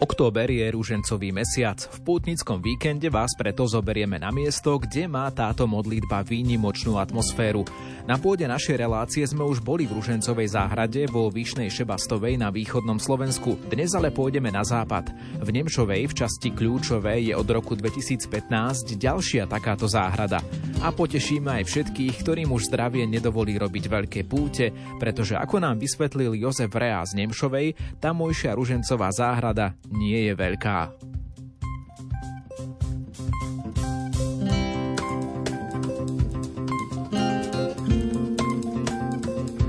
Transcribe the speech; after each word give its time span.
Október 0.00 0.48
je 0.48 0.64
rúžencový 0.72 1.28
mesiac. 1.28 1.76
V 1.76 2.00
pútnickom 2.00 2.64
víkende 2.64 3.12
vás 3.12 3.36
preto 3.36 3.68
zoberieme 3.68 4.16
na 4.16 4.32
miesto, 4.32 4.80
kde 4.80 5.04
má 5.04 5.28
táto 5.28 5.68
modlitba 5.68 6.24
výnimočnú 6.24 6.96
atmosféru. 6.96 7.68
Na 8.08 8.16
pôde 8.16 8.48
našej 8.48 8.80
relácie 8.80 9.20
sme 9.28 9.44
už 9.44 9.60
boli 9.60 9.84
v 9.84 10.00
Ružencovej 10.00 10.56
záhrade 10.56 11.04
vo 11.04 11.28
Vyšnej 11.28 11.68
Šebastovej 11.68 12.40
na 12.40 12.48
východnom 12.48 12.96
Slovensku. 12.96 13.60
Dnes 13.68 13.92
ale 13.92 14.08
pôjdeme 14.08 14.48
na 14.48 14.64
západ. 14.64 15.12
V 15.36 15.48
Nemšovej 15.52 16.08
v 16.08 16.16
časti 16.16 16.48
Kľúčovej 16.48 17.30
je 17.30 17.34
od 17.36 17.48
roku 17.52 17.76
2015 17.76 18.96
ďalšia 18.96 19.52
takáto 19.52 19.84
záhrada. 19.84 20.40
A 20.80 20.96
potešíme 20.96 21.60
aj 21.60 21.68
všetkých, 21.68 22.24
ktorým 22.24 22.48
už 22.56 22.72
zdravie 22.72 23.04
nedovolí 23.04 23.60
robiť 23.60 23.84
veľké 23.92 24.20
púte, 24.24 24.72
pretože 24.96 25.36
ako 25.36 25.60
nám 25.60 25.76
vysvetlil 25.76 26.40
Jozef 26.40 26.72
Rea 26.72 27.04
z 27.04 27.20
Nemšovej, 27.20 28.00
tamojšia 28.00 28.56
Ružencová 28.56 29.12
záhrada 29.12 29.76
nie 29.90 30.30
je 30.30 30.34
veľká. 30.38 30.78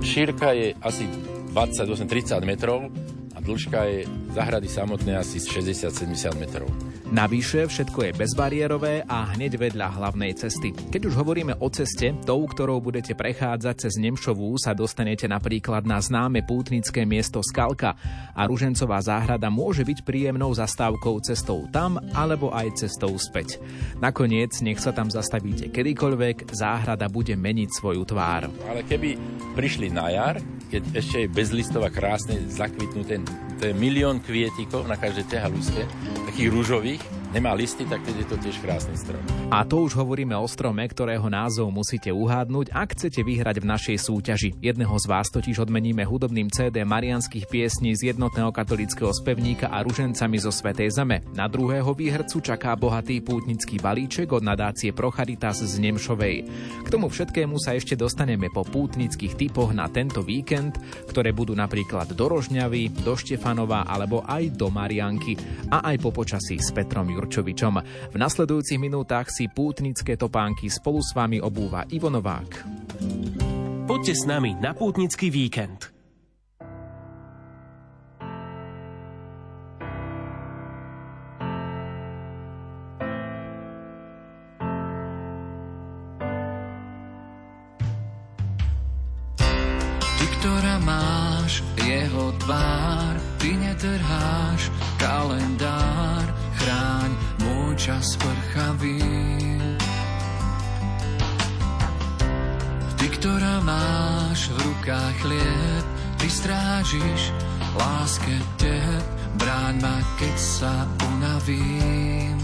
Šírka 0.01 0.51
je 0.51 0.75
asi 0.83 1.07
28-30 1.55 2.43
metrov 2.43 2.91
a 3.31 3.39
dĺžka 3.39 3.79
je 3.87 3.99
zahrady 4.35 4.67
samotné 4.67 5.15
asi 5.15 5.39
60-70 5.39 6.35
metrov. 6.35 6.67
Navyše 7.11 7.67
všetko 7.67 8.07
je 8.07 8.15
bezbariérové 8.15 9.03
a 9.03 9.35
hneď 9.35 9.59
vedľa 9.59 9.99
hlavnej 9.99 10.31
cesty. 10.31 10.71
Keď 10.71 11.11
už 11.11 11.19
hovoríme 11.19 11.59
o 11.59 11.67
ceste, 11.67 12.15
tou, 12.23 12.47
ktorou 12.47 12.79
budete 12.79 13.19
prechádzať 13.19 13.75
cez 13.83 13.99
Nemšovú, 13.99 14.55
sa 14.55 14.71
dostanete 14.71 15.27
napríklad 15.27 15.83
na 15.83 15.99
známe 15.99 16.39
pútnické 16.47 17.03
miesto 17.03 17.43
Skalka 17.43 17.99
a 18.31 18.41
Ružencová 18.47 19.03
záhrada 19.03 19.51
môže 19.51 19.83
byť 19.83 20.07
príjemnou 20.07 20.55
zastávkou 20.55 21.19
cestou 21.27 21.67
tam 21.67 21.99
alebo 22.15 22.47
aj 22.55 22.87
cestou 22.87 23.11
späť. 23.19 23.59
Nakoniec, 23.99 24.63
nech 24.63 24.79
sa 24.79 24.95
tam 24.95 25.11
zastavíte 25.11 25.67
kedykoľvek, 25.67 26.55
záhrada 26.55 27.11
bude 27.11 27.35
meniť 27.35 27.75
svoju 27.75 28.07
tvár. 28.07 28.47
Ale 28.71 28.87
keby 28.87 29.19
prišli 29.59 29.91
na 29.91 30.07
jar, 30.15 30.39
keď 30.71 30.95
ešte 30.95 31.27
je 31.27 31.27
bezlistov 31.27 31.83
a 31.83 31.91
krásne 31.91 32.39
zakvitnuté, 32.47 33.19
to 33.59 33.67
je 33.67 33.75
milión 33.75 34.23
kvietikov 34.23 34.87
na 34.87 34.95
každej 34.95 35.27
tehaluske, 35.27 35.83
takých 36.31 36.49
rúžových, 36.49 37.00
nemá 37.31 37.55
listy, 37.55 37.87
tak 37.87 38.03
je 38.03 38.27
to 38.27 38.35
tiež 38.35 38.59
krásny 38.59 38.93
strom. 38.99 39.23
A 39.51 39.63
to 39.63 39.87
už 39.87 39.95
hovoríme 39.95 40.35
o 40.35 40.47
strome, 40.47 40.83
ktorého 40.83 41.31
názov 41.31 41.71
musíte 41.71 42.11
uhádnuť, 42.11 42.75
ak 42.75 42.95
chcete 42.95 43.23
vyhrať 43.23 43.63
v 43.63 43.69
našej 43.71 43.97
súťaži. 44.03 44.49
Jedného 44.59 44.95
z 44.99 45.05
vás 45.07 45.31
totiž 45.31 45.63
odmeníme 45.63 46.03
hudobným 46.03 46.51
CD 46.51 46.83
marianských 46.83 47.47
piesní 47.47 47.95
z 47.95 48.15
jednotného 48.15 48.51
katolického 48.51 49.15
spevníka 49.15 49.71
a 49.71 49.79
ružencami 49.83 50.37
zo 50.43 50.51
Svetej 50.51 50.91
Zeme. 50.91 51.23
Na 51.31 51.47
druhého 51.47 51.95
výhercu 51.95 52.43
čaká 52.43 52.75
bohatý 52.75 53.23
pútnický 53.23 53.79
balíček 53.79 54.35
od 54.35 54.43
nadácie 54.43 54.91
Procharitas 54.91 55.63
z 55.63 55.79
Nemšovej. 55.79 56.35
K 56.83 56.87
tomu 56.91 57.07
všetkému 57.07 57.55
sa 57.59 57.75
ešte 57.75 57.95
dostaneme 57.95 58.51
po 58.51 58.67
pútnických 58.67 59.39
typoch 59.39 59.71
na 59.71 59.87
tento 59.87 60.19
víkend, 60.19 60.75
ktoré 61.07 61.31
budú 61.31 61.55
napríklad 61.55 62.11
do 62.11 62.25
Rožňavy, 62.27 63.03
do 63.03 63.15
Štefanova 63.15 63.87
alebo 63.87 64.23
aj 64.27 64.51
do 64.55 64.67
Marianky 64.67 65.39
a 65.71 65.87
aj 65.91 65.95
po 66.03 66.11
počasí 66.11 66.59
s 66.59 66.75
Petrom 66.75 67.07
Jur 67.07 67.20
Jurčovičom. 67.21 67.77
V 68.09 68.15
nasledujúcich 68.17 68.81
minútach 68.81 69.29
si 69.29 69.45
pútnické 69.45 70.17
topánky 70.17 70.73
spolu 70.73 71.05
s 71.05 71.13
vami 71.13 71.37
obúva 71.37 71.85
Ivo 71.93 72.09
Novák. 72.09 72.65
Poďte 73.85 74.17
s 74.17 74.25
nami 74.25 74.57
na 74.57 74.73
pútnický 74.73 75.29
víkend. 75.29 75.93
Máš 90.81 91.61
jeho 91.77 92.33
tvár, 92.41 93.13
ty 93.37 93.53
netrháš 93.53 94.73
kalendár, 94.97 96.20
čas 97.81 98.13
prchavý. 98.21 99.01
Ty, 102.93 103.07
ktorá 103.17 103.57
máš 103.65 104.53
v 104.53 104.57
rukách 104.69 105.15
chlieb, 105.25 105.85
ty 106.21 106.27
strážiš 106.29 107.33
láske 107.73 108.37
teb, 108.61 109.01
bráň 109.41 109.81
ma, 109.81 109.97
keď 110.21 110.35
sa 110.37 110.85
unavím. 111.09 112.37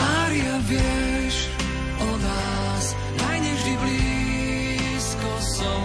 Mária, 0.00 0.56
vieš 0.64 1.52
o 2.00 2.10
nás, 2.16 2.84
najneždy 3.28 3.72
blízko 3.76 5.32
som, 5.60 5.84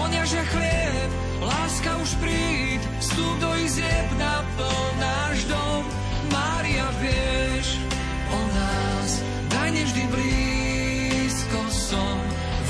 vonia, 0.00 0.24
že 0.24 0.40
chlieb, 0.48 1.10
láska 1.44 1.92
už 1.92 2.10
príď, 2.24 2.80
vstup 3.04 3.36
do 3.36 3.52
izieb 3.60 4.08
naplň 4.16 4.92
náš 4.96 5.44
dom. 5.44 5.84
Mária, 6.32 6.88
vieš 6.98 7.76
o 8.32 8.40
nás, 8.56 9.10
daj 9.52 9.68
nevždy 9.76 10.02
blízko 10.08 11.60
som. 11.68 12.16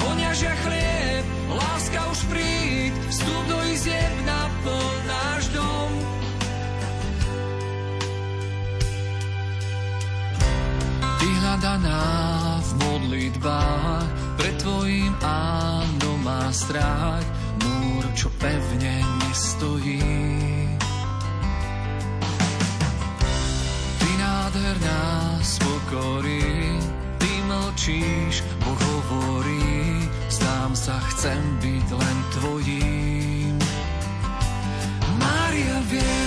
Vonia, 0.03 0.35
že 0.35 0.51
chlieb, 0.51 1.25
láska 1.49 2.01
už 2.11 2.21
príď, 2.27 2.93
vstup 3.09 3.45
do 3.47 3.59
izieb 3.71 4.15
naplň 4.27 4.99
náš 5.07 5.43
dom. 5.55 5.91
Ty 11.23 11.29
hľadaná 11.39 12.03
v 12.59 12.71
modlitbách, 12.83 14.09
pred 14.35 14.55
tvojim 14.59 15.15
áno 15.23 16.13
má 16.27 16.51
strach, 16.51 17.23
múr, 17.63 18.03
čo 18.19 18.27
pevne 18.43 18.99
nestojí. 19.23 20.22
Mlčíš, 27.83 28.47
Boh 28.63 28.79
hovorí, 28.79 30.07
zdám 30.31 30.71
sa, 30.71 31.03
chcem 31.11 31.43
byť 31.59 31.87
len 31.91 32.17
tvojím. 32.31 33.59
Mária, 35.19 35.83
vieš 35.91 36.22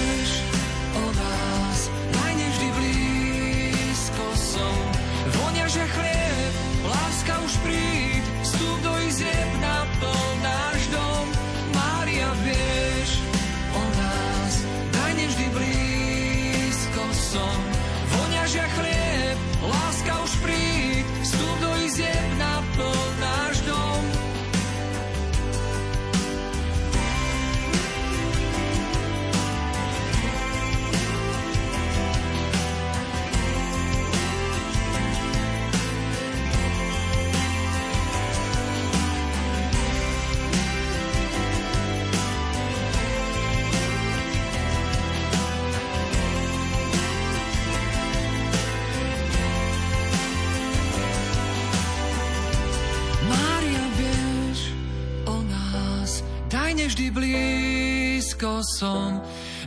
blízko 58.45 58.61
som. 58.77 59.21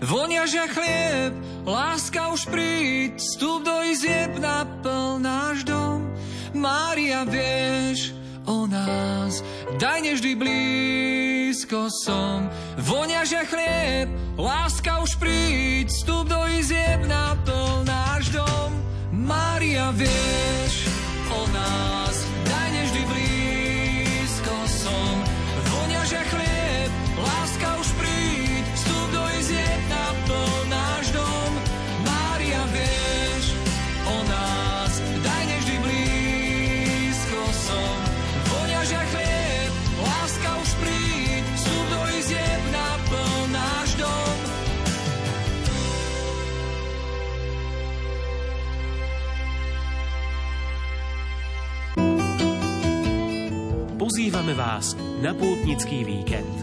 Vonia, 0.06 0.46
že 0.46 0.62
chlieb, 0.70 1.34
láska 1.66 2.30
už 2.30 2.46
príď, 2.46 3.18
vstup 3.18 3.66
do 3.66 3.82
izieb 3.82 4.38
naplň 4.38 5.18
náš 5.18 5.66
dom. 5.66 6.06
Mária, 6.54 7.26
vieš 7.26 8.14
o 8.46 8.70
nás, 8.70 9.42
daj 9.82 9.98
nevždy 10.06 10.38
blízko 10.38 11.90
som. 11.90 12.46
Vonia, 12.78 13.26
že 13.26 13.42
chlieb, 13.50 14.14
láska 14.38 15.02
už 15.02 15.18
príď, 15.18 15.90
vstup 15.90 16.30
do 16.30 16.38
izieb 16.54 17.02
naplň 17.02 17.82
náš 17.82 18.30
dom. 18.30 18.70
Mária, 19.10 19.90
vieš 19.90 20.67
vás 54.78 54.94
na 55.18 55.34
pútnický 55.34 56.06
víkend. 56.06 56.54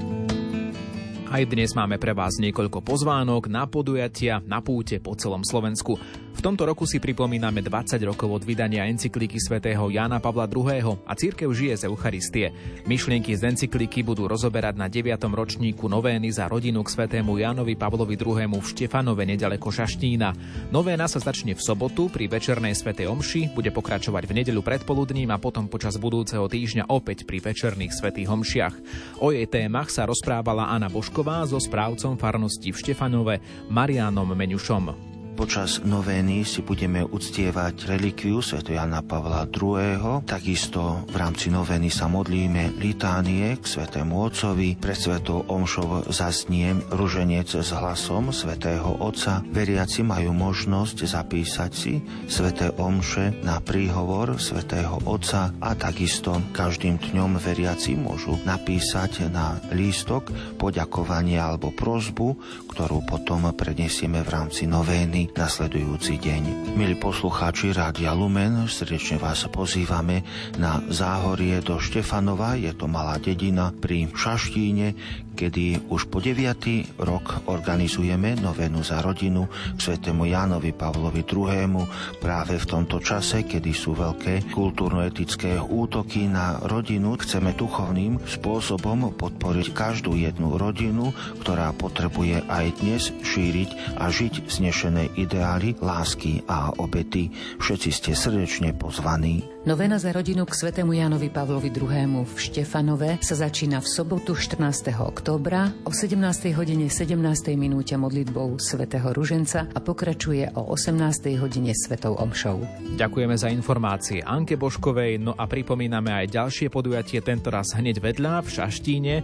Aj 1.27 1.43
dnes 1.43 1.75
máme 1.75 1.99
pre 1.99 2.15
vás 2.15 2.39
niekoľko 2.39 2.79
pozvánok 2.79 3.51
na 3.51 3.67
podujatia 3.67 4.39
na 4.47 4.63
púte 4.63 5.03
po 5.03 5.19
celom 5.19 5.43
Slovensku. 5.43 5.99
Tomto 6.45 6.61
roku 6.61 6.85
si 6.85 7.01
pripomíname 7.01 7.65
20 7.65 7.97
rokov 8.05 8.29
od 8.29 8.45
vydania 8.45 8.85
encyklíky 8.85 9.41
svätého 9.41 9.89
Jána 9.89 10.21
Pavla 10.21 10.45
II. 10.45 10.93
a 11.01 11.17
církev 11.17 11.49
žije 11.49 11.73
z 11.73 11.83
Eucharistie. 11.89 12.53
Myšlienky 12.85 13.33
z 13.33 13.49
encykliky 13.49 14.05
budú 14.05 14.29
rozoberať 14.29 14.77
na 14.77 14.85
9. 14.85 15.25
ročníku 15.25 15.89
novény 15.89 16.29
za 16.29 16.45
rodinu 16.45 16.85
k 16.85 16.93
svätému 16.93 17.41
Jánovi 17.41 17.73
Pavlovi 17.73 18.13
II. 18.13 18.61
v 18.61 18.61
Štefanove 18.61 19.25
nedaleko 19.25 19.73
Šaštína. 19.73 20.37
Novéna 20.69 21.09
sa 21.09 21.17
začne 21.17 21.57
v 21.57 21.65
sobotu 21.65 22.13
pri 22.13 22.29
večernej 22.29 22.77
svätej 22.77 23.09
omši, 23.09 23.49
bude 23.57 23.73
pokračovať 23.73 24.29
v 24.29 24.35
nedeľu 24.37 24.61
predpoludním 24.61 25.33
a 25.33 25.41
potom 25.41 25.65
počas 25.65 25.97
budúceho 25.97 26.45
týždňa 26.45 26.93
opäť 26.93 27.25
pri 27.25 27.41
večerných 27.41 27.97
svätých 27.97 28.29
omšiach. 28.29 28.75
O 29.17 29.33
jej 29.33 29.49
témach 29.49 29.89
sa 29.89 30.05
rozprávala 30.05 30.69
Anna 30.69 30.93
Bošková 30.93 31.41
so 31.49 31.57
správcom 31.57 32.21
farnosti 32.21 32.69
v 32.69 32.77
Štefanove 32.77 33.41
Marianom 33.73 34.29
Meňušom. 34.29 35.14
Počas 35.35 35.83
novény 35.83 36.47
si 36.47 36.63
budeme 36.63 37.03
uctievať 37.03 37.91
relikviu 37.91 38.39
Sv. 38.39 38.71
Jana 38.71 39.03
Pavla 39.03 39.43
II. 39.43 40.23
Takisto 40.23 41.03
v 41.11 41.15
rámci 41.19 41.51
novény 41.51 41.91
sa 41.91 42.07
modlíme 42.07 42.79
litánie 42.79 43.59
k 43.59 43.63
Svetému 43.67 44.15
Otcovi. 44.15 44.79
Pred 44.79 44.95
Svetou 44.95 45.43
Omšov 45.43 46.07
zasnie 46.07 46.71
ruženec 46.87 47.51
s 47.51 47.67
hlasom 47.75 48.31
Svetého 48.31 48.95
Otca. 49.03 49.43
Veriaci 49.51 50.07
majú 50.07 50.31
možnosť 50.31 51.03
zapísať 51.03 51.71
si 51.75 51.99
Sveté 52.31 52.71
Omše 52.71 53.43
na 53.43 53.59
príhovor 53.59 54.39
Svetého 54.39 55.03
Otca 55.03 55.51
a 55.59 55.75
takisto 55.75 56.31
každým 56.55 56.95
dňom 57.11 57.43
veriaci 57.43 57.99
môžu 57.99 58.39
napísať 58.47 59.27
na 59.27 59.59
lístok 59.75 60.31
poďakovanie 60.55 61.35
alebo 61.35 61.75
prozbu, 61.75 62.39
ktorú 62.71 63.03
potom 63.03 63.51
prednesieme 63.51 64.23
v 64.23 64.31
rámci 64.31 64.63
novény 64.63 65.24
nasledujúci 65.33 66.21
deň. 66.21 66.75
Milí 66.77 66.93
poslucháči 67.01 67.73
Rádia 67.73 68.13
Lumen, 68.13 68.69
srdečne 68.69 69.17
vás 69.17 69.41
pozývame 69.49 70.21
na 70.61 70.77
záhorie 70.93 71.57
do 71.65 71.81
Štefanova, 71.81 72.53
je 72.53 72.69
to 72.77 72.85
malá 72.85 73.17
dedina 73.17 73.73
pri 73.73 74.05
Šaštíne, 74.13 74.93
kedy 75.35 75.91
už 75.91 76.07
po 76.07 76.23
9. 76.23 76.95
rok 77.03 77.45
organizujeme 77.51 78.39
novénu 78.39 78.79
za 78.81 79.03
rodinu 79.03 79.51
k 79.51 79.79
svetému 79.79 80.25
Jánovi 80.31 80.71
Pavlovi 80.71 81.27
II. 81.27 81.83
Práve 82.23 82.55
v 82.55 82.65
tomto 82.65 83.03
čase, 83.03 83.43
kedy 83.43 83.75
sú 83.75 83.93
veľké 83.93 84.55
kultúrno-etické 84.55 85.59
útoky 85.59 86.31
na 86.31 86.63
rodinu, 86.63 87.19
chceme 87.19 87.51
duchovným 87.53 88.23
spôsobom 88.23 89.11
podporiť 89.19 89.75
každú 89.75 90.15
jednu 90.15 90.55
rodinu, 90.55 91.11
ktorá 91.43 91.75
potrebuje 91.75 92.47
aj 92.47 92.65
dnes 92.79 93.11
šíriť 93.11 93.99
a 93.99 94.07
žiť 94.07 94.47
znešené 94.47 95.19
ideály 95.19 95.75
lásky 95.83 96.47
a 96.47 96.71
obety. 96.79 97.29
Všetci 97.59 97.89
ste 97.91 98.11
srdečne 98.15 98.71
pozvaní. 98.71 99.54
Novena 99.65 99.97
za 99.97 100.13
rodinu 100.13 100.45
k 100.45 100.53
svetému 100.53 100.93
Jánovi 100.93 101.33
Pavlovi 101.33 101.73
II. 101.73 102.21
v 102.21 102.37
Štefanove 102.37 103.17
sa 103.25 103.33
začína 103.33 103.81
v 103.81 103.87
sobotu 103.89 104.37
14. 104.37 104.93
októbra 104.93 105.73
o 105.81 105.89
17. 105.89 106.53
hodine 106.53 106.85
17. 106.85 107.17
minúte 107.57 107.97
modlitbou 107.97 108.61
svätého 108.61 109.09
Ruženca 109.09 109.65
a 109.73 109.81
pokračuje 109.81 110.53
o 110.53 110.69
18. 110.69 111.41
hodine 111.41 111.73
svetou 111.73 112.13
omšou. 112.13 112.61
Ďakujeme 112.93 113.33
za 113.33 113.49
informácie 113.49 114.21
Anke 114.21 114.53
Boškovej, 114.53 115.17
no 115.17 115.33
a 115.33 115.49
pripomíname 115.49 116.13
aj 116.13 116.45
ďalšie 116.45 116.69
podujatie, 116.69 117.25
tentoraz 117.25 117.73
hneď 117.73 118.05
vedľa 118.05 118.45
v 118.45 118.49
Šaštíne. 118.53 119.15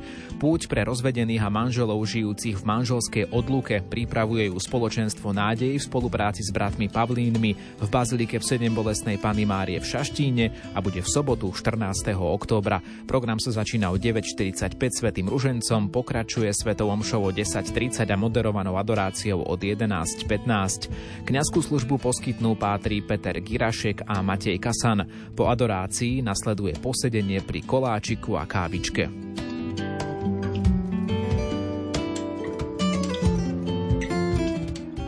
Púť 0.41 0.65
pre 0.65 0.89
rozvedených 0.89 1.45
a 1.45 1.53
manželov 1.53 2.01
žijúcich 2.09 2.57
v 2.57 2.65
manželskej 2.65 3.29
odluke 3.29 3.85
pripravuje 3.85 4.49
ju 4.49 4.57
spoločenstvo 4.57 5.37
nádej 5.37 5.77
v 5.77 5.85
spolupráci 5.85 6.41
s 6.41 6.49
bratmi 6.49 6.89
Pavlínmi 6.89 7.77
v 7.77 7.87
Bazilike 7.93 8.41
v 8.41 8.57
7 8.57 8.73
bolestnej 8.73 9.21
Pany 9.21 9.45
Márie 9.45 9.77
v 9.77 9.85
Šaštíne 9.85 10.30
Londýne 10.31 10.55
a 10.71 10.79
bude 10.79 11.03
v 11.03 11.09
sobotu 11.11 11.51
14. 11.51 12.15
októbra. 12.15 12.79
Program 13.03 13.35
sa 13.35 13.51
začína 13.51 13.91
o 13.91 13.99
9.45 13.99 14.79
Svetým 14.79 15.27
ružencom, 15.27 15.91
pokračuje 15.91 16.47
Svetou 16.55 16.87
omšou 16.87 17.27
o 17.27 17.31
10.30 17.35 18.07
a 18.07 18.15
moderovanou 18.15 18.79
adoráciou 18.79 19.43
od 19.43 19.59
11.15. 19.59 21.27
Kňazskú 21.27 21.59
službu 21.59 21.99
poskytnú 21.99 22.55
pátri 22.55 23.03
Peter 23.03 23.35
Girašek 23.43 24.07
a 24.07 24.23
Matej 24.23 24.55
Kasan. 24.55 25.03
Po 25.35 25.51
adorácii 25.51 26.23
nasleduje 26.23 26.79
posedenie 26.79 27.43
pri 27.43 27.67
koláčiku 27.67 28.39
a 28.39 28.47
kávičke. 28.47 29.11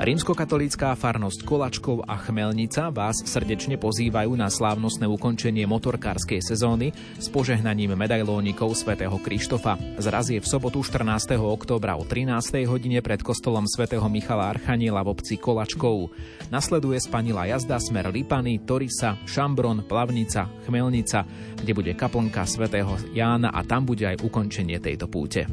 Rímskokatolícká 0.03 0.99
farnosť 0.99 1.47
Kolačkov 1.47 2.03
a 2.03 2.19
Chmelnica 2.19 2.91
vás 2.91 3.23
srdečne 3.23 3.79
pozývajú 3.79 4.35
na 4.35 4.51
slávnostné 4.51 5.07
ukončenie 5.07 5.63
motorkárskej 5.63 6.43
sezóny 6.43 6.91
s 7.15 7.31
požehnaním 7.31 7.95
medailónikov 7.95 8.75
svätého 8.75 9.15
Krištofa. 9.15 9.79
Zraz 10.03 10.27
je 10.27 10.43
v 10.43 10.43
sobotu 10.43 10.83
14. 10.83 11.39
októbra 11.39 11.95
o 11.95 12.03
13. 12.03 12.35
hodine 12.67 12.99
pred 12.99 13.23
kostolom 13.23 13.63
svätého 13.63 14.03
Michala 14.11 14.51
Archaniela 14.51 15.07
v 15.07 15.15
obci 15.15 15.39
Kolačkov. 15.39 16.11
Nasleduje 16.51 16.99
spanila 16.99 17.47
jazda 17.47 17.79
smer 17.79 18.11
Lipany, 18.11 18.59
Torisa, 18.59 19.15
Šambron, 19.23 19.87
Plavnica, 19.87 20.51
Chmelnica, 20.67 21.23
kde 21.63 21.71
bude 21.71 21.95
kaplnka 21.95 22.43
svätého 22.43 22.91
Jána 23.15 23.55
a 23.55 23.63
tam 23.63 23.87
bude 23.87 24.03
aj 24.03 24.19
ukončenie 24.19 24.83
tejto 24.83 25.07
púte. 25.07 25.47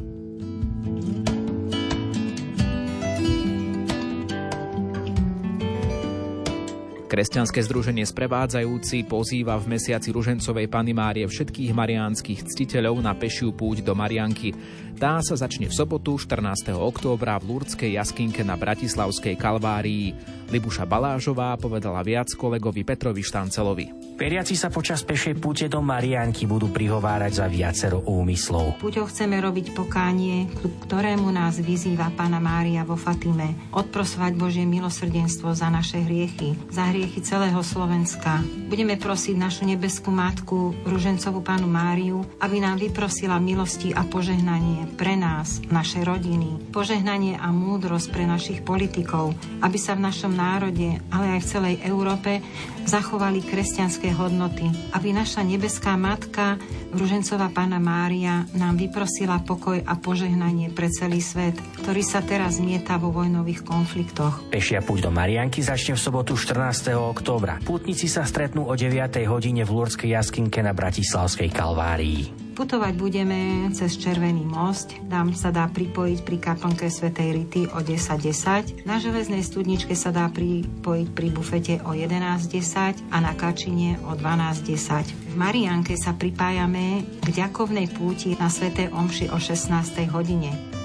Kresťanské 7.11 7.59
združenie 7.67 8.07
Sprevádzajúci 8.07 9.03
pozýva 9.03 9.59
v 9.59 9.75
mesiaci 9.75 10.15
Ružencovej 10.15 10.71
Pany 10.71 10.95
Márie 10.95 11.27
všetkých 11.27 11.75
mariánskych 11.75 12.47
ctiteľov 12.47 13.03
na 13.03 13.11
pešiu 13.11 13.51
púť 13.51 13.83
do 13.83 13.91
Marianky. 13.91 14.55
Tá 14.95 15.19
sa 15.19 15.35
začne 15.35 15.67
v 15.67 15.75
sobotu 15.75 16.15
14. 16.15 16.71
októbra 16.71 17.35
v 17.43 17.51
Lurdskej 17.51 17.99
jaskinke 17.99 18.47
na 18.47 18.55
Bratislavskej 18.55 19.35
Kalvárii. 19.35 20.15
Libuša 20.55 20.87
Balážová 20.87 21.51
povedala 21.59 21.99
viac 21.99 22.31
kolegovi 22.31 22.87
Petrovi 22.87 23.19
Štancelovi. 23.19 24.15
Veriaci 24.15 24.55
sa 24.55 24.71
počas 24.71 25.03
pešej 25.03 25.35
púte 25.35 25.67
do 25.67 25.83
Marianky 25.83 26.47
budú 26.47 26.71
prihovárať 26.71 27.43
za 27.43 27.47
viacero 27.51 28.03
úmyslov. 28.07 28.79
Puťou 28.79 29.09
chceme 29.11 29.35
robiť 29.41 29.75
pokánie, 29.75 30.47
ktorému 30.87 31.27
nás 31.27 31.59
vyzýva 31.59 32.13
Pána 32.15 32.39
Mária 32.39 32.87
vo 32.87 32.95
Fatime. 32.95 33.71
Odprosovať 33.75 34.31
Božie 34.37 34.63
milosrdenstvo 34.67 35.55
za 35.55 35.71
naše 35.71 36.03
hriechy, 36.03 36.53
za 36.69 36.87
hriechy 36.87 37.00
celého 37.23 37.57
Slovenska. 37.65 38.45
Budeme 38.69 38.99
prosiť 38.99 39.35
našu 39.39 39.63
nebeskú 39.65 40.13
matku, 40.13 40.77
Ružencovú 40.85 41.41
Pánu 41.41 41.65
Máriu, 41.65 42.21
aby 42.37 42.61
nám 42.61 42.77
vyprosila 42.77 43.41
milosti 43.41 43.89
a 43.95 44.05
požehnanie 44.05 44.85
pre 44.93 45.17
nás, 45.17 45.63
naše 45.73 46.05
rodiny. 46.05 46.69
Požehnanie 46.69 47.39
a 47.39 47.49
múdrosť 47.49 48.07
pre 48.13 48.29
našich 48.29 48.61
politikov, 48.61 49.33
aby 49.63 49.77
sa 49.79 49.97
v 49.97 50.05
našom 50.05 50.35
národe, 50.35 50.99
ale 51.09 51.37
aj 51.37 51.39
v 51.41 51.49
celej 51.49 51.75
Európe 51.87 52.43
zachovali 52.85 53.45
kresťanské 53.45 54.11
hodnoty, 54.13 54.67
aby 54.97 55.13
naša 55.13 55.45
nebeská 55.45 55.95
matka, 55.95 56.57
Ružencová 56.91 57.47
Pána 57.55 57.79
Mária, 57.79 58.43
nám 58.51 58.75
vyprosila 58.75 59.39
pokoj 59.39 59.79
a 59.79 59.93
požehnanie 59.95 60.73
pre 60.75 60.91
celý 60.91 61.23
svet, 61.23 61.55
ktorý 61.79 62.03
sa 62.03 62.19
teraz 62.19 62.59
mieta 62.59 62.99
vo 62.99 63.15
vojnových 63.15 63.63
konfliktoch. 63.63 64.43
Pešia 64.51 64.83
púť 64.83 65.07
do 65.07 65.11
Marianky 65.13 65.63
začne 65.63 65.95
v 65.95 66.01
sobotu 66.03 66.35
14. 66.35 66.90
októbra. 66.97 67.63
Pútnici 67.63 68.11
sa 68.11 68.27
stretnú 68.27 68.67
o 68.67 68.73
9. 68.75 69.23
hodine 69.29 69.63
v 69.63 69.71
Lurdskej 69.71 70.11
jaskinke 70.15 70.59
na 70.59 70.75
Bratislavskej 70.75 71.51
Kalvárii. 71.53 72.51
Putovať 72.51 72.93
budeme 72.99 73.71
cez 73.71 73.95
Červený 73.95 74.43
most, 74.43 74.93
tam 75.07 75.31
sa 75.31 75.55
dá 75.55 75.71
pripojiť 75.71 76.19
pri 76.21 76.37
kaplnke 76.37 76.91
Svetej 76.91 77.29
Rity 77.31 77.61
o 77.71 77.79
10.10. 77.79 78.83
Na 78.83 78.99
železnej 78.99 79.41
studničke 79.41 79.95
sa 79.95 80.11
dá 80.11 80.27
pripojiť 80.27 81.07
pri 81.15 81.27
bufete 81.31 81.75
o 81.87 81.95
11.10 81.95 83.07
a 83.09 83.17
na 83.23 83.33
Kačine 83.33 83.97
o 84.03 84.13
12.10. 84.13 85.31
V 85.31 85.35
Marianke 85.39 85.95
sa 85.95 86.11
pripájame 86.11 87.07
k 87.23 87.27
ďakovnej 87.31 87.87
púti 87.87 88.35
na 88.35 88.51
Sveté 88.51 88.91
Omši 88.91 89.31
o 89.31 89.39
16. 89.39 90.11
hodine. 90.11 90.80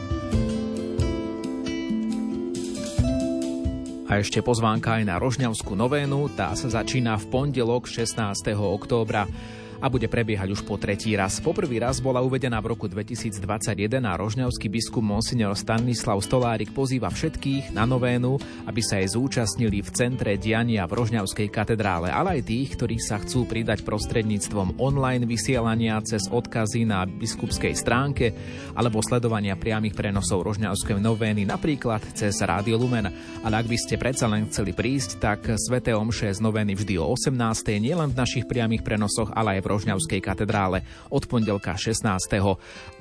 A 4.07 4.23
ešte 4.23 4.39
pozvánka 4.39 5.03
aj 5.03 5.05
na 5.11 5.19
Rožňavskú 5.19 5.75
novénu, 5.75 6.31
tá 6.39 6.55
sa 6.55 6.71
začína 6.71 7.19
v 7.19 7.27
pondelok 7.27 7.91
16. 7.91 8.55
októbra 8.55 9.27
a 9.81 9.87
bude 9.93 10.09
prebiehať 10.09 10.49
už 10.53 10.63
po 10.65 10.81
tretí 10.81 11.13
raz. 11.17 11.39
Poprvý 11.41 11.83
raz 11.83 12.01
bola 12.01 12.25
uvedená 12.25 12.61
v 12.65 12.73
roku 12.77 12.89
2021 12.89 13.43
a 14.03 14.13
rožňavský 14.17 14.67
biskup 14.73 15.05
Monsignor 15.05 15.55
Stanislav 15.59 16.19
Stolárik 16.25 16.73
pozýva 16.73 17.13
všetkých 17.13 17.73
na 17.77 17.85
novénu, 17.85 18.41
aby 18.69 18.81
sa 18.81 18.99
jej 19.01 19.13
zúčastnili 19.13 19.85
v 19.85 19.91
centre 19.93 20.35
diania 20.41 20.89
v 20.89 20.97
Rožňavskej 20.97 21.49
katedrále, 21.53 22.09
ale 22.09 22.41
aj 22.41 22.49
tých, 22.49 22.69
ktorí 22.77 22.97
sa 23.01 23.21
chcú 23.21 23.45
pridať 23.45 23.85
prostredníctvom 23.85 24.81
online 24.81 25.29
vysielania 25.29 26.01
cez 26.05 26.29
odkazy 26.29 26.89
na 26.89 27.05
biskupskej 27.07 27.75
stránke 27.77 28.35
alebo 28.75 29.01
sledovania 29.05 29.57
priamých 29.57 29.97
prenosov 29.97 30.45
Rožňavskej 30.45 30.99
novény, 31.01 31.49
napríklad 31.49 32.03
cez 32.13 32.37
Rádio 32.43 32.77
Lumen. 32.81 33.09
Ale 33.43 33.55
ak 33.57 33.67
by 33.67 33.77
ste 33.79 34.01
predsa 34.01 34.27
len 34.27 34.49
chceli 34.51 34.73
prísť, 34.73 35.23
tak 35.23 35.41
Svete 35.57 35.95
Omše 35.97 36.33
z 36.33 36.41
novény 36.43 36.75
vždy 36.77 36.99
o 37.01 37.09
18. 37.13 37.33
nielen 37.79 38.13
v 38.13 38.19
našich 38.19 38.45
priamých 38.45 38.83
prenosoch, 38.83 39.33
ale 39.33 39.59
aj 39.59 39.61
v 39.65 39.66
Rožňavskej 39.67 40.21
katedrále 40.23 40.87
od 41.11 41.27
pondelka 41.27 41.75
16. 41.75 42.07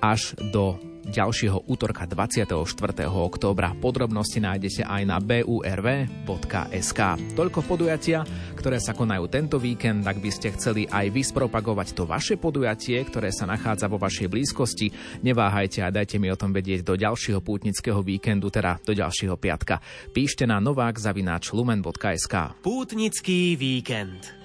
až 0.01 0.21
do 0.51 0.75
ďalšieho 1.05 1.69
útorka 1.69 2.09
24. 2.09 2.57
októbra. 3.05 3.77
Podrobnosti 3.77 4.41
nájdete 4.41 4.81
aj 4.81 5.01
na 5.05 5.21
burv.sk. 5.21 6.99
Toľko 7.37 7.59
podujatia, 7.69 8.25
ktoré 8.57 8.81
sa 8.81 8.97
konajú 8.97 9.29
tento 9.29 9.61
víkend. 9.61 10.01
Ak 10.09 10.17
by 10.17 10.29
ste 10.33 10.57
chceli 10.57 10.89
aj 10.89 11.13
vy 11.13 11.21
spropagovať 11.21 11.93
to 11.93 12.09
vaše 12.09 12.41
podujatie, 12.41 12.97
ktoré 13.05 13.29
sa 13.29 13.45
nachádza 13.45 13.85
vo 13.85 14.01
vašej 14.01 14.27
blízkosti, 14.27 14.89
neváhajte 15.21 15.85
a 15.85 15.93
dajte 15.93 16.17
mi 16.17 16.33
o 16.33 16.39
tom 16.39 16.49
vedieť 16.49 16.81
do 16.81 16.97
ďalšieho 16.97 17.39
pútnického 17.45 18.01
víkendu, 18.01 18.49
teda 18.49 18.81
do 18.81 18.97
ďalšieho 18.97 19.37
piatka. 19.37 19.77
Píšte 20.09 20.49
na 20.49 20.57
novák 20.57 20.97
zavináč 20.97 21.53
lumen.sk. 21.53 22.57
Pútnický 22.65 23.53
víkend. 23.53 24.44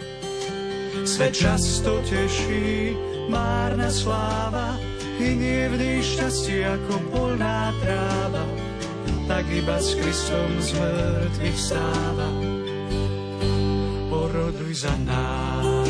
Svet 1.01 1.33
často 1.33 1.97
teší, 2.05 2.93
márna 3.29 3.89
sláva, 3.89 4.77
nie 5.17 5.65
vždy 5.69 6.01
šťastie 6.01 6.61
ako 6.65 6.93
polná 7.09 7.73
tráva, 7.81 8.45
tak 9.25 9.45
iba 9.49 9.77
s 9.81 9.97
Kristom 9.97 10.49
z 10.61 10.69
mŕtvych 10.77 11.57
stáva. 11.57 12.29
Poroduj 14.13 14.85
za 14.85 14.93
nás, 15.01 15.80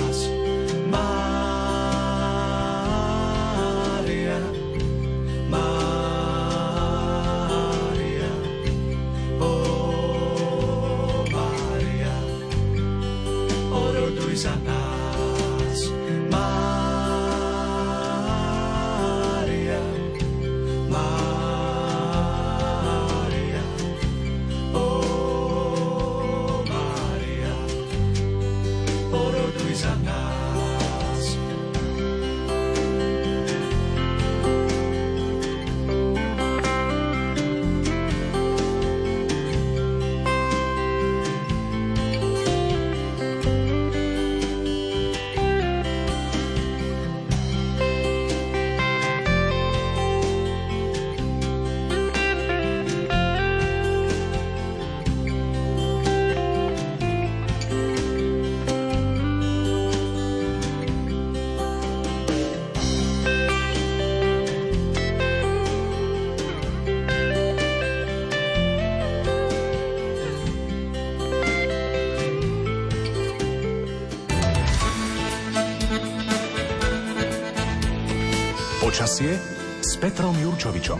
Petrom 80.02 80.34
Jurčovičom. 80.34 80.98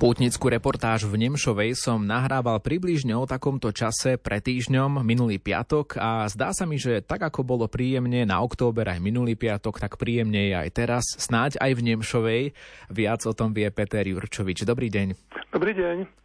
Pútnickú 0.00 0.48
reportáž 0.48 1.04
v 1.04 1.28
Nemšovej 1.28 1.76
som 1.76 2.08
nahrával 2.08 2.56
približne 2.64 3.12
o 3.12 3.28
takomto 3.28 3.68
čase 3.68 4.16
pre 4.16 4.40
týždňom 4.40 5.04
minulý 5.04 5.36
piatok 5.36 6.00
a 6.00 6.24
zdá 6.32 6.56
sa 6.56 6.64
mi, 6.64 6.80
že 6.80 7.04
tak 7.04 7.20
ako 7.20 7.44
bolo 7.44 7.68
príjemne 7.68 8.24
na 8.24 8.40
október 8.40 8.88
aj 8.88 9.04
minulý 9.04 9.36
piatok, 9.36 9.76
tak 9.76 10.00
príjemne 10.00 10.48
je 10.48 10.54
aj 10.56 10.68
teraz, 10.72 11.04
snáď 11.20 11.60
aj 11.60 11.72
v 11.76 11.80
Nemšovej. 11.84 12.42
Viac 12.88 13.28
o 13.28 13.36
tom 13.36 13.52
vie 13.52 13.68
Peter 13.68 14.00
Jurčovič. 14.00 14.64
Dobrý 14.64 14.88
deň. 14.88 15.36
Dobrý 15.52 15.76
deň. 15.76 16.21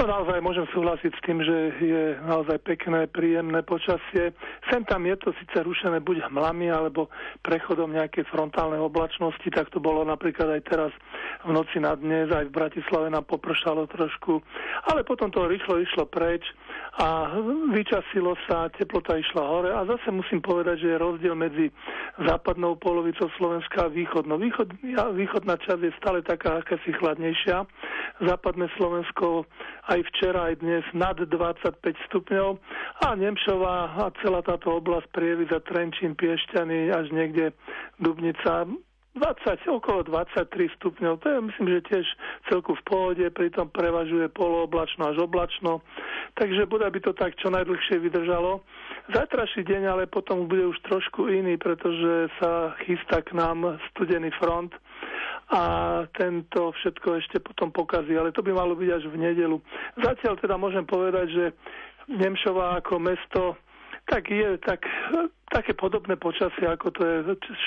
No 0.00 0.08
naozaj 0.08 0.40
môžem 0.40 0.64
súhlasiť 0.72 1.12
s 1.12 1.24
tým, 1.28 1.44
že 1.44 1.56
je 1.76 2.16
naozaj 2.24 2.56
pekné, 2.64 3.04
príjemné 3.04 3.60
počasie. 3.60 4.32
Sem 4.72 4.80
tam 4.88 5.04
je 5.04 5.12
to 5.20 5.28
síce 5.36 5.60
rušené 5.60 6.00
buď 6.00 6.24
hmlami 6.24 6.72
alebo 6.72 7.12
prechodom 7.44 7.92
nejakej 7.92 8.24
frontálnej 8.32 8.80
oblačnosti, 8.80 9.44
tak 9.52 9.68
to 9.68 9.76
bolo 9.76 10.00
napríklad 10.08 10.56
aj 10.56 10.62
teraz 10.72 10.92
v 11.44 11.52
noci 11.52 11.84
na 11.84 11.92
dnes, 12.00 12.32
aj 12.32 12.48
v 12.48 12.56
Bratislave 12.56 13.12
nám 13.12 13.28
popršalo 13.28 13.92
trošku, 13.92 14.40
ale 14.88 15.04
potom 15.04 15.28
to 15.28 15.44
rýchlo 15.44 15.76
išlo 15.84 16.08
preč 16.08 16.48
a 17.00 17.32
vyčasilo 17.72 18.36
sa, 18.44 18.68
teplota 18.76 19.16
išla 19.16 19.40
hore 19.40 19.72
a 19.72 19.88
zase 19.88 20.12
musím 20.12 20.44
povedať, 20.44 20.84
že 20.84 20.88
je 20.92 21.00
rozdiel 21.00 21.32
medzi 21.32 21.72
západnou 22.20 22.76
polovicou 22.76 23.32
Slovenska 23.40 23.88
a 23.88 23.92
východnou. 23.92 24.36
Východ, 24.36 24.68
východná 25.16 25.56
časť 25.56 25.80
je 25.80 25.92
stále 25.96 26.20
taká 26.20 26.60
akási 26.60 26.92
chladnejšia, 26.92 27.64
západné 28.20 28.68
Slovensko 28.76 29.48
aj 29.88 30.00
včera, 30.12 30.52
aj 30.52 30.60
dnes 30.60 30.84
nad 30.92 31.16
25 31.16 31.80
stupňov. 32.12 32.60
A 33.00 33.16
Nemšová 33.16 33.96
a 33.96 34.12
celá 34.20 34.44
táto 34.44 34.76
oblasť 34.76 35.08
Prievidza, 35.16 35.64
Trenčín, 35.64 36.12
Piešťany 36.12 36.92
až 36.92 37.08
niekde 37.16 37.56
Dubnica 37.96 38.68
20, 39.18 39.66
okolo 39.66 40.06
23 40.06 40.70
stupňov, 40.78 41.18
to 41.18 41.26
je 41.26 41.38
myslím, 41.42 41.66
že 41.66 41.88
tiež 41.90 42.06
celku 42.46 42.78
v 42.78 42.82
pohode, 42.86 43.26
pritom 43.34 43.66
prevažuje 43.66 44.30
polooblačno 44.30 45.10
až 45.10 45.26
oblačno, 45.26 45.82
takže 46.38 46.70
bude 46.70 46.86
by 46.86 47.00
to 47.02 47.12
tak 47.18 47.34
čo 47.42 47.50
najdlhšie 47.50 47.98
vydržalo. 47.98 48.62
Zajtraší 49.10 49.66
deň 49.66 49.82
ale 49.90 50.04
potom 50.06 50.46
bude 50.46 50.62
už 50.62 50.78
trošku 50.86 51.26
iný, 51.26 51.58
pretože 51.58 52.30
sa 52.38 52.78
chystá 52.86 53.18
k 53.26 53.34
nám 53.34 53.82
studený 53.90 54.30
front 54.38 54.70
a 55.50 55.62
tento 56.14 56.70
všetko 56.70 57.18
ešte 57.18 57.42
potom 57.42 57.74
pokazí, 57.74 58.14
ale 58.14 58.30
to 58.30 58.46
by 58.46 58.54
malo 58.54 58.78
byť 58.78 58.90
až 58.94 59.04
v 59.10 59.18
nedelu. 59.18 59.58
Zatiaľ 59.98 60.38
teda 60.38 60.54
môžem 60.54 60.86
povedať, 60.86 61.26
že 61.34 61.44
Nemšová 62.10 62.78
ako 62.78 62.98
mesto 63.02 63.42
tak 64.10 64.26
je 64.26 64.58
tak, 64.66 64.82
také 65.54 65.70
podobné 65.78 66.18
počasie, 66.18 66.66
ako 66.66 66.90
to 66.90 67.00
je, 67.06 67.16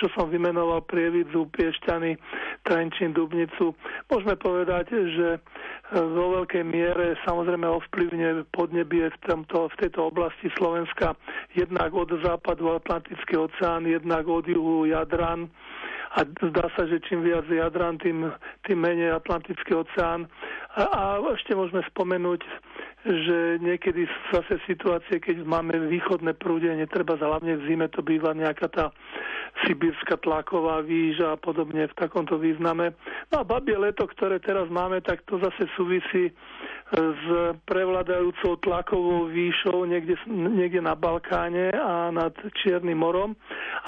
čo 0.03 0.11
som 0.11 0.27
vymenoval, 0.27 0.83
Prievidzu, 0.83 1.47
Piešťany, 1.55 2.19
Trenčín, 2.67 3.15
Dubnicu. 3.15 3.71
Môžeme 4.11 4.35
povedať, 4.35 4.91
že 4.91 5.39
vo 5.95 6.43
veľkej 6.43 6.63
miere 6.67 7.15
samozrejme 7.23 7.63
ovplyvne 7.63 8.43
podnebie 8.51 9.07
v, 9.07 9.17
tomto, 9.23 9.71
v 9.71 9.75
tejto 9.87 10.11
oblasti 10.11 10.51
Slovenska 10.59 11.15
jednak 11.55 11.95
od 11.95 12.11
západu 12.19 12.75
Atlantický 12.75 13.39
oceán, 13.39 13.87
jednak 13.87 14.27
od 14.27 14.43
juhu 14.43 14.83
Jadran 14.91 15.47
a 16.13 16.29
zdá 16.29 16.69
sa, 16.77 16.85
že 16.85 17.01
čím 17.09 17.25
viac 17.25 17.49
Jadran, 17.49 17.97
tým, 17.97 18.29
tým 18.69 18.77
menej 18.77 19.17
Atlantický 19.17 19.73
oceán. 19.73 20.29
A, 20.77 20.85
a 20.85 21.03
ešte 21.33 21.57
môžeme 21.57 21.81
spomenúť, 21.89 22.45
že 23.03 23.57
niekedy 23.59 24.05
zase 24.29 24.61
situácie, 24.69 25.17
keď 25.17 25.41
máme 25.41 25.73
východné 25.89 26.37
prúdenie, 26.37 26.85
treba 26.85 27.17
hlavne 27.17 27.57
v 27.57 27.65
zime 27.65 27.89
to 27.89 28.05
býva 28.05 28.31
nejaká 28.37 28.69
tá 28.69 28.85
sibírska 29.65 30.21
tlaková 30.21 30.85
výža 30.85 31.33
a 31.33 31.41
podobne 31.41 31.89
v 31.89 31.97
takomto 31.97 32.37
význame. 32.37 32.93
No 33.33 33.41
a 33.41 33.47
babie 33.47 33.75
leto, 33.75 34.05
ktoré 34.05 34.37
teraz 34.37 34.69
máme, 34.69 35.01
tak 35.01 35.25
to 35.25 35.41
zase 35.41 35.65
súvisí 35.73 36.29
s 36.93 37.25
prevladajúcou 37.65 38.61
tlakovou 38.61 39.25
výšou 39.25 39.89
niekde, 39.89 40.13
niekde 40.29 40.77
na 40.77 40.93
Balkáne 40.93 41.73
a 41.73 42.13
nad 42.13 42.37
Čiernym 42.61 43.01
morom. 43.01 43.33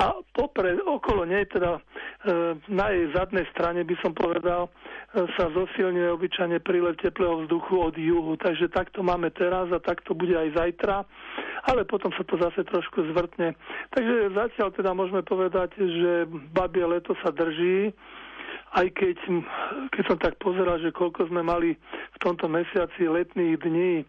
A 0.01 0.17
popred, 0.33 0.81
okolo 0.81 1.29
nej, 1.29 1.45
teda 1.45 1.77
e, 1.77 1.81
na 2.65 2.89
jej 2.89 3.05
zadnej 3.13 3.45
strane 3.53 3.85
by 3.85 3.95
som 4.01 4.09
povedal, 4.17 4.67
e, 5.13 5.21
sa 5.37 5.53
zosilňuje 5.53 6.09
obyčajne 6.17 6.57
prílev 6.65 6.97
teplého 6.97 7.45
vzduchu 7.45 7.75
od 7.77 7.95
juhu. 7.95 8.33
Takže 8.41 8.73
takto 8.73 9.05
máme 9.05 9.29
teraz 9.37 9.69
a 9.69 9.77
takto 9.77 10.17
bude 10.17 10.33
aj 10.33 10.57
zajtra, 10.57 11.05
ale 11.69 11.85
potom 11.85 12.09
sa 12.17 12.25
to 12.25 12.41
zase 12.41 12.65
trošku 12.65 13.05
zvrtne. 13.13 13.53
Takže 13.93 14.33
zatiaľ 14.33 14.73
teda 14.73 14.97
môžeme 14.97 15.21
povedať, 15.21 15.77
že 15.77 16.25
babie 16.57 16.81
leto 16.81 17.13
sa 17.21 17.29
drží, 17.29 17.93
aj 18.75 18.87
keď, 18.91 19.15
keď 19.95 20.03
som 20.03 20.17
tak 20.19 20.35
pozeral, 20.43 20.83
že 20.83 20.91
koľko 20.91 21.31
sme 21.31 21.39
mali 21.39 21.79
v 22.11 22.17
tomto 22.19 22.51
mesiaci 22.51 23.07
letných 23.07 23.55
dní, 23.63 24.03
e, 24.03 24.05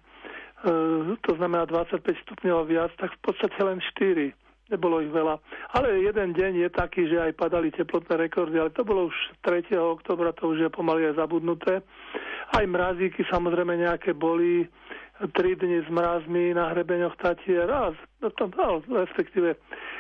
to 1.23 1.33
znamená 1.39 1.71
25 1.71 2.03
stupňov 2.27 2.57
a 2.59 2.69
viac, 2.69 2.91
tak 2.99 3.15
v 3.15 3.21
podstate 3.31 3.59
len 3.63 3.79
4. 3.79 4.35
Nebolo 4.67 4.99
ich 4.99 5.15
veľa. 5.15 5.39
Ale 5.79 6.03
jeden 6.03 6.35
deň 6.35 6.67
je 6.67 6.69
taký, 6.75 7.07
že 7.07 7.23
aj 7.23 7.39
padali 7.39 7.71
teplotné 7.71 8.27
rekordy, 8.27 8.59
ale 8.59 8.75
to 8.75 8.83
bolo 8.83 9.07
už 9.07 9.17
3. 9.47 9.63
oktobra, 9.79 10.35
to 10.35 10.51
už 10.51 10.67
je 10.67 10.71
pomaly 10.75 11.07
aj 11.07 11.23
zabudnuté. 11.23 11.87
Aj 12.51 12.65
mrazíky 12.67 13.23
samozrejme 13.31 13.79
nejaké 13.79 14.11
boli, 14.11 14.67
3 15.23 15.33
dni 15.33 15.87
s 15.87 15.89
mrazmi 15.89 16.53
na 16.53 16.75
hrebeňoch 16.75 17.17
Tatier 17.17 17.71
a 17.71 17.95
no, 18.21 18.29
to, 18.35 18.53
no, 18.53 18.83
respektíve 18.85 19.57
E, 19.57 19.96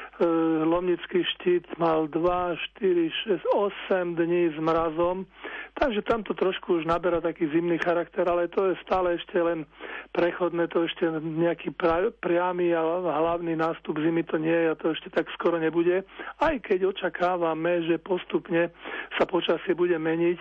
Lomnický 0.65 1.25
štít 1.37 1.69
mal 1.77 2.09
2, 2.09 2.57
4, 2.81 3.11
6, 3.37 3.45
8 3.93 4.17
dní 4.17 4.49
s 4.49 4.57
mrazom, 4.57 5.29
takže 5.77 6.01
tam 6.09 6.25
to 6.25 6.33
trošku 6.33 6.81
už 6.81 6.89
naberá 6.89 7.21
taký 7.21 7.53
zimný 7.53 7.77
charakter, 7.77 8.25
ale 8.25 8.49
to 8.49 8.73
je 8.73 8.81
stále 8.81 9.13
ešte 9.21 9.37
len 9.37 9.69
prechodné, 10.17 10.73
to 10.73 10.89
ešte 10.89 11.05
nejaký 11.21 11.77
pra, 11.77 12.09
priamy 12.25 12.73
a 12.73 12.81
hlavný 13.05 13.61
nástup 13.61 14.01
zimy 14.01 14.25
to 14.25 14.41
nie 14.41 14.57
je 14.57 14.73
a 14.73 14.79
to 14.81 14.97
ešte 14.97 15.13
tak 15.13 15.29
skoro 15.37 15.61
nebude, 15.61 16.01
aj 16.41 16.55
keď 16.65 16.97
očakávame, 16.97 17.85
že 17.85 18.01
postupne 18.01 18.73
sa 19.21 19.29
počasie 19.29 19.77
bude 19.77 20.01
meniť 20.01 20.39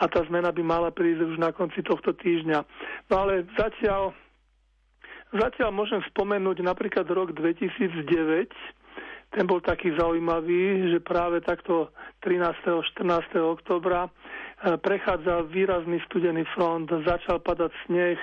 a 0.00 0.08
tá 0.08 0.20
zmena 0.28 0.52
by 0.52 0.60
mala 0.60 0.92
prísť 0.92 1.32
už 1.32 1.36
na 1.40 1.48
konci 1.48 1.80
tohto 1.80 2.12
týždňa. 2.12 2.60
No 3.08 3.14
ale 3.24 3.48
zatiaľ 3.56 4.12
Zatiaľ 5.34 5.74
môžem 5.74 5.98
spomenúť 6.14 6.62
napríklad 6.62 7.10
rok 7.10 7.34
2009, 7.34 8.54
ten 9.34 9.50
bol 9.50 9.58
taký 9.58 9.90
zaujímavý, 9.98 10.94
že 10.94 10.98
práve 11.02 11.42
takto 11.42 11.90
13. 12.22 12.54
14. 12.94 13.34
oktobra 13.42 14.06
e, 14.06 14.10
prechádzal 14.78 15.50
výrazný 15.50 15.98
studený 16.06 16.46
front, 16.54 16.86
začal 17.02 17.42
padať 17.42 17.74
sneh 17.84 18.14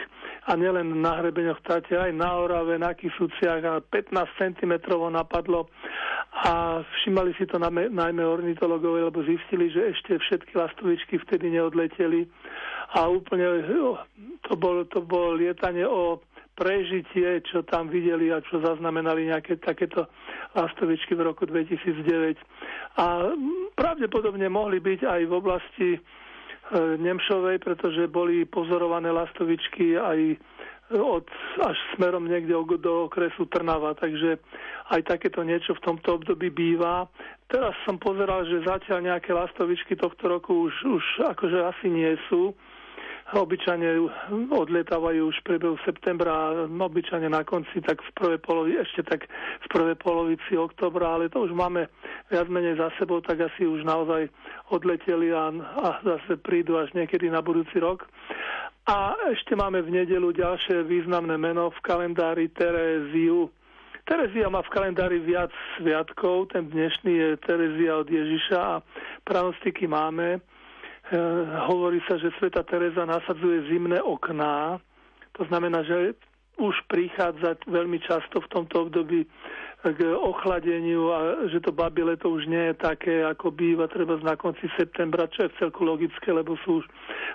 a 0.47 0.56
nielen 0.56 1.04
na 1.04 1.19
hrebeňoch 1.19 1.60
Tate, 1.67 2.00
aj 2.00 2.15
na 2.15 2.32
Orave, 2.39 2.80
na 2.80 2.95
Kisúciach 2.95 3.62
a 3.67 3.84
15 3.84 4.15
cm 4.39 4.74
napadlo 5.12 5.67
a 6.32 6.80
všimali 6.80 7.36
si 7.36 7.43
to 7.43 7.60
najmä 7.60 8.24
ornitologovia, 8.24 9.12
lebo 9.12 9.19
zistili, 9.28 9.67
že 9.67 9.91
ešte 9.91 10.15
všetky 10.15 10.56
lastovičky 10.56 11.19
vtedy 11.28 11.52
neodleteli 11.52 12.24
a 12.95 13.12
úplne 13.12 13.67
to 14.47 14.56
bolo, 14.56 14.88
to 14.88 15.04
bolo 15.04 15.36
lietanie 15.36 15.84
o 15.84 16.24
prežitie, 16.62 17.41
čo 17.50 17.65
tam 17.65 17.89
videli 17.89 18.30
a 18.30 18.38
čo 18.45 18.62
zaznamenali 18.62 19.34
nejaké 19.34 19.58
takéto 19.58 20.06
lastovičky 20.54 21.17
v 21.17 21.26
roku 21.26 21.50
2009. 21.50 22.38
A 23.02 23.34
pravdepodobne 23.74 24.45
mohli 24.45 24.78
byť 24.78 25.02
aj 25.02 25.21
v 25.26 25.34
oblasti 25.34 25.89
e, 25.97 26.00
Nemšovej, 27.02 27.58
pretože 27.65 28.06
boli 28.06 28.45
pozorované 28.45 29.10
lastovičky 29.10 29.97
aj 29.97 30.38
od, 30.93 31.26
až 31.65 31.78
smerom 31.95 32.28
niekde 32.28 32.54
do 32.78 33.08
okresu 33.08 33.47
Trnava, 33.47 33.95
takže 33.95 34.38
aj 34.91 35.02
takéto 35.08 35.41
niečo 35.41 35.74
v 35.80 35.84
tomto 35.88 36.19
období 36.19 36.52
býva. 36.52 37.08
Teraz 37.47 37.74
som 37.88 37.95
pozeral, 37.97 38.43
že 38.45 38.67
zatiaľ 38.67 39.08
nejaké 39.08 39.32
lastovičky 39.32 39.95
tohto 39.95 40.28
roku 40.28 40.67
už, 40.67 40.76
už 40.84 41.06
akože 41.32 41.58
asi 41.63 41.88
nie 41.88 42.12
sú, 42.28 42.52
obyčajne 43.31 44.11
odletávajú 44.51 45.31
už 45.31 45.37
priebehu 45.47 45.79
septembra, 45.87 46.67
obyčajne 46.67 47.31
na 47.31 47.47
konci, 47.47 47.79
tak 47.79 48.03
v 48.03 48.11
prvej 48.19 48.39
polovici, 48.43 48.77
ešte 48.83 49.01
tak 49.07 49.21
v 49.63 49.67
prvej 49.71 49.95
polovici 49.95 50.59
oktobra, 50.59 51.15
ale 51.15 51.31
to 51.31 51.47
už 51.47 51.55
máme 51.55 51.87
viac 52.27 52.47
menej 52.51 52.75
za 52.75 52.91
sebou, 52.99 53.23
tak 53.23 53.39
asi 53.39 53.63
už 53.63 53.87
naozaj 53.87 54.27
odleteli 54.75 55.31
a, 55.31 55.47
a 55.55 55.87
zase 56.03 56.35
prídu 56.43 56.75
až 56.75 56.91
niekedy 56.91 57.31
na 57.31 57.39
budúci 57.39 57.79
rok. 57.79 58.03
A 58.89 59.13
ešte 59.29 59.55
máme 59.55 59.79
v 59.85 60.03
nedelu 60.03 60.33
ďalšie 60.33 60.83
významné 60.89 61.37
meno 61.37 61.69
v 61.69 61.79
kalendári 61.85 62.49
Teréziu. 62.49 63.47
Terezia 64.03 64.49
má 64.49 64.65
v 64.65 64.73
kalendári 64.73 65.21
viac 65.21 65.53
sviatkov, 65.77 66.49
ten 66.51 66.65
dnešný 66.67 67.13
je 67.13 67.29
Terezia 67.45 68.01
od 68.01 68.09
Ježiša 68.09 68.57
a 68.57 68.81
pranostiky 69.21 69.85
máme. 69.85 70.41
Eh, 71.12 71.17
hovorí 71.67 72.00
sa, 72.08 72.15
že 72.15 72.32
Sveta 72.39 72.63
Teresa 72.63 73.04
nasadzuje 73.04 73.67
zimné 73.67 74.00
okná. 74.00 74.80
To 75.36 75.43
znamená, 75.52 75.84
že 75.84 76.15
už 76.56 76.71
prichádza 76.88 77.60
veľmi 77.67 78.00
často 78.00 78.39
v 78.39 78.47
tomto 78.47 78.88
období 78.88 79.28
k 79.82 80.00
ochladeniu 80.13 81.10
a 81.12 81.19
že 81.52 81.60
to 81.60 81.76
babie 81.76 82.06
leto 82.06 82.30
už 82.32 82.45
nie 82.47 82.71
je 82.71 82.76
také, 82.80 83.26
ako 83.26 83.52
býva 83.52 83.89
treba 83.91 84.15
na 84.24 84.38
konci 84.38 84.69
septembra, 84.78 85.28
čo 85.28 85.50
je 85.50 85.58
celku 85.58 85.84
logické, 85.84 86.32
lebo 86.32 86.54
sú 86.63 86.80
už 86.80 86.86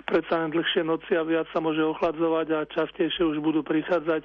predsa 0.07 0.41
len 0.41 0.55
dlhšie 0.55 0.81
noci 0.81 1.13
a 1.13 1.27
viac 1.27 1.45
sa 1.51 1.59
môže 1.59 1.83
ochladzovať 1.83 2.47
a 2.55 2.71
častejšie 2.71 3.29
už 3.29 3.43
budú 3.43 3.61
prichádzať 3.67 4.23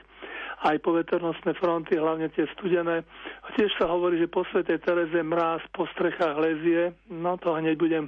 aj 0.62 0.76
poveternostné 0.86 1.58
fronty, 1.58 1.98
hlavne 1.98 2.30
tie 2.30 2.46
studené. 2.54 3.02
Tiež 3.58 3.74
sa 3.82 3.90
hovorí, 3.90 4.22
že 4.22 4.30
po 4.30 4.46
Svetej 4.54 4.78
Tereze 4.86 5.18
mráz 5.26 5.66
po 5.74 5.90
strechách 5.90 6.38
lezie, 6.38 6.94
no 7.10 7.34
to 7.42 7.58
hneď 7.58 7.74
budem 7.74 8.06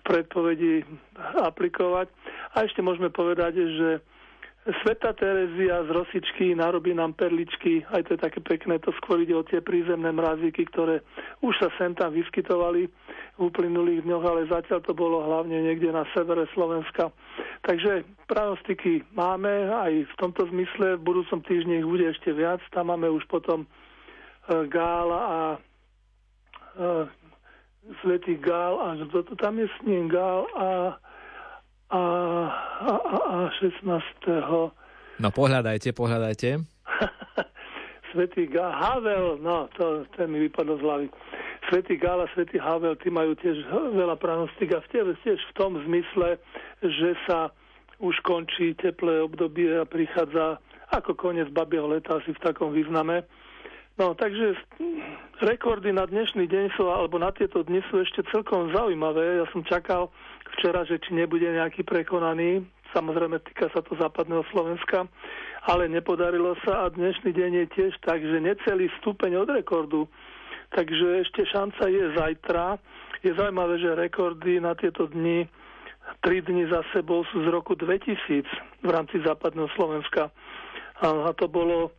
v 0.00 0.02
predpovedi 0.04 0.72
aplikovať. 1.48 2.08
A 2.56 2.64
ešte 2.64 2.80
môžeme 2.84 3.08
povedať, 3.08 3.56
že 3.56 3.88
Sveta 4.66 5.14
Terezia 5.14 5.78
z 5.86 5.94
Rosičky 5.94 6.50
narobí 6.58 6.90
nám 6.90 7.14
perličky, 7.14 7.86
aj 7.86 8.02
to 8.02 8.18
je 8.18 8.24
také 8.26 8.42
pekné, 8.42 8.82
to 8.82 8.90
skôr 8.98 9.22
ide 9.22 9.30
o 9.30 9.46
tie 9.46 9.62
prízemné 9.62 10.10
mrazíky, 10.10 10.66
ktoré 10.66 11.06
už 11.38 11.54
sa 11.62 11.70
sem 11.78 11.94
tam 11.94 12.10
vyskytovali 12.10 12.90
v 13.38 13.40
uplynulých 13.46 14.02
dňoch, 14.02 14.24
ale 14.26 14.50
zatiaľ 14.50 14.82
to 14.82 14.90
bolo 14.90 15.22
hlavne 15.22 15.54
niekde 15.54 15.94
na 15.94 16.02
severe 16.10 16.50
Slovenska. 16.50 17.14
Takže 17.62 18.02
pranostiky 18.26 19.06
máme 19.14 19.70
aj 19.70 20.02
v 20.10 20.14
tomto 20.18 20.50
zmysle, 20.50 20.98
v 20.98 21.06
budúcom 21.14 21.46
týždni 21.46 21.78
ich 21.78 21.86
bude 21.86 22.10
ešte 22.10 22.34
viac, 22.34 22.58
tam 22.74 22.90
máme 22.90 23.06
už 23.06 23.22
potom 23.30 23.62
e, 23.62 23.68
Gála 24.66 25.20
a 25.30 25.40
e, 25.54 25.58
Svetý 28.02 28.34
Gál 28.36 28.80
a 28.80 28.96
to 29.10 29.34
tam 29.36 29.58
je 29.58 29.66
s 29.68 29.78
ním 29.86 30.08
Gál 30.08 30.46
a 30.56 30.98
a, 31.90 32.02
a, 32.82 32.92
a, 32.92 33.16
a 33.46 33.50
16. 33.62 34.02
No 35.22 35.28
pohľadajte, 35.30 35.94
pohľadajte. 35.94 36.66
Svetý 38.10 38.50
Gál, 38.50 38.74
Havel, 38.74 39.38
no 39.38 39.70
to, 39.78 40.02
to 40.18 40.26
mi 40.26 40.50
vypadlo 40.50 40.78
z 40.78 40.82
hlavy. 40.82 41.06
Svetý 41.70 41.94
Gál 41.98 42.26
a 42.26 42.30
Svetý 42.34 42.58
Havel, 42.58 42.98
tí 42.98 43.10
majú 43.10 43.38
tiež 43.38 43.70
veľa 43.70 44.18
pranostik 44.18 44.74
a 44.74 44.82
tiež, 44.90 45.14
tiež 45.22 45.38
v 45.38 45.52
tom 45.54 45.78
zmysle, 45.86 46.38
že 46.82 47.10
sa 47.26 47.54
už 48.02 48.18
končí 48.26 48.74
teplé 48.76 49.22
obdobie 49.22 49.72
a 49.78 49.88
prichádza 49.88 50.58
ako 50.90 51.18
koniec 51.18 51.50
babieho 51.50 51.90
leta 51.90 52.18
asi 52.18 52.30
v 52.34 52.44
takom 52.44 52.70
význame. 52.70 53.26
No, 53.96 54.12
takže 54.12 54.52
rekordy 55.40 55.88
na 55.88 56.04
dnešný 56.04 56.44
deň 56.44 56.76
sú, 56.76 56.92
alebo 56.92 57.16
na 57.16 57.32
tieto 57.32 57.64
dni 57.64 57.80
sú 57.88 58.04
ešte 58.04 58.20
celkom 58.28 58.68
zaujímavé. 58.76 59.40
Ja 59.40 59.48
som 59.48 59.64
čakal 59.64 60.12
včera, 60.56 60.84
že 60.84 61.00
či 61.00 61.16
nebude 61.16 61.48
nejaký 61.48 61.80
prekonaný. 61.80 62.60
Samozrejme, 62.92 63.40
týka 63.48 63.72
sa 63.72 63.80
to 63.80 63.96
západného 63.96 64.44
Slovenska, 64.52 65.08
ale 65.64 65.88
nepodarilo 65.88 66.52
sa 66.60 66.84
a 66.84 66.92
dnešný 66.92 67.32
deň 67.32 67.50
je 67.64 67.66
tiež 67.72 67.92
tak, 68.04 68.20
že 68.20 68.36
necelý 68.36 68.92
stupeň 69.00 69.40
od 69.40 69.48
rekordu. 69.48 70.04
Takže 70.76 71.24
ešte 71.24 71.48
šanca 71.48 71.88
je 71.88 72.04
zajtra. 72.20 72.76
Je 73.24 73.32
zaujímavé, 73.32 73.80
že 73.80 73.96
rekordy 73.96 74.60
na 74.60 74.76
tieto 74.76 75.08
dni, 75.08 75.48
tri 76.20 76.44
dni 76.44 76.68
za 76.68 76.84
sebou 76.92 77.24
sú 77.32 77.42
z 77.42 77.48
roku 77.48 77.72
2000 77.72 78.44
v 78.84 78.90
rámci 78.92 79.24
západného 79.24 79.72
Slovenska. 79.72 80.28
A 81.00 81.32
to 81.32 81.48
bolo 81.48 81.96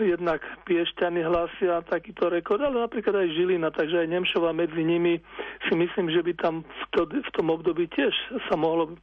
jednak 0.00 0.40
Piešťany 0.64 1.24
hlásia 1.24 1.84
takýto 1.88 2.28
rekord, 2.28 2.60
ale 2.60 2.84
napríklad 2.84 3.24
aj 3.24 3.32
Žilina, 3.36 3.68
takže 3.72 4.04
aj 4.04 4.12
Nemšova 4.12 4.52
medzi 4.52 4.82
nimi 4.84 5.20
si 5.68 5.74
myslím, 5.76 6.12
že 6.12 6.20
by 6.20 6.32
tam 6.36 6.54
v, 6.64 6.84
to, 6.92 7.00
v 7.08 7.30
tom 7.32 7.52
období 7.52 7.88
tiež 7.92 8.12
sa 8.48 8.54
mohlo 8.56 8.96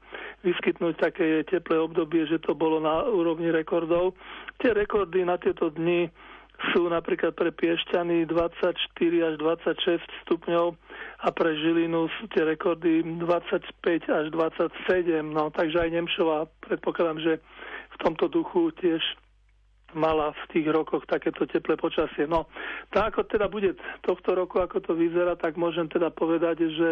vyskytnúť 0.46 0.96
také 1.00 1.46
teplé 1.46 1.78
obdobie, 1.78 2.26
že 2.30 2.42
to 2.42 2.54
bolo 2.54 2.82
na 2.82 3.06
úrovni 3.10 3.50
rekordov. 3.50 4.18
Tie 4.62 4.74
rekordy 4.74 5.26
na 5.26 5.38
tieto 5.38 5.70
dni 5.74 6.10
sú 6.72 6.88
napríklad 6.88 7.34
pre 7.34 7.50
Piešťany 7.52 8.30
24 8.30 8.78
až 9.28 9.34
26 9.42 10.00
stupňov 10.28 10.78
a 11.26 11.28
pre 11.34 11.50
Žilinu 11.60 12.08
sú 12.20 12.30
tie 12.32 12.46
rekordy 12.46 13.04
25 13.20 13.74
až 14.08 14.26
27. 14.32 15.26
No, 15.28 15.50
takže 15.52 15.82
aj 15.82 15.90
Nemšova 15.92 16.48
predpokladám, 16.64 17.20
že 17.20 17.34
v 17.94 17.98
tomto 18.00 18.32
duchu 18.32 18.72
tiež 18.80 19.02
mala 19.96 20.34
v 20.34 20.44
tých 20.54 20.68
rokoch 20.70 21.06
takéto 21.08 21.46
teplé 21.48 21.80
počasie. 21.80 22.26
No, 22.30 22.50
tak 22.94 23.14
ako 23.14 23.30
teda 23.30 23.48
bude 23.50 23.78
tohto 24.06 24.36
roku, 24.38 24.60
ako 24.60 24.82
to 24.82 24.94
vyzerá, 24.94 25.38
tak 25.40 25.58
môžem 25.58 25.90
teda 25.90 26.14
povedať, 26.14 26.70
že 26.74 26.90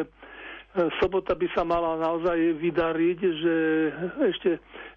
sobota 1.03 1.35
by 1.35 1.47
sa 1.51 1.67
mala 1.67 1.99
naozaj 1.99 2.55
vydariť, 2.55 3.19
že 3.19 3.55
ešte, 4.31 4.51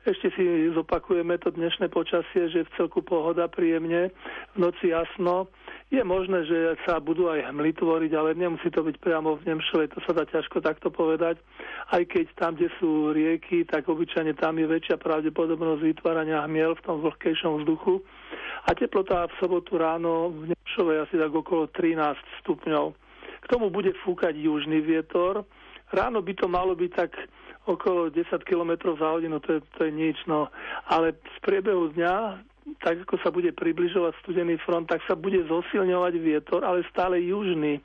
ešte 0.07 0.27
si 0.39 0.71
zopakujeme 0.71 1.35
to 1.43 1.51
dnešné 1.51 1.91
počasie, 1.91 2.47
že 2.47 2.63
v 2.63 2.75
celku 2.79 3.03
pohoda 3.03 3.51
príjemne, 3.51 4.15
v 4.55 4.57
noci 4.59 4.95
jasno, 4.95 5.51
je 5.91 6.03
možné, 6.03 6.47
že 6.47 6.59
sa 6.87 6.99
budú 7.03 7.27
aj 7.31 7.51
hmly 7.51 7.75
tvoriť, 7.75 8.13
ale 8.15 8.39
nemusí 8.39 8.71
to 8.71 8.83
byť 8.83 8.97
priamo 8.99 9.39
v 9.39 9.47
Nemšove, 9.51 9.95
to 9.95 10.01
sa 10.07 10.15
dá 10.15 10.25
ťažko 10.27 10.63
takto 10.63 10.91
povedať. 10.91 11.39
Aj 11.91 12.03
keď 12.03 12.27
tam, 12.39 12.55
kde 12.55 12.71
sú 12.79 13.11
rieky, 13.15 13.67
tak 13.67 13.87
obyčajne 13.87 14.35
tam 14.39 14.59
je 14.59 14.67
väčšia 14.67 14.99
pravdepodobnosť 14.99 15.83
vytvárania 15.83 16.43
hmiel 16.47 16.75
v 16.79 16.85
tom 16.87 17.03
vlhkejšom 17.03 17.63
vzduchu. 17.63 18.03
A 18.65 18.73
teplota 18.73 19.29
v 19.29 19.37
sobotu 19.43 19.77
ráno 19.77 20.33
v 20.33 20.55
Nemšove 20.55 21.03
asi 21.05 21.15
tak 21.21 21.31
okolo 21.35 21.69
13 21.71 22.17
stupňov. 22.43 22.97
K 23.45 23.47
tomu 23.53 23.69
bude 23.69 23.93
fúkať 24.03 24.33
južný 24.41 24.81
vietor. 24.81 25.45
Ráno 25.95 26.19
by 26.21 26.35
to 26.35 26.51
malo 26.51 26.75
byť 26.75 26.91
tak 26.91 27.15
okolo 27.71 28.11
10 28.11 28.27
km 28.43 28.99
za 28.99 29.15
hodinu, 29.15 29.41
to 29.41 29.57
je, 29.57 29.61
to 29.79 29.81
je 29.89 29.93
nič, 29.95 30.19
no. 30.27 30.51
Ale 30.91 31.15
z 31.15 31.39
priebehu 31.41 31.95
dňa 31.95 32.45
tak 32.81 33.05
ako 33.05 33.21
sa 33.21 33.29
bude 33.29 33.53
približovať 33.53 34.17
studený 34.25 34.57
front, 34.65 34.89
tak 34.89 35.05
sa 35.05 35.13
bude 35.13 35.37
zosilňovať 35.45 36.15
vietor, 36.17 36.65
ale 36.65 36.81
stále 36.89 37.21
južný. 37.21 37.77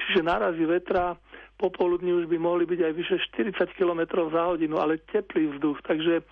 Čiže 0.00 0.24
nárazy 0.24 0.64
vetra 0.64 1.20
popoludní 1.60 2.10
už 2.16 2.26
by 2.26 2.40
mohli 2.40 2.64
byť 2.66 2.80
aj 2.80 2.92
vyše 2.96 3.16
40 3.54 3.78
km 3.78 4.02
za 4.32 4.50
hodinu, 4.50 4.80
ale 4.82 4.98
teplý 5.12 5.52
vzduch, 5.52 5.78
takže 5.86 6.24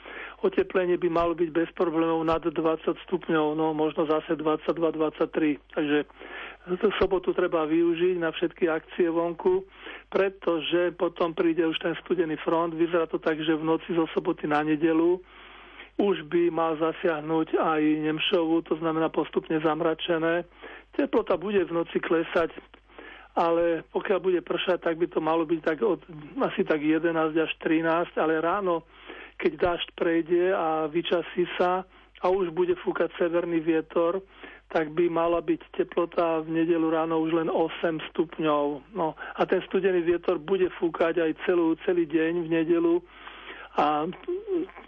oteplenie 0.42 0.96
by 0.96 1.08
malo 1.12 1.36
byť 1.36 1.50
bez 1.52 1.68
problémov 1.76 2.24
nad 2.24 2.42
20 2.42 2.56
stupňov, 3.06 3.54
no 3.54 3.70
možno 3.76 4.08
zase 4.08 4.34
22-23. 4.34 5.60
Takže 5.76 5.98
tú 6.68 6.88
sobotu 7.00 7.32
treba 7.32 7.64
využiť 7.64 8.20
na 8.20 8.28
všetky 8.30 8.68
akcie 8.68 9.08
vonku, 9.08 9.64
pretože 10.12 10.92
potom 10.94 11.32
príde 11.32 11.64
už 11.64 11.80
ten 11.80 11.96
studený 12.04 12.36
front. 12.44 12.76
Vyzerá 12.76 13.08
to 13.08 13.16
tak, 13.16 13.40
že 13.40 13.56
v 13.56 13.64
noci 13.64 13.96
zo 13.96 14.04
soboty 14.12 14.44
na 14.44 14.60
nedelu 14.60 15.16
už 16.00 16.24
by 16.32 16.48
mal 16.48 16.80
zasiahnuť 16.80 17.60
aj 17.60 17.82
Nemšovu, 18.08 18.64
to 18.64 18.74
znamená 18.80 19.12
postupne 19.12 19.60
zamračené. 19.60 20.48
Teplota 20.96 21.36
bude 21.36 21.60
v 21.60 21.76
noci 21.76 22.00
klesať, 22.00 22.56
ale 23.36 23.84
pokiaľ 23.92 24.18
bude 24.18 24.40
pršať, 24.40 24.80
tak 24.80 24.96
by 24.96 25.06
to 25.12 25.20
malo 25.20 25.44
byť 25.44 25.60
tak 25.60 25.78
od 25.84 26.00
asi 26.40 26.64
tak 26.64 26.80
11 26.80 27.12
až 27.36 27.52
13, 27.60 28.16
ale 28.16 28.40
ráno, 28.40 28.88
keď 29.36 29.52
dážď 29.60 29.88
prejde 29.92 30.44
a 30.56 30.88
vyčasí 30.88 31.44
sa 31.60 31.84
a 32.20 32.26
už 32.28 32.52
bude 32.52 32.76
fúkať 32.80 33.12
severný 33.20 33.60
vietor, 33.60 34.24
tak 34.70 34.94
by 34.94 35.10
mala 35.10 35.42
byť 35.42 35.74
teplota 35.74 36.46
v 36.46 36.62
nedelu 36.62 36.86
ráno 36.90 37.18
už 37.20 37.42
len 37.42 37.50
8 37.50 37.98
stupňov. 38.14 38.94
No, 38.94 39.18
a 39.18 39.40
ten 39.46 39.58
studený 39.66 40.06
vietor 40.06 40.38
bude 40.38 40.70
fúkať 40.78 41.18
aj 41.18 41.42
celú, 41.42 41.74
celý 41.82 42.06
deň 42.06 42.46
v 42.46 42.48
nedelu 42.48 42.94
a 43.78 44.02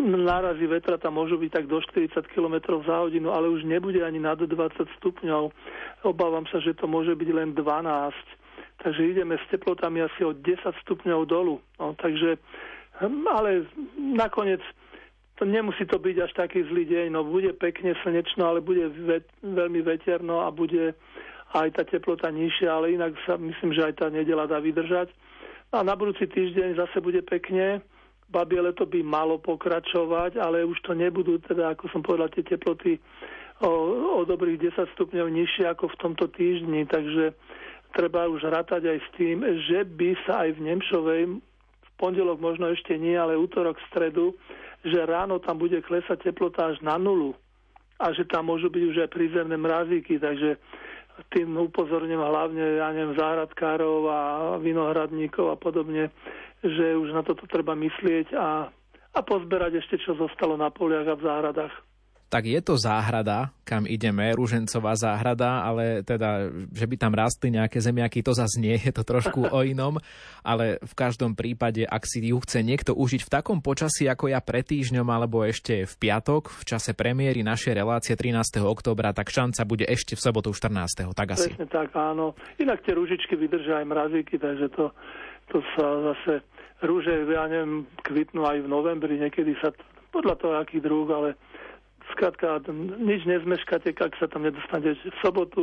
nárazy 0.03 0.67
vetra 0.67 0.99
tam 0.99 1.15
môžu 1.15 1.39
byť 1.39 1.51
tak 1.55 1.67
do 1.71 1.79
40 1.79 2.19
km 2.35 2.83
za 2.83 3.07
hodinu, 3.07 3.31
ale 3.31 3.47
už 3.47 3.63
nebude 3.63 4.03
ani 4.03 4.19
nad 4.19 4.35
20 4.39 4.51
stupňov. 4.99 5.55
Obávam 6.03 6.43
sa, 6.51 6.59
že 6.59 6.75
to 6.75 6.91
môže 6.91 7.15
byť 7.15 7.29
len 7.31 7.55
12. 7.55 7.63
Takže 8.83 9.03
ideme 9.07 9.39
s 9.39 9.47
teplotami 9.55 10.03
asi 10.03 10.27
od 10.27 10.43
10 10.43 10.59
stupňov 10.83 11.21
dolu. 11.31 11.63
No, 11.79 11.95
takže, 11.95 12.43
hm, 12.99 13.23
ale 13.31 13.71
nakoniec 13.97 14.63
to 15.37 15.49
nemusí 15.49 15.85
to 15.89 15.99
byť 15.99 16.17
až 16.23 16.33
taký 16.37 16.63
zlý 16.69 16.85
deň. 16.87 17.07
No, 17.13 17.25
bude 17.25 17.53
pekne 17.57 17.97
slnečno, 18.05 18.47
ale 18.47 18.61
bude 18.61 18.89
ve- 18.89 19.27
veľmi 19.43 19.81
veterno 19.83 20.45
a 20.45 20.53
bude 20.53 20.93
aj 21.53 21.69
tá 21.77 21.83
teplota 21.85 22.33
nižšia, 22.33 22.69
ale 22.69 22.97
inak 22.97 23.13
sa 23.29 23.37
myslím, 23.37 23.77
že 23.77 23.85
aj 23.85 23.95
tá 24.01 24.07
nedela 24.09 24.49
dá 24.49 24.61
vydržať. 24.61 25.13
A 25.73 25.81
na 25.81 25.97
budúci 25.97 26.29
týždeň 26.29 26.77
zase 26.77 27.01
bude 27.01 27.25
pekne 27.25 27.81
babie 28.33 28.57
leto 28.57 28.89
by 28.89 29.05
malo 29.05 29.37
pokračovať, 29.37 30.41
ale 30.41 30.65
už 30.65 30.81
to 30.81 30.97
nebudú, 30.97 31.37
teda 31.45 31.77
ako 31.77 31.93
som 31.93 32.01
povedal, 32.01 32.33
tie 32.33 32.41
teploty 32.41 32.97
o, 33.61 33.73
o 34.17 34.21
dobrých 34.25 34.73
10 34.73 34.97
stupňov 34.97 35.29
nižšie 35.29 35.69
ako 35.69 35.93
v 35.93 36.01
tomto 36.01 36.25
týždni, 36.33 36.89
takže 36.89 37.37
treba 37.93 38.25
už 38.33 38.49
rátať 38.49 38.89
aj 38.89 38.99
s 39.05 39.09
tým, 39.21 39.45
že 39.69 39.85
by 39.85 40.17
sa 40.25 40.49
aj 40.49 40.57
v 40.57 40.61
Nemšovej 40.65 41.23
v 41.85 41.91
pondelok 42.01 42.41
možno 42.41 42.73
ešte 42.73 42.97
nie, 42.97 43.13
ale 43.13 43.37
útorok, 43.37 43.77
stredu, 43.93 44.33
že 44.83 44.99
ráno 45.07 45.39
tam 45.39 45.59
bude 45.59 45.79
klesať 45.83 46.31
teplota 46.31 46.75
až 46.75 46.83
na 46.83 46.99
nulu 46.99 47.35
a 48.03 48.11
že 48.11 48.27
tam 48.27 48.51
môžu 48.51 48.67
byť 48.67 48.83
už 48.83 48.97
aj 49.07 49.11
prízemné 49.15 49.55
mrazíky, 49.55 50.19
takže 50.19 50.59
tým 51.31 51.55
upozorním 51.55 52.19
hlavne, 52.19 52.83
ja 52.83 52.91
neviem, 52.91 53.15
záhradkárov 53.15 54.01
a 54.09 54.21
vinohradníkov 54.59 55.55
a 55.55 55.57
podobne, 55.61 56.11
že 56.65 56.97
už 56.99 57.15
na 57.15 57.23
toto 57.23 57.47
treba 57.47 57.77
myslieť 57.79 58.35
a, 58.35 58.73
a 59.15 59.21
pozberať 59.23 59.85
ešte, 59.85 60.01
čo 60.03 60.19
zostalo 60.19 60.57
na 60.57 60.73
poliach 60.73 61.07
a 61.07 61.19
v 61.19 61.27
záhradách. 61.27 61.75
Tak 62.33 62.49
je 62.49 62.65
to 62.65 62.81
záhrada, 62.81 63.53
kam 63.61 63.85
ideme, 63.85 64.33
Ružencová 64.33 64.97
záhrada, 64.97 65.69
ale 65.69 66.01
teda, 66.01 66.49
že 66.73 66.89
by 66.89 66.97
tam 66.97 67.13
rastli 67.13 67.53
nejaké 67.53 67.77
zemiaky, 67.77 68.25
to 68.25 68.33
zase 68.33 68.57
nie, 68.57 68.73
je 68.73 68.89
to 68.89 69.05
trošku 69.05 69.45
o 69.57 69.61
inom, 69.61 70.01
ale 70.41 70.81
v 70.81 70.95
každom 70.97 71.37
prípade, 71.37 71.85
ak 71.85 72.09
si 72.09 72.25
ju 72.25 72.41
chce 72.41 72.65
niekto 72.65 72.97
užiť 72.97 73.29
v 73.29 73.33
takom 73.37 73.61
počasí 73.61 74.09
ako 74.09 74.33
ja 74.33 74.41
pred 74.41 74.65
týždňom, 74.65 75.05
alebo 75.13 75.45
ešte 75.45 75.85
v 75.85 75.95
piatok, 76.09 76.49
v 76.49 76.63
čase 76.65 76.97
premiéry 76.97 77.45
našej 77.45 77.77
relácie 77.77 78.17
13. 78.17 78.65
oktobra, 78.65 79.13
tak 79.13 79.29
šanca 79.29 79.69
bude 79.69 79.85
ešte 79.85 80.17
v 80.17 80.25
sobotu 80.25 80.57
14. 80.57 81.13
Tak 81.13 81.37
asi. 81.37 81.53
Presne 81.53 81.69
tak, 81.69 81.93
áno. 81.93 82.33
Inak 82.57 82.81
tie 82.81 82.97
ružičky 82.97 83.37
vydržia 83.37 83.85
aj 83.85 83.87
mrazíky, 83.93 84.41
takže 84.41 84.73
to, 84.73 84.89
to 85.53 85.61
sa 85.77 86.17
zase 86.17 86.41
rúže, 86.81 87.29
ja 87.29 87.45
neviem, 87.45 87.85
kvitnú 88.01 88.49
aj 88.49 88.65
v 88.65 88.73
novembri, 88.73 89.21
niekedy 89.21 89.53
sa 89.61 89.69
podľa 90.13 90.35
toho, 90.41 90.55
aký 90.57 90.81
druh, 90.81 91.09
ale 91.13 91.37
skrátka 92.13 92.61
nič 93.01 93.25
nezmeškáte, 93.25 93.97
ak 93.97 94.15
sa 94.21 94.29
tam 94.29 94.45
nedostanete 94.47 95.01
v 95.01 95.17
sobotu, 95.25 95.63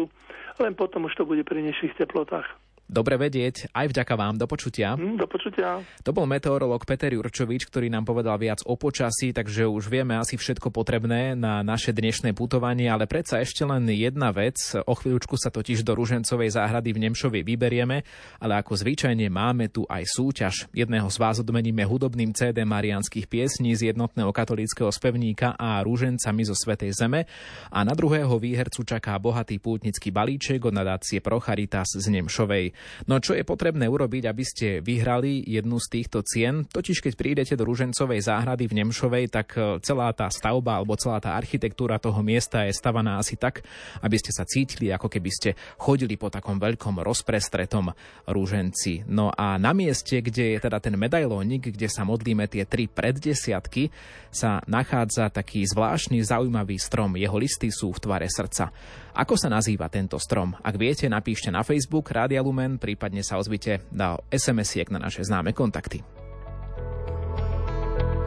len 0.59 0.75
potom 0.75 1.05
už 1.05 1.15
to 1.15 1.23
bude 1.23 1.45
pri 1.45 1.63
nižších 1.63 1.95
teplotách. 1.95 2.45
Dobre 2.89 3.21
vedieť, 3.21 3.69
aj 3.69 3.93
vďaka 3.93 4.13
vám. 4.17 4.41
Do 4.41 4.49
počutia. 4.49 4.97
Mm, 4.97 5.21
do 5.21 5.29
počutia. 5.29 5.85
To 6.01 6.09
bol 6.09 6.25
meteorolog 6.25 6.81
Peter 6.89 7.13
Jurčovič, 7.13 7.69
ktorý 7.69 7.85
nám 7.85 8.09
povedal 8.09 8.33
viac 8.41 8.65
o 8.65 8.73
počasí, 8.73 9.29
takže 9.29 9.69
už 9.69 9.93
vieme 9.93 10.17
asi 10.17 10.41
všetko 10.41 10.73
potrebné 10.73 11.37
na 11.37 11.61
naše 11.61 11.93
dnešné 11.93 12.33
putovanie, 12.33 12.89
ale 12.89 13.05
predsa 13.05 13.45
ešte 13.45 13.61
len 13.61 13.85
jedna 13.93 14.33
vec. 14.33 14.57
O 14.89 14.97
chvíľučku 14.97 15.37
sa 15.37 15.53
totiž 15.53 15.85
do 15.85 15.93
Ružencovej 15.93 16.57
záhrady 16.57 16.89
v 16.89 17.01
Nemšovi 17.05 17.45
vyberieme, 17.45 18.01
ale 18.41 18.57
ako 18.57 18.73
zvyčajne 18.81 19.29
máme 19.29 19.69
tu 19.69 19.85
aj 19.85 20.09
súťaž. 20.09 20.65
Jedného 20.73 21.13
z 21.13 21.17
vás 21.21 21.37
odmeníme 21.37 21.85
hudobným 21.85 22.33
CD 22.33 22.65
marianských 22.65 23.29
piesní 23.29 23.77
z 23.77 23.93
jednotného 23.93 24.33
katolického 24.33 24.89
spevníka 24.89 25.53
a 25.61 25.77
rúžencami 25.85 26.41
zo 26.41 26.57
Svetej 26.57 26.97
Zeme 26.97 27.29
a 27.69 27.85
na 27.85 27.93
druhého 27.93 28.33
výhercu 28.41 28.81
čaká 28.81 29.13
bohatý 29.21 29.61
pútnický 29.61 30.09
balíček 30.09 30.65
od 30.65 30.73
nadácie 30.73 31.21
Procharitas 31.21 31.93
z 31.93 32.09
Nemšovej. 32.09 32.78
No 33.07 33.19
čo 33.19 33.35
je 33.35 33.47
potrebné 33.47 33.87
urobiť, 33.87 34.23
aby 34.27 34.43
ste 34.43 34.67
vyhrali 34.83 35.41
jednu 35.45 35.79
z 35.79 35.87
týchto 35.99 36.21
cien? 36.21 36.67
Totiž 36.67 37.01
keď 37.03 37.13
prídete 37.15 37.53
do 37.55 37.65
Ružencovej 37.65 38.21
záhrady 38.25 38.67
v 38.67 38.77
Nemšovej, 38.83 39.25
tak 39.31 39.47
e, 39.55 39.79
celá 39.81 40.11
tá 40.11 40.27
stavba 40.27 40.77
alebo 40.77 40.99
celá 40.99 41.17
tá 41.23 41.33
architektúra 41.33 41.97
toho 41.97 42.19
miesta 42.21 42.67
je 42.67 42.75
stavaná 42.75 43.17
asi 43.17 43.39
tak, 43.39 43.65
aby 44.03 44.15
ste 44.19 44.35
sa 44.35 44.45
cítili, 44.45 44.91
ako 44.91 45.07
keby 45.07 45.31
ste 45.31 45.49
chodili 45.79 46.19
po 46.19 46.27
takom 46.29 46.59
veľkom 46.59 47.01
rozprestretom 47.01 47.91
rúženci. 48.27 49.07
No 49.07 49.31
a 49.33 49.55
na 49.55 49.71
mieste, 49.71 50.19
kde 50.21 50.55
je 50.55 50.59
teda 50.59 50.77
ten 50.83 50.93
medailónik, 50.99 51.73
kde 51.73 51.87
sa 51.87 52.05
modlíme 52.05 52.45
tie 52.45 52.67
tri 52.67 52.85
preddesiatky, 52.85 53.89
sa 54.29 54.61
nachádza 54.69 55.33
taký 55.33 55.65
zvláštny 55.65 56.21
zaujímavý 56.21 56.77
strom. 56.77 57.17
Jeho 57.17 57.37
listy 57.39 57.73
sú 57.73 57.89
v 57.89 58.01
tvare 58.01 58.27
srdca. 58.29 58.69
Ako 59.17 59.33
sa 59.35 59.49
nazýva 59.49 59.89
tento 59.89 60.21
strom? 60.21 60.53
Ak 60.61 60.77
viete, 60.77 61.09
napíšte 61.09 61.49
na 61.49 61.65
Facebook 61.65 62.13
Rádia 62.13 62.45
Lumen, 62.45 62.68
prípadne 62.77 63.23
sa 63.25 63.41
ozvite 63.41 63.81
na 63.89 64.19
SMS-iek 64.29 64.91
na 64.93 64.99
naše 64.99 65.25
známe 65.25 65.55
kontakty. 65.55 66.03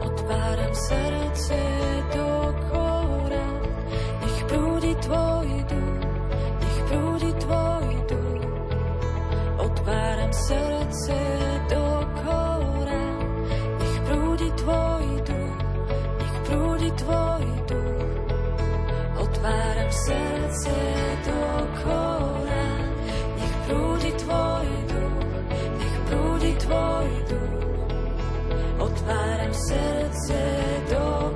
Otváram 0.03 0.73
srdce 0.75 1.59
do 2.11 2.29
kora, 2.67 3.45
nech 4.25 4.39
prúdi 4.49 4.93
tvoj 5.05 5.47
duch, 5.69 6.03
nech 6.59 6.79
prúdi 6.89 7.31
tvoj 7.39 7.87
duch. 8.09 8.45
Otváram 9.63 10.33
srdce 10.33 11.19
do 11.71 11.85
kora, 12.25 13.03
nech 13.79 13.97
prúdi 14.09 14.49
tvoj 14.59 15.05
duch, 15.23 15.57
nech 16.19 16.35
prúdi 16.49 16.89
tvoj 16.97 17.45
duch. 17.69 18.01
Otváram 19.21 19.91
srdce 19.91 21.02
tvoj 26.63 27.07
duch. 27.29 27.53
Otváram 28.79 29.53
srdce 29.53 30.39
do 30.89 31.35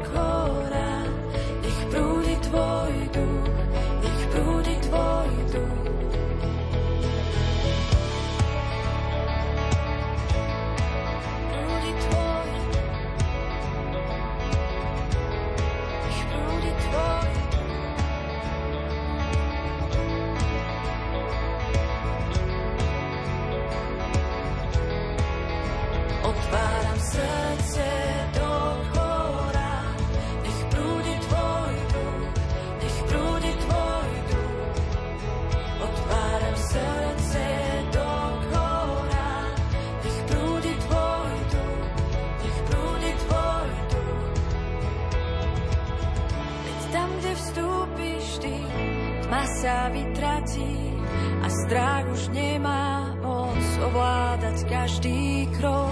tma 49.28 49.44
sa 49.44 49.92
vytratí 49.92 50.96
a 51.44 51.48
strach 51.52 52.08
už 52.08 52.32
nemá 52.32 53.12
moc 53.20 53.60
ovládať 53.84 54.64
každý 54.72 55.52
krok. 55.60 55.92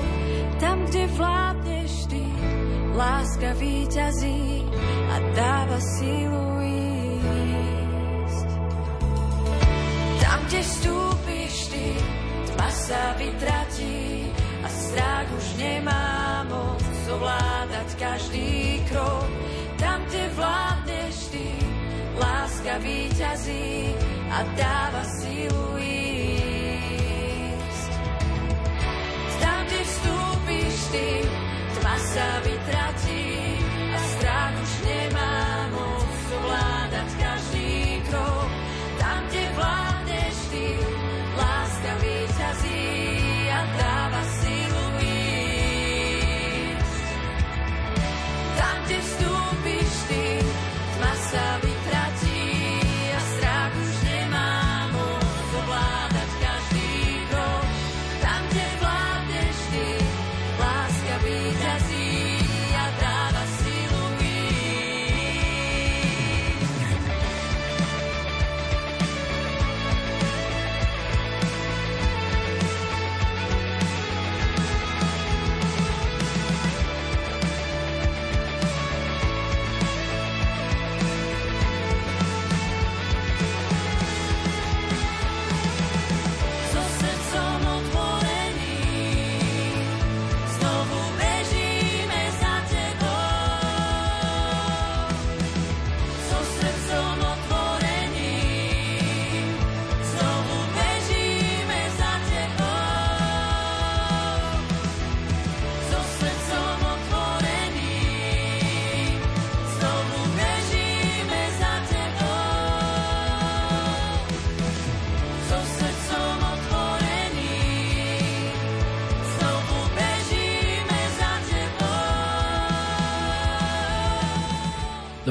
Tam, 0.63 0.87
kde 0.87 1.03
vládneš 1.19 2.07
ty, 2.07 2.23
láska 2.95 3.51
víťazí 3.59 4.63
a 5.11 5.15
dáva 5.35 5.79
silu 5.83 6.63
ísť. 6.63 8.49
Tam, 10.23 10.39
kde 10.47 10.61
vstúpiš 10.63 11.55
ty, 11.75 11.91
tma 12.55 12.69
sa 12.71 13.19
vytratí 13.19 14.31
a 14.63 14.67
strach 14.71 15.27
už 15.35 15.59
nemá 15.59 16.47
moc 16.47 16.87
ovládať 17.11 17.99
každý 17.99 18.79
krok. 18.87 19.27
Tam, 19.75 19.99
kde 20.07 20.23
vládneš 20.39 21.35
ty, 21.35 21.64
láska 22.25 22.81
víťazí 22.81 23.93
a 24.33 24.41
dáva 24.57 25.03
silu 25.05 25.77
ísť. 25.77 26.81
Tam, 29.41 29.61
kde 29.69 29.81
vstúpiš 29.85 30.75
ty, 30.89 31.09
tma 31.77 31.95
sa 32.01 32.27
vytratí 32.41 33.24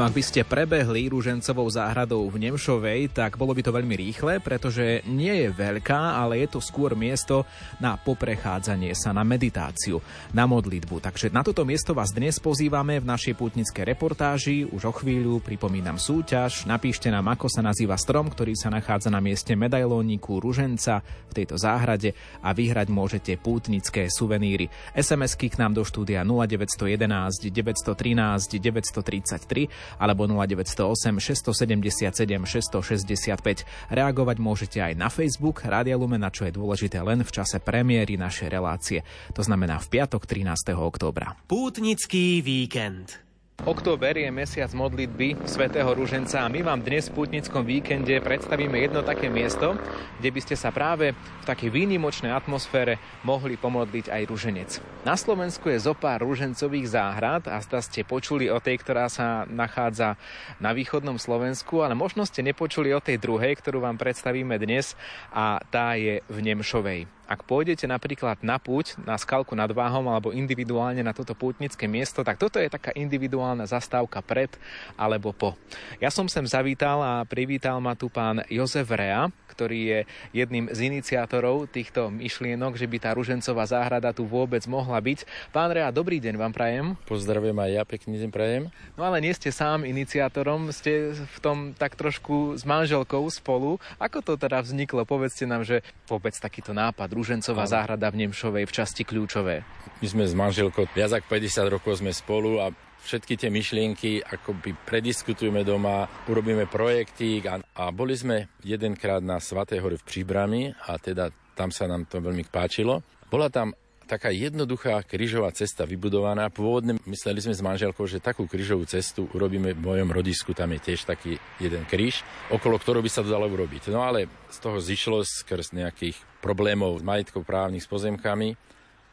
ak 0.04 0.20
by 0.20 0.20
ste 0.20 0.44
prebehli 0.44 1.08
Rúžencovou 1.08 1.64
záhradou 1.72 2.28
v 2.28 2.36
Nemšovej, 2.36 3.16
tak 3.16 3.40
bolo 3.40 3.56
by 3.56 3.64
to 3.64 3.72
veľmi 3.72 3.96
rýchle, 3.96 4.36
pretože 4.44 5.00
nie 5.08 5.32
je 5.32 5.48
veľká, 5.48 6.20
ale 6.20 6.44
je 6.44 6.52
to 6.52 6.60
skôr 6.60 6.92
miesto 6.92 7.48
na 7.80 7.96
poprechádzanie 7.96 8.92
sa, 8.92 9.16
na 9.16 9.24
meditáciu, 9.24 10.04
na 10.36 10.44
modlitbu. 10.44 11.00
Takže 11.00 11.32
na 11.32 11.40
toto 11.40 11.64
miesto 11.64 11.96
vás 11.96 12.12
dnes 12.12 12.36
pozývame 12.36 13.00
v 13.00 13.08
našej 13.08 13.32
pútnickej 13.32 13.96
reportáži. 13.96 14.68
Už 14.68 14.82
o 14.84 14.92
chvíľu 14.92 15.40
pripomínam 15.40 15.96
súťaž. 15.96 16.68
Napíšte 16.68 17.08
nám, 17.08 17.24
ako 17.32 17.48
sa 17.48 17.64
nazýva 17.64 17.96
strom, 17.96 18.28
ktorý 18.28 18.52
sa 18.60 18.68
nachádza 18.68 19.08
na 19.08 19.24
mieste 19.24 19.56
medailóniku 19.56 20.36
Ruženca 20.36 21.00
v 21.00 21.32
tejto 21.32 21.56
záhrade 21.56 22.12
a 22.44 22.52
vyhrať 22.52 22.92
môžete 22.92 23.32
pútnické 23.40 24.12
suveníry. 24.12 24.68
SMS-ky 24.92 25.48
k 25.48 25.64
nám 25.64 25.72
do 25.72 25.80
štúdia 25.80 26.28
0911 26.28 27.48
913 27.48 28.60
933 28.60 29.93
alebo 29.98 30.26
0908 30.26 31.18
677 31.18 32.44
665. 32.44 33.66
Reagovať 33.90 34.36
môžete 34.38 34.78
aj 34.80 34.92
na 34.94 35.08
Facebook 35.10 35.66
Rádia 35.66 35.98
Lumena, 35.98 36.30
čo 36.30 36.46
je 36.46 36.52
dôležité 36.54 37.02
len 37.02 37.26
v 37.26 37.30
čase 37.30 37.58
premiéry 37.58 38.14
našej 38.14 38.48
relácie. 38.48 39.00
To 39.34 39.42
znamená 39.42 39.82
v 39.82 39.98
piatok 39.98 40.26
13. 40.26 40.74
októbra. 40.78 41.36
Pútnický 41.50 42.44
víkend. 42.44 43.24
Október 43.62 44.18
je 44.18 44.26
mesiac 44.34 44.66
modlitby 44.74 45.46
svätého 45.46 45.86
Rúženca 45.86 46.42
a 46.42 46.50
my 46.50 46.66
vám 46.66 46.82
dnes 46.82 47.06
v 47.06 47.22
pútnickom 47.22 47.62
víkende 47.62 48.18
predstavíme 48.18 48.74
jedno 48.82 49.06
také 49.06 49.30
miesto, 49.30 49.78
kde 50.18 50.34
by 50.34 50.40
ste 50.42 50.58
sa 50.58 50.74
práve 50.74 51.14
v 51.14 51.44
takej 51.46 51.70
výnimočnej 51.70 52.34
atmosfére 52.34 52.98
mohli 53.22 53.54
pomodliť 53.54 54.10
aj 54.10 54.22
rúženec. 54.26 54.70
Na 55.06 55.14
Slovensku 55.14 55.70
je 55.70 55.78
zopár 55.78 56.26
rúžencových 56.26 56.98
záhrad 56.98 57.46
a 57.46 57.62
zda 57.62 57.78
ste 57.78 58.02
počuli 58.02 58.50
o 58.50 58.58
tej, 58.58 58.82
ktorá 58.82 59.06
sa 59.06 59.46
nachádza 59.46 60.18
na 60.58 60.74
východnom 60.74 61.22
Slovensku, 61.22 61.86
ale 61.86 61.94
možno 61.94 62.26
ste 62.26 62.42
nepočuli 62.42 62.90
o 62.90 62.98
tej 62.98 63.22
druhej, 63.22 63.54
ktorú 63.54 63.86
vám 63.86 63.94
predstavíme 64.02 64.58
dnes 64.58 64.98
a 65.30 65.62
tá 65.70 65.94
je 65.94 66.26
v 66.26 66.38
Nemšovej. 66.42 67.06
Ak 67.24 67.48
pôjdete 67.48 67.88
napríklad 67.88 68.44
na 68.44 68.60
púť, 68.60 69.00
na 69.00 69.16
skalku 69.16 69.56
nad 69.56 69.72
Váhom 69.72 70.04
alebo 70.12 70.28
individuálne 70.28 71.00
na 71.00 71.16
toto 71.16 71.32
pútnické 71.32 71.88
miesto, 71.88 72.20
tak 72.20 72.36
toto 72.36 72.60
je 72.60 72.68
taká 72.68 72.92
individuálna 72.92 73.64
zastávka 73.64 74.20
pred 74.20 74.52
alebo 75.00 75.32
po. 75.32 75.56
Ja 76.04 76.12
som 76.12 76.28
sem 76.28 76.44
zavítal 76.44 77.00
a 77.00 77.24
privítal 77.24 77.80
ma 77.80 77.96
tu 77.96 78.12
pán 78.12 78.44
Jozef 78.52 78.92
Rea, 78.92 79.32
ktorý 79.54 79.80
je 79.86 80.00
jedným 80.34 80.66
z 80.74 80.90
iniciátorov 80.90 81.70
týchto 81.70 82.10
myšlienok, 82.10 82.74
že 82.74 82.90
by 82.90 82.96
tá 82.98 83.10
ružencová 83.14 83.64
záhrada 83.70 84.10
tu 84.10 84.26
vôbec 84.26 84.66
mohla 84.66 84.98
byť. 84.98 85.22
Pán 85.54 85.70
Rea, 85.70 85.94
dobrý 85.94 86.18
deň 86.18 86.34
vám 86.34 86.50
prajem. 86.50 86.98
Pozdravujem 87.06 87.54
aj 87.54 87.70
ja, 87.70 87.82
pekný 87.86 88.18
deň 88.26 88.30
prajem. 88.34 88.62
No 88.98 89.06
ale 89.06 89.22
nie 89.22 89.30
ste 89.30 89.54
sám 89.54 89.86
iniciátorom, 89.86 90.74
ste 90.74 91.14
v 91.14 91.38
tom 91.38 91.70
tak 91.78 91.94
trošku 91.94 92.58
s 92.58 92.66
manželkou 92.66 93.22
spolu. 93.30 93.78
Ako 94.02 94.26
to 94.26 94.34
teda 94.34 94.58
vzniklo? 94.58 95.06
Povedzte 95.06 95.46
nám, 95.46 95.62
že 95.62 95.86
vôbec 96.10 96.34
takýto 96.34 96.74
nápad 96.74 97.13
Rúžencová 97.14 97.64
záhrada 97.70 98.10
v 98.10 98.26
Nemšovej 98.26 98.66
v 98.66 98.74
časti 98.74 99.06
kľúčové. 99.06 99.62
My 100.02 100.06
sme 100.10 100.24
s 100.26 100.34
manželkou 100.34 100.90
viac 100.90 101.14
ako 101.14 101.26
50 101.30 101.70
rokov 101.70 102.02
sme 102.02 102.10
spolu 102.10 102.58
a 102.58 102.74
všetky 103.04 103.38
tie 103.38 103.52
myšlienky 103.52 104.24
akoby 104.24 104.74
prediskutujeme 104.82 105.62
doma, 105.62 106.08
urobíme 106.26 106.66
projekty 106.66 107.44
a, 107.46 107.60
a 107.60 107.92
boli 107.94 108.16
sme 108.16 108.50
jedenkrát 108.64 109.22
na 109.22 109.38
Svatej 109.38 109.78
hore 109.78 110.00
v 110.00 110.08
Příbrami 110.08 110.74
a 110.74 110.98
teda 110.98 111.30
tam 111.54 111.70
sa 111.70 111.86
nám 111.86 112.10
to 112.10 112.18
veľmi 112.18 112.48
páčilo. 112.50 113.04
Bola 113.30 113.46
tam 113.52 113.70
taká 114.04 114.28
jednoduchá 114.30 115.00
krížová 115.02 115.50
cesta 115.50 115.88
vybudovaná. 115.88 116.52
Pôvodne 116.52 117.00
mysleli 117.08 117.40
sme 117.40 117.56
s 117.56 117.64
manželkou, 117.64 118.04
že 118.04 118.22
takú 118.22 118.44
krížovú 118.44 118.84
cestu 118.84 119.26
urobíme 119.32 119.72
v 119.72 119.80
mojom 119.80 120.12
rodisku, 120.12 120.52
tam 120.52 120.76
je 120.76 120.92
tiež 120.92 121.08
taký 121.08 121.40
jeden 121.58 121.88
kríž, 121.88 122.20
okolo 122.52 122.76
ktorého 122.76 123.02
by 123.02 123.10
sa 123.10 123.24
to 123.24 123.32
dalo 123.32 123.48
urobiť. 123.48 123.88
No 123.90 124.04
ale 124.04 124.28
z 124.52 124.58
toho 124.60 124.78
zišlo 124.78 125.24
skrz 125.24 125.72
nejakých 125.72 126.20
problémov 126.44 127.00
s 127.00 127.02
majetkou 127.02 127.42
právnych 127.42 127.82
s 127.82 127.90
pozemkami. 127.90 128.54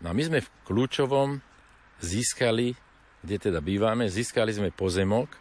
No 0.04 0.12
a 0.12 0.14
my 0.14 0.24
sme 0.28 0.40
v 0.44 0.52
Kľúčovom 0.68 1.40
získali, 2.04 2.76
kde 3.24 3.38
teda 3.50 3.64
bývame, 3.64 4.12
získali 4.12 4.52
sme 4.52 4.70
pozemok 4.76 5.32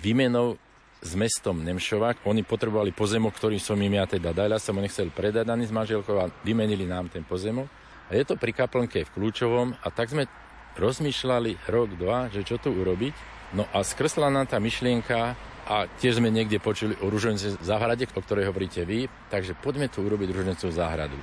výmenou 0.00 0.56
s 1.02 1.12
mestom 1.14 1.60
Nemšova. 1.60 2.16
Oni 2.24 2.40
potrebovali 2.40 2.90
pozemok, 2.90 3.36
ktorý 3.36 3.60
som 3.60 3.76
im 3.76 3.94
ja 3.94 4.08
teda 4.08 4.32
dal. 4.32 4.56
Ja 4.56 4.60
som 4.62 4.78
ho 4.78 4.82
nechcel 4.82 5.12
predať 5.12 5.46
ani 5.52 5.68
s 5.68 5.74
manželkou 5.74 6.16
a 6.16 6.32
vymenili 6.42 6.88
nám 6.88 7.12
ten 7.12 7.22
pozemok. 7.22 7.85
A 8.06 8.14
je 8.14 8.22
to 8.22 8.38
pri 8.38 8.54
kaplnke 8.54 9.02
v 9.02 9.12
Kľúčovom 9.18 9.74
a 9.82 9.86
tak 9.90 10.14
sme 10.14 10.30
rozmýšľali 10.78 11.66
rok, 11.66 11.98
dva, 11.98 12.30
že 12.30 12.46
čo 12.46 12.60
tu 12.60 12.70
urobiť. 12.70 13.14
No 13.58 13.66
a 13.74 13.82
skresla 13.82 14.30
nám 14.30 14.46
tá 14.46 14.62
myšlienka 14.62 15.34
a 15.66 15.90
tiež 15.98 16.22
sme 16.22 16.30
niekde 16.30 16.62
počuli 16.62 16.94
o 17.02 17.10
ruženice 17.10 17.58
záhrade, 17.58 18.06
o 18.14 18.20
ktorej 18.22 18.46
hovoríte 18.46 18.86
vy, 18.86 19.10
takže 19.32 19.58
poďme 19.58 19.90
tu 19.90 20.06
urobiť 20.06 20.30
ružencov 20.30 20.70
záhradu. 20.70 21.18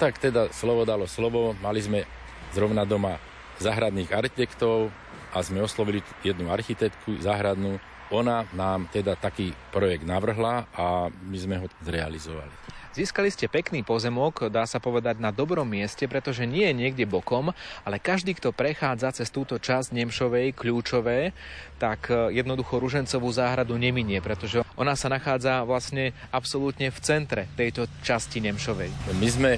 Tak 0.00 0.16
teda 0.16 0.48
slovo 0.54 0.88
dalo 0.88 1.04
slovo, 1.04 1.52
mali 1.60 1.84
sme 1.84 2.08
zrovna 2.56 2.88
doma 2.88 3.20
záhradných 3.60 4.08
architektov 4.14 4.88
a 5.34 5.44
sme 5.44 5.60
oslovili 5.60 6.00
jednu 6.24 6.48
architektku 6.48 7.20
záhradnú. 7.20 7.76
Ona 8.08 8.48
nám 8.56 8.88
teda 8.88 9.20
taký 9.20 9.52
projekt 9.68 10.08
navrhla 10.08 10.64
a 10.72 11.12
my 11.12 11.36
sme 11.36 11.60
ho 11.60 11.66
zrealizovali. 11.84 12.67
Získali 12.96 13.28
ste 13.28 13.52
pekný 13.52 13.84
pozemok, 13.84 14.48
dá 14.48 14.64
sa 14.64 14.80
povedať, 14.80 15.20
na 15.20 15.28
dobrom 15.28 15.68
mieste, 15.68 16.08
pretože 16.08 16.48
nie 16.48 16.64
je 16.72 16.74
niekde 16.74 17.04
bokom, 17.04 17.52
ale 17.84 18.00
každý, 18.00 18.32
kto 18.32 18.56
prechádza 18.56 19.12
cez 19.20 19.28
túto 19.28 19.60
časť 19.60 19.92
Nemšovej, 19.92 20.56
kľúčové, 20.56 21.36
tak 21.76 22.08
e, 22.08 22.32
jednoducho 22.32 22.80
Ružencovú 22.80 23.28
záhradu 23.28 23.76
neminie, 23.76 24.24
pretože 24.24 24.64
ona 24.74 24.96
sa 24.96 25.12
nachádza 25.12 25.62
vlastne 25.68 26.16
absolútne 26.32 26.88
v 26.88 26.98
centre 27.04 27.42
tejto 27.54 27.84
časti 28.00 28.40
Nemšovej. 28.40 28.90
My 29.20 29.28
sme 29.28 29.50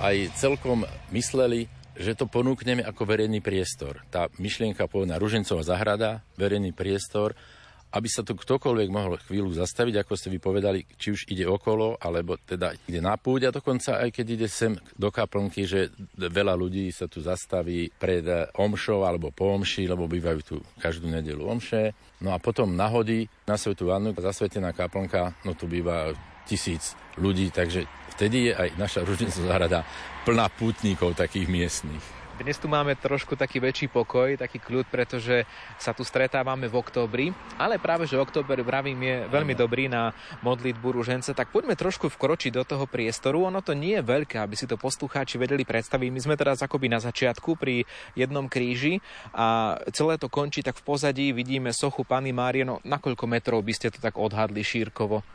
aj 0.00 0.32
celkom 0.38 0.88
mysleli, 1.12 1.68
že 1.98 2.14
to 2.14 2.30
ponúkneme 2.30 2.86
ako 2.86 3.02
verejný 3.04 3.42
priestor. 3.42 4.00
Tá 4.08 4.30
myšlienka 4.38 4.86
pôvodná 4.86 5.18
Ružencová 5.18 5.66
záhrada, 5.66 6.22
verejný 6.38 6.70
priestor, 6.70 7.34
aby 7.88 8.08
sa 8.08 8.20
tu 8.20 8.36
ktokoľvek 8.36 8.88
mohol 8.92 9.16
chvíľu 9.24 9.56
zastaviť, 9.56 10.04
ako 10.04 10.12
ste 10.16 10.28
vypovedali, 10.34 10.84
či 11.00 11.16
už 11.16 11.20
ide 11.32 11.48
okolo, 11.48 11.96
alebo 11.96 12.36
teda 12.36 12.76
ide 12.84 13.00
na 13.00 13.16
púť 13.16 13.48
a 13.48 13.54
dokonca 13.54 14.02
aj 14.04 14.12
keď 14.12 14.26
ide 14.28 14.48
sem 14.48 14.76
do 14.96 15.08
kaplnky, 15.08 15.64
že 15.64 15.88
veľa 16.16 16.52
ľudí 16.52 16.92
sa 16.92 17.08
tu 17.08 17.24
zastaví 17.24 17.88
pred 17.96 18.24
omšou 18.52 19.08
alebo 19.08 19.32
po 19.32 19.56
omši, 19.56 19.88
lebo 19.88 20.04
bývajú 20.04 20.40
tu 20.44 20.56
každú 20.76 21.08
nedelu 21.08 21.40
omše. 21.40 21.96
No 22.20 22.34
a 22.34 22.42
potom 22.42 22.76
nahodí 22.76 23.30
na 23.48 23.56
Svetu 23.56 23.88
Vannu, 23.88 24.12
zasvetená 24.12 24.74
kaplnka, 24.76 25.32
no 25.46 25.54
tu 25.56 25.70
býva 25.70 26.12
tisíc 26.44 26.92
ľudí, 27.16 27.48
takže 27.52 27.88
vtedy 28.16 28.50
je 28.50 28.52
aj 28.56 28.68
naša 28.76 29.00
ružnica 29.06 29.38
záhrada 29.38 29.86
plná 30.26 30.50
pútnikov 30.58 31.14
takých 31.16 31.46
miestnych. 31.46 32.17
Dnes 32.38 32.54
tu 32.54 32.70
máme 32.70 32.94
trošku 32.94 33.34
taký 33.34 33.58
väčší 33.58 33.90
pokoj, 33.90 34.38
taký 34.38 34.62
kľud, 34.62 34.86
pretože 34.86 35.42
sa 35.74 35.90
tu 35.90 36.06
stretávame 36.06 36.70
v 36.70 36.78
októbri, 36.78 37.26
ale 37.58 37.82
práve, 37.82 38.06
že 38.06 38.14
október, 38.14 38.62
vravím, 38.62 38.94
je 39.02 39.16
veľmi 39.26 39.58
dobrý 39.58 39.90
na 39.90 40.14
modlitbu 40.46 41.02
ružence, 41.02 41.34
tak 41.34 41.50
poďme 41.50 41.74
trošku 41.74 42.06
vkročiť 42.06 42.54
do 42.54 42.62
toho 42.62 42.86
priestoru. 42.86 43.50
Ono 43.50 43.58
to 43.58 43.74
nie 43.74 43.98
je 43.98 44.06
veľké, 44.06 44.38
aby 44.38 44.54
si 44.54 44.70
to 44.70 44.78
poslucháči 44.78 45.34
vedeli 45.34 45.66
predstaviť. 45.66 46.14
My 46.14 46.20
sme 46.22 46.38
teraz 46.38 46.62
akoby 46.62 46.86
na 46.86 47.02
začiatku 47.02 47.58
pri 47.58 47.82
jednom 48.14 48.46
kríži 48.46 49.02
a 49.34 49.74
celé 49.90 50.14
to 50.14 50.30
končí 50.30 50.62
tak 50.62 50.78
v 50.78 50.86
pozadí, 50.86 51.34
vidíme 51.34 51.74
sochu 51.74 52.06
Pany 52.06 52.30
Márie, 52.30 52.62
no 52.62 52.78
na 52.86 53.02
koľko 53.02 53.26
metrov 53.26 53.66
by 53.66 53.74
ste 53.74 53.90
to 53.90 53.98
tak 53.98 54.14
odhadli 54.14 54.62
šírkovo? 54.62 55.26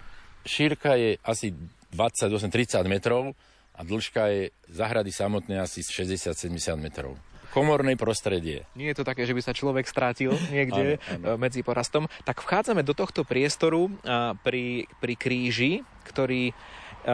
Šírka 0.47 0.95
je 0.95 1.19
asi 1.19 1.51
28-30 1.91 2.79
metrov, 2.87 3.35
a 3.73 3.81
dĺžka 3.81 4.23
je 4.29 4.41
zahrady 4.69 5.11
samotné 5.11 5.59
asi 5.59 5.81
60-70 5.81 6.77
metrov 6.77 7.17
komorné 7.53 7.93
prostredie. 7.93 8.65
Nie 8.73 8.91
je 8.91 9.05
to 9.05 9.05
také, 9.05 9.29
že 9.29 9.37
by 9.37 9.41
sa 9.45 9.53
človek 9.53 9.85
strátil 9.85 10.33
niekde 10.55 10.97
ano, 10.97 11.37
ano. 11.37 11.37
medzi 11.37 11.61
porastom. 11.61 12.09
Tak 12.25 12.41
vchádzame 12.41 12.81
do 12.81 12.97
tohto 12.97 13.21
priestoru 13.21 13.93
pri, 14.41 14.89
pri 14.97 15.13
kríži, 15.13 15.85
ktorý 16.09 16.49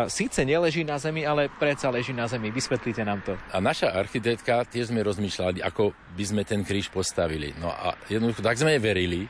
síce 0.08 0.46
neleží 0.46 0.86
na 0.86 1.02
zemi, 1.02 1.26
ale 1.26 1.50
predsa 1.50 1.90
leží 1.90 2.14
na 2.14 2.30
zemi. 2.30 2.54
Vysvetlite 2.54 3.02
nám 3.02 3.26
to. 3.26 3.34
A 3.52 3.58
naša 3.60 3.92
architektka, 3.92 4.64
tiež 4.70 4.94
sme 4.94 5.02
rozmýšľali, 5.02 5.66
ako 5.66 5.92
by 6.14 6.24
sme 6.24 6.42
ten 6.46 6.62
kríž 6.62 6.94
postavili. 6.94 7.58
No 7.58 7.74
a 7.74 7.98
jednoducho 8.08 8.46
tak 8.46 8.62
sme 8.62 8.78
jej 8.78 8.82
verili, 8.82 9.26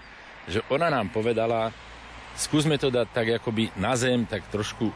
že 0.52 0.60
ona 0.68 0.92
nám 0.92 1.16
povedala, 1.16 1.72
skúsme 2.36 2.76
to 2.76 2.92
dať 2.92 3.08
tak 3.16 3.28
akoby 3.40 3.72
na 3.80 3.96
zem, 3.96 4.28
tak 4.28 4.52
trošku 4.52 4.92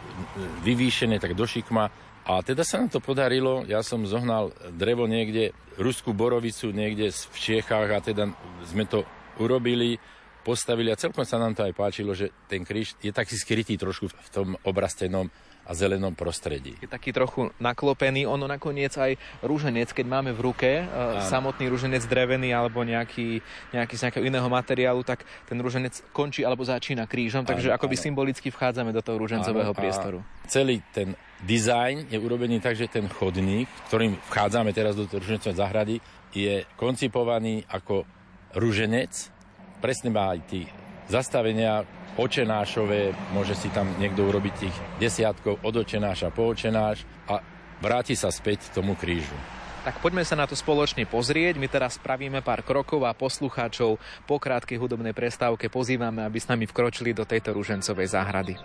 vyvýšené, 0.67 1.23
tak 1.23 1.31
do 1.31 1.47
šikma, 1.47 1.87
a 2.23 2.39
teda 2.39 2.63
sa 2.63 2.79
nám 2.79 2.87
to 2.87 3.03
podarilo, 3.03 3.67
ja 3.67 3.83
som 3.83 4.07
zohnal 4.07 4.55
drevo 4.71 5.03
niekde, 5.11 5.51
ruskú 5.75 6.15
borovicu 6.15 6.71
niekde 6.71 7.11
v 7.11 7.37
Čechách 7.37 7.89
a 7.91 7.99
teda 7.99 8.31
sme 8.63 8.87
to 8.87 9.03
urobili. 9.43 9.99
postavili 10.43 10.91
a 10.91 10.99
celkom 10.99 11.23
sa 11.23 11.39
nám 11.39 11.55
to 11.55 11.63
aj 11.63 11.71
páčilo, 11.71 12.11
že 12.11 12.27
ten 12.51 12.67
kríž 12.67 12.99
je 12.99 13.15
taký 13.15 13.39
skrytý 13.39 13.79
trošku 13.79 14.11
v 14.11 14.29
tom 14.29 14.59
obrastenom 14.67 15.31
a 15.63 15.71
zelenom 15.71 16.11
prostredí. 16.11 16.75
Je 16.83 16.91
taký 16.91 17.15
trochu 17.15 17.47
naklopený, 17.55 18.27
ono 18.27 18.43
nakoniec 18.51 18.91
aj 18.99 19.15
rúženec, 19.39 19.95
keď 19.95 20.05
máme 20.05 20.31
v 20.35 20.51
ruke, 20.51 20.71
Áno. 20.83 21.23
samotný 21.23 21.71
rúženec 21.71 22.03
drevený 22.03 22.51
alebo 22.51 22.83
nejaký, 22.83 23.39
nejaký 23.71 23.93
z 23.95 24.01
nejakého 24.07 24.27
iného 24.27 24.47
materiálu, 24.51 25.07
tak 25.07 25.23
ten 25.47 25.55
rúženec 25.55 26.03
končí 26.11 26.43
alebo 26.43 26.67
začína 26.67 27.07
krížom, 27.07 27.47
takže 27.47 27.71
áno, 27.71 27.79
akoby 27.79 27.95
áno. 27.95 28.03
symbolicky 28.03 28.47
vchádzame 28.51 28.91
do 28.91 28.99
toho 28.99 29.15
rúžencového 29.15 29.71
áno, 29.71 29.79
priestoru. 29.79 30.19
Celý 30.51 30.83
ten 30.91 31.15
dizajn 31.47 32.11
je 32.11 32.19
urobený 32.19 32.59
tak, 32.59 32.75
že 32.75 32.91
ten 32.91 33.07
chodník, 33.07 33.71
ktorým 33.87 34.19
vchádzame 34.31 34.75
teraz 34.75 34.99
do 34.99 35.07
rúžencovej 35.07 35.55
záhrady, 35.55 35.95
je 36.35 36.67
koncipovaný 36.75 37.63
ako 37.71 38.03
rúženec. 38.51 39.31
Presne 39.79 40.09
má 40.11 40.35
aj 40.35 40.39
tí 40.47 40.61
zastavenia 41.07 41.87
očenášové, 42.17 43.13
môže 43.33 43.57
si 43.57 43.69
tam 43.73 43.89
niekto 43.97 44.25
urobiť 44.25 44.53
tých 44.53 44.75
desiatkov 45.01 45.61
od 45.65 45.73
očenáša 45.73 46.29
po 46.29 46.53
očenáš 46.53 47.05
a 47.25 47.41
vráti 47.81 48.13
sa 48.13 48.29
späť 48.29 48.69
tomu 48.73 48.93
krížu. 48.93 49.35
Tak 49.83 49.99
poďme 49.99 50.23
sa 50.23 50.39
na 50.39 50.47
to 50.47 50.55
spoločne 50.55 51.03
pozrieť. 51.03 51.59
My 51.59 51.67
teraz 51.67 51.99
spravíme 51.99 52.39
pár 52.39 52.63
krokov 52.63 53.03
a 53.03 53.11
poslucháčov 53.11 53.99
po 54.23 54.35
krátkej 54.39 54.79
hudobnej 54.79 55.11
prestávke 55.11 55.67
pozývame, 55.67 56.23
aby 56.23 56.39
s 56.39 56.47
nami 56.47 56.63
vkročili 56.63 57.11
do 57.11 57.27
tejto 57.27 57.51
ružencovej 57.51 58.07
záhrady. 58.07 58.55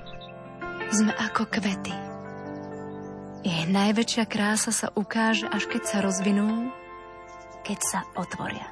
Sme 0.94 1.10
ako 1.18 1.50
kvety. 1.50 1.90
Ich 3.42 3.66
najväčšia 3.66 4.30
krása 4.30 4.70
sa 4.70 4.94
ukáže, 4.94 5.50
až 5.50 5.66
keď 5.66 5.82
sa 5.90 5.98
rozvinú, 6.06 6.70
keď 7.66 7.78
sa 7.82 8.00
otvoria. 8.14 8.66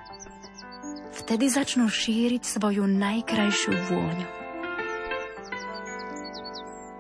Vtedy 1.19 1.51
začnú 1.51 1.91
šíriť 1.91 2.47
svoju 2.47 2.87
najkrajšiu 2.87 3.75
vôňu. 3.91 4.46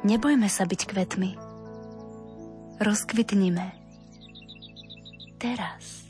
Nebojme 0.06 0.46
sa 0.46 0.62
byť 0.62 0.80
kvetmi. 0.86 1.34
Rozkvitnime. 2.78 3.74
Teraz. 5.42 6.05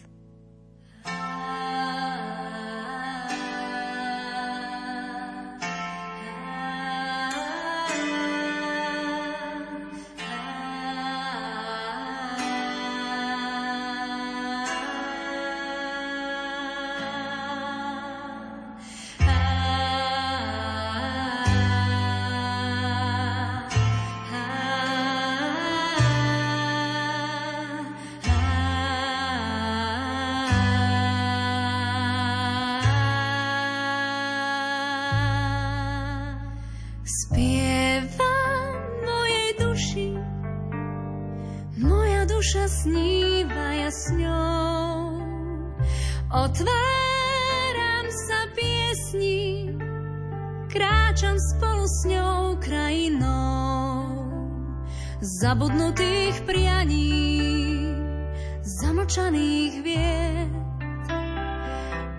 zamlčaných 59.07 59.75
vied. 59.87 60.51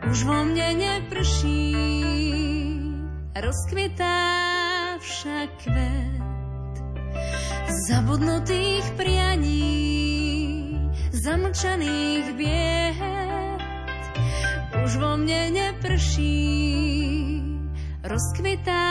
Už 0.08 0.24
vo 0.24 0.40
mne 0.48 0.72
neprší, 0.80 1.76
rozkvitá 3.36 4.16
však 4.96 5.68
kvet 5.68 6.24
zabudnutých 7.92 8.88
prianí, 8.96 9.68
zamlčaných 11.12 12.26
bied. 12.40 13.60
Už 14.88 14.96
vo 14.96 15.20
mne 15.20 15.60
neprší, 15.60 16.40
rozkvitá 18.00 18.88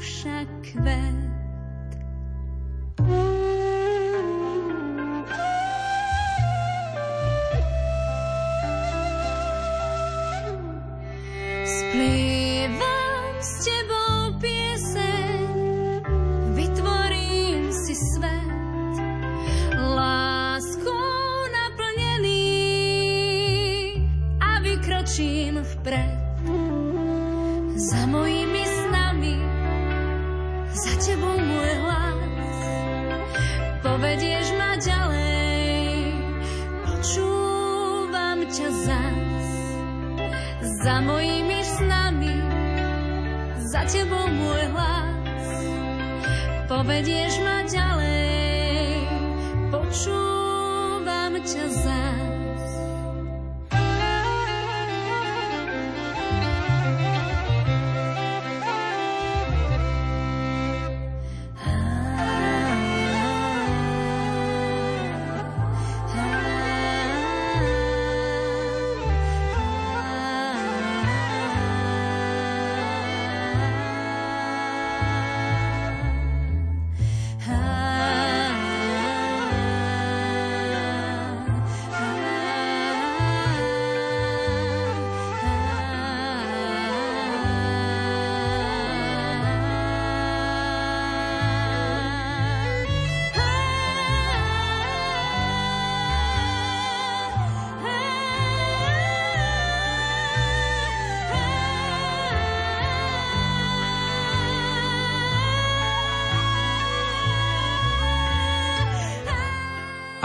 však 0.00 0.48
kvet 0.72 1.29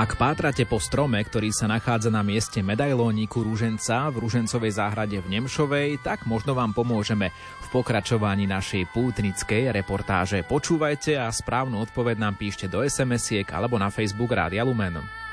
Ak 0.06 0.22
pátrate 0.22 0.70
po 0.70 0.78
strome, 0.78 1.18
ktorý 1.18 1.50
sa 1.50 1.66
nachádza 1.66 2.14
na 2.14 2.22
mieste 2.22 2.62
medailóniku 2.62 3.42
rúženca 3.42 4.06
v 4.14 4.22
rúžencovej 4.22 4.78
záhrade 4.78 5.18
v 5.18 5.26
Nemšovej, 5.34 5.98
tak 6.06 6.30
možno 6.30 6.54
vám 6.54 6.78
pomôžeme 6.78 7.34
v 7.34 7.68
pokračovaní 7.74 8.46
našej 8.46 8.86
pútnickej 8.94 9.74
reportáže. 9.74 10.46
Počúvajte 10.46 11.18
a 11.18 11.26
správnu 11.34 11.82
odpoveď 11.90 12.22
nám 12.22 12.38
píšte 12.38 12.70
do 12.70 12.86
SMS-iek 12.86 13.50
alebo 13.50 13.82
na 13.82 13.90
Facebook 13.90 14.30
Rádia 14.30 14.62
Lumen. 14.62 15.25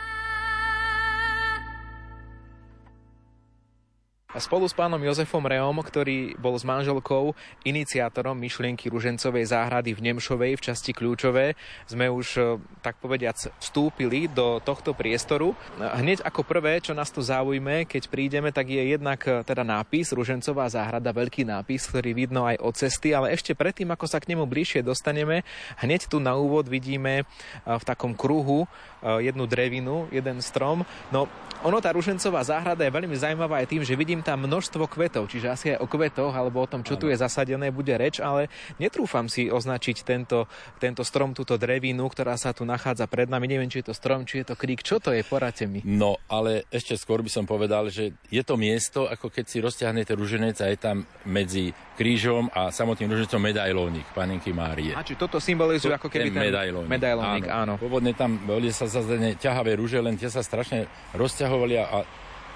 Spolu 4.40 4.64
s 4.64 4.72
pánom 4.72 4.96
Jozefom 4.96 5.44
Reom, 5.44 5.76
ktorý 5.84 6.32
bol 6.40 6.56
s 6.56 6.64
manželkou 6.64 7.36
iniciátorom 7.68 8.32
myšlienky 8.32 8.88
Ružencovej 8.88 9.52
záhrady 9.52 9.92
v 9.92 10.00
Nemšovej 10.08 10.56
v 10.56 10.64
časti 10.64 10.96
Kľúčové, 10.96 11.52
sme 11.84 12.08
už, 12.08 12.26
e, 12.40 12.42
tak 12.80 12.96
povediac, 12.96 13.36
vstúpili 13.60 14.32
do 14.32 14.56
tohto 14.64 14.96
priestoru. 14.96 15.52
Hneď 15.76 16.24
ako 16.24 16.48
prvé, 16.48 16.80
čo 16.80 16.96
nás 16.96 17.12
tu 17.12 17.20
zaujme, 17.20 17.84
keď 17.84 18.08
prídeme, 18.08 18.48
tak 18.48 18.72
je 18.72 18.80
jednak 18.96 19.20
e, 19.28 19.44
teda 19.44 19.60
nápis 19.66 20.16
Ružencová 20.16 20.64
záhrada, 20.72 21.12
veľký 21.12 21.44
nápis, 21.44 21.84
ktorý 21.92 22.16
vidno 22.16 22.48
aj 22.48 22.56
od 22.64 22.74
cesty, 22.78 23.12
ale 23.12 23.36
ešte 23.36 23.52
predtým, 23.52 23.92
ako 23.92 24.08
sa 24.08 24.16
k 24.16 24.32
nemu 24.32 24.48
bližšie 24.48 24.80
dostaneme, 24.80 25.44
hneď 25.84 26.08
tu 26.08 26.16
na 26.24 26.32
úvod 26.40 26.72
vidíme 26.72 27.20
e, 27.20 27.24
v 27.68 27.84
takom 27.84 28.16
kruhu 28.16 28.64
jednu 29.02 29.50
drevinu, 29.50 30.06
jeden 30.14 30.38
strom. 30.38 30.86
No, 31.10 31.26
ono, 31.66 31.82
tá 31.82 31.90
Ružencová 31.90 32.42
záhrada 32.46 32.86
je 32.86 32.94
veľmi 32.94 33.14
zaujímavá 33.18 33.62
aj 33.62 33.66
tým, 33.66 33.82
že 33.82 33.98
vidím 34.22 34.38
tam 34.38 34.46
množstvo 34.46 34.86
kvetov, 34.86 35.26
čiže 35.26 35.50
asi 35.50 35.66
aj 35.74 35.82
o 35.82 35.90
kvetoch 35.90 36.30
alebo 36.30 36.62
o 36.62 36.70
tom, 36.70 36.86
čo 36.86 36.94
ano. 36.94 37.00
tu 37.02 37.06
je 37.10 37.18
zasadené, 37.18 37.74
bude 37.74 37.90
reč, 37.98 38.22
ale 38.22 38.46
netrúfam 38.78 39.26
si 39.26 39.50
označiť 39.50 40.06
tento, 40.06 40.46
tento 40.78 41.02
strom, 41.02 41.34
túto 41.34 41.58
drevinu, 41.58 42.06
ktorá 42.06 42.38
sa 42.38 42.54
tu 42.54 42.62
nachádza 42.62 43.10
pred 43.10 43.26
nami. 43.26 43.50
Neviem, 43.50 43.66
či 43.66 43.82
je 43.82 43.90
to 43.90 43.94
strom, 43.98 44.22
či 44.22 44.46
je 44.46 44.54
to 44.54 44.54
krík. 44.54 44.86
Čo 44.86 45.02
to 45.02 45.10
je? 45.10 45.26
Poradte 45.26 45.66
mi. 45.66 45.82
No, 45.82 46.22
ale 46.30 46.70
ešte 46.70 46.94
skôr 46.94 47.18
by 47.26 47.30
som 47.34 47.44
povedal, 47.50 47.90
že 47.90 48.14
je 48.30 48.42
to 48.46 48.54
miesto, 48.54 49.10
ako 49.10 49.26
keď 49.26 49.44
si 49.50 49.58
rozťahnete 49.58 50.14
ruženec 50.14 50.56
a 50.62 50.70
je 50.70 50.78
tam 50.78 51.02
medzi 51.26 51.74
krížom 51.98 52.46
a 52.54 52.70
samotným 52.70 53.10
ružencom 53.10 53.42
medailónik 53.42 54.06
Panenky 54.14 54.54
Márie. 54.54 54.94
A 54.94 55.02
či 55.02 55.18
toto 55.18 55.42
symbolizuje 55.42 55.90
ako 55.90 56.06
keby 56.06 56.30
ten, 56.30 56.38
ten 56.38 56.44
medailónik. 56.46 56.88
medailónik 56.88 57.44
áno. 57.50 57.74
áno. 57.74 57.82
Pôvodne 57.82 58.14
tam 58.14 58.38
boli 58.46 58.70
sa 58.70 58.86
zazdené 58.86 59.34
ťahavé 59.34 59.74
rúže, 59.76 59.98
len 59.98 60.14
tie 60.14 60.30
sa 60.30 60.46
strašne 60.46 60.86
rozťahovali 61.12 61.74
a 61.82 62.06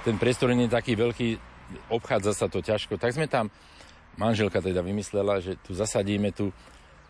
ten 0.06 0.22
priestor 0.22 0.54
nie 0.54 0.70
je 0.70 0.76
taký 0.78 0.94
veľký, 0.94 1.55
obchádza 1.90 2.32
sa 2.34 2.46
to 2.46 2.62
ťažko, 2.62 2.98
tak 2.98 3.14
sme 3.14 3.26
tam, 3.30 3.50
manželka 4.16 4.62
teda 4.64 4.80
vymyslela, 4.80 5.44
že 5.44 5.60
tu 5.60 5.76
zasadíme 5.76 6.32
tu 6.32 6.50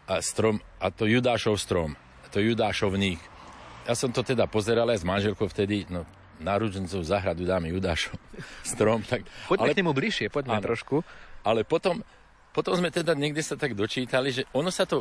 a 0.06 0.22
strom, 0.22 0.62
a 0.78 0.90
to 0.94 1.06
Judášov 1.06 1.58
strom, 1.58 1.98
to 2.30 2.38
Judášovník. 2.38 3.18
Ja 3.86 3.94
som 3.94 4.10
to 4.10 4.22
teda 4.22 4.46
pozeral 4.50 4.86
aj 4.90 5.02
s 5.02 5.06
manželkou 5.06 5.46
vtedy, 5.50 5.86
no 5.90 6.06
na 6.36 6.52
Rudžencov 6.60 7.00
zahradu 7.00 7.48
dáme 7.48 7.72
Judášov 7.72 8.16
strom. 8.76 9.00
Tak, 9.00 9.24
poďme 9.48 9.72
ale, 9.72 9.74
k 9.74 9.80
nemu 9.80 9.92
bližšie, 9.96 10.26
poďme 10.28 10.60
áno, 10.60 10.66
trošku. 10.68 11.00
Ale 11.46 11.64
potom, 11.64 12.04
potom 12.52 12.76
sme 12.76 12.92
teda 12.92 13.16
niekde 13.16 13.40
sa 13.40 13.56
tak 13.56 13.72
dočítali, 13.72 14.34
že 14.34 14.42
ono 14.52 14.68
sa 14.68 14.84
to, 14.84 15.00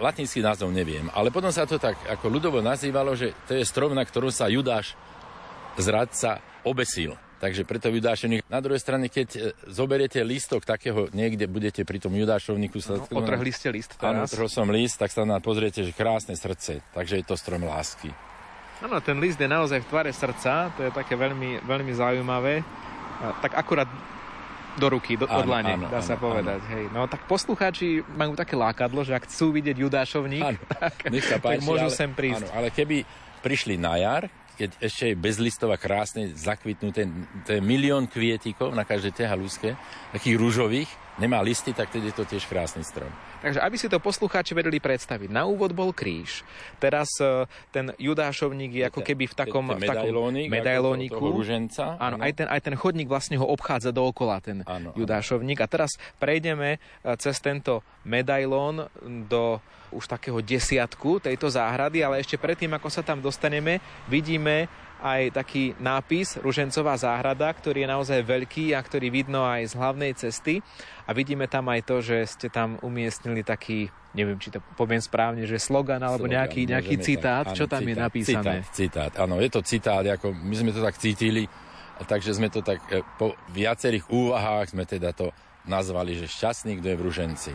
latinský 0.00 0.42
názov 0.42 0.72
neviem, 0.72 1.06
ale 1.12 1.30
potom 1.30 1.52
sa 1.52 1.68
to 1.68 1.78
tak 1.78 1.94
ako 2.08 2.26
ľudovo 2.26 2.58
nazývalo, 2.64 3.14
že 3.14 3.36
to 3.46 3.54
je 3.54 3.62
strom, 3.66 3.94
na 3.94 4.02
ktorom 4.02 4.32
sa 4.32 4.50
Judáš 4.50 4.96
zradca 5.78 6.40
obesil. 6.64 7.14
Takže 7.44 7.68
preto 7.68 7.92
Judášovník. 7.92 8.48
Na 8.48 8.64
druhej 8.64 8.80
strane, 8.80 9.12
keď 9.12 9.28
e, 9.36 9.40
zoberiete 9.68 10.24
listok 10.24 10.64
takého, 10.64 11.12
niekde 11.12 11.44
budete 11.44 11.84
pri 11.84 12.00
tom 12.00 12.16
Judášovníku... 12.16 12.80
Sa, 12.80 12.96
no, 12.96 13.20
otrhli 13.20 13.52
ste 13.52 13.68
list 13.68 14.00
teraz. 14.00 14.16
Áno, 14.16 14.24
otrhol 14.24 14.48
som 14.48 14.64
list, 14.72 14.96
tak 14.96 15.12
sa 15.12 15.28
nám 15.28 15.44
pozriete, 15.44 15.84
že 15.84 15.92
krásne 15.92 16.32
srdce. 16.40 16.80
Takže 16.96 17.20
je 17.20 17.24
to 17.28 17.36
strom 17.36 17.68
lásky. 17.68 18.08
Áno, 18.80 18.96
ten 19.04 19.20
list 19.20 19.36
je 19.36 19.44
naozaj 19.44 19.84
v 19.84 19.86
tvare 19.92 20.12
srdca, 20.16 20.72
to 20.72 20.88
je 20.88 20.90
také 20.96 21.20
veľmi, 21.20 21.68
veľmi 21.68 21.92
zaujímavé. 21.92 22.64
A, 23.20 23.36
tak 23.44 23.60
akurát 23.60 23.92
do 24.80 24.86
ruky, 24.88 25.20
do, 25.20 25.28
áno, 25.28 25.44
lane, 25.44 25.76
áno, 25.76 25.92
dá 25.92 26.00
áno, 26.00 26.08
sa 26.08 26.16
povedať. 26.16 26.64
Áno. 26.64 26.72
Hej. 26.72 26.84
No 26.96 27.04
tak 27.12 27.28
poslucháči 27.28 28.00
majú 28.16 28.40
také 28.40 28.56
lákadlo, 28.56 29.04
že 29.04 29.12
ak 29.12 29.28
chcú 29.28 29.52
vidieť 29.52 29.76
Judášovník, 29.84 30.48
áno, 30.48 30.60
tak, 30.80 31.12
nech 31.12 31.28
sa 31.28 31.36
páči, 31.36 31.60
tak 31.60 31.68
môžu 31.68 31.92
ale, 31.92 31.94
sem 31.94 32.08
prísť. 32.08 32.48
Áno, 32.48 32.56
ale 32.56 32.68
keby 32.72 33.04
prišli 33.44 33.76
na 33.76 34.00
jar, 34.00 34.32
keď 34.54 34.70
ešte 34.78 35.04
je 35.12 35.14
bez 35.18 35.36
listov 35.42 35.74
a 35.74 35.78
krásne 35.78 36.30
zakvitnuté, 36.34 37.06
to 37.42 37.58
je 37.58 37.60
milión 37.60 38.06
kvietikov 38.06 38.70
na 38.70 38.86
každej 38.86 39.12
tej 39.12 39.26
halúske, 39.26 39.74
takých 40.14 40.36
rúžových, 40.38 40.90
nemá 41.18 41.38
listy, 41.42 41.70
tak 41.70 41.90
tedy 41.90 42.10
je 42.10 42.16
to 42.16 42.24
tiež 42.26 42.46
krásny 42.46 42.82
strom. 42.82 43.10
Takže 43.44 43.60
aby 43.60 43.76
si 43.76 43.86
to 43.86 44.00
poslucháči 44.00 44.56
vedeli 44.56 44.80
predstaviť, 44.80 45.28
na 45.30 45.44
úvod 45.46 45.76
bol 45.76 45.92
kríž, 45.94 46.42
teraz 46.80 47.06
e, 47.20 47.46
ten 47.70 47.92
judášovník 48.00 48.72
je 48.72 48.84
ako 48.88 49.00
keby 49.04 49.24
v 49.30 49.34
takom, 49.36 49.64
ten, 49.68 49.78
ten 49.78 49.82
medailónik, 49.84 50.48
medailóniku. 50.50 51.20
Toho. 51.20 52.00
Áno, 52.00 52.16
aj 52.18 52.32
ten, 52.34 52.46
aj 52.48 52.60
ten 52.64 52.74
chodník 52.74 53.06
vlastne 53.06 53.36
ho 53.38 53.46
obchádza 53.46 53.94
dookola, 53.94 54.40
ten 54.40 54.64
áno, 54.64 54.96
judášovník. 54.96 55.60
A 55.60 55.70
teraz 55.70 55.94
prejdeme 56.18 56.78
e, 57.04 57.14
cez 57.20 57.38
tento 57.38 57.84
medailón 58.02 58.88
do 59.28 59.60
už 59.94 60.10
takého 60.10 60.42
desiatku 60.42 61.22
tejto 61.22 61.46
záhrady, 61.46 62.02
ale 62.02 62.20
ešte 62.20 62.34
predtým, 62.34 62.74
ako 62.74 62.90
sa 62.90 63.06
tam 63.06 63.22
dostaneme, 63.22 63.78
vidíme 64.10 64.66
aj 65.04 65.36
taký 65.36 65.76
nápis 65.76 66.40
Ružencová 66.40 66.96
záhrada, 66.96 67.52
ktorý 67.52 67.84
je 67.84 67.92
naozaj 67.92 68.20
veľký 68.24 68.72
a 68.72 68.80
ktorý 68.80 69.12
vidno 69.12 69.44
aj 69.44 69.68
z 69.68 69.74
hlavnej 69.76 70.12
cesty. 70.16 70.64
A 71.04 71.12
vidíme 71.12 71.44
tam 71.44 71.68
aj 71.68 71.84
to, 71.84 72.00
že 72.00 72.24
ste 72.24 72.48
tam 72.48 72.80
umiestnili 72.80 73.44
taký, 73.44 73.92
neviem, 74.16 74.40
či 74.40 74.48
to 74.48 74.64
poviem 74.80 75.04
správne, 75.04 75.44
že 75.44 75.60
slogan 75.60 76.00
alebo 76.00 76.24
slogan, 76.24 76.40
nejaký, 76.40 76.60
nejaký 76.64 76.96
citát. 77.04 77.44
Tak, 77.52 77.52
Čo 77.52 77.68
tam 77.68 77.84
citát, 77.84 77.90
je 77.92 77.94
napísané? 78.00 78.54
Citát, 78.64 78.72
citát, 78.72 79.12
áno, 79.20 79.36
je 79.44 79.50
to 79.52 79.60
citát, 79.60 80.04
ako 80.08 80.32
my 80.32 80.54
sme 80.56 80.70
to 80.72 80.80
tak 80.80 80.96
cítili, 80.96 81.44
takže 82.08 82.40
sme 82.40 82.48
to 82.48 82.64
tak 82.64 82.80
e, 82.88 83.04
po 83.20 83.36
viacerých 83.52 84.08
úvahách 84.08 84.72
sme 84.72 84.88
teda 84.88 85.12
to 85.12 85.36
nazvali, 85.68 86.16
že 86.16 86.32
šťastný, 86.32 86.80
kto 86.80 86.86
je 86.92 86.96
v 86.96 87.04
Ruženci. 87.04 87.52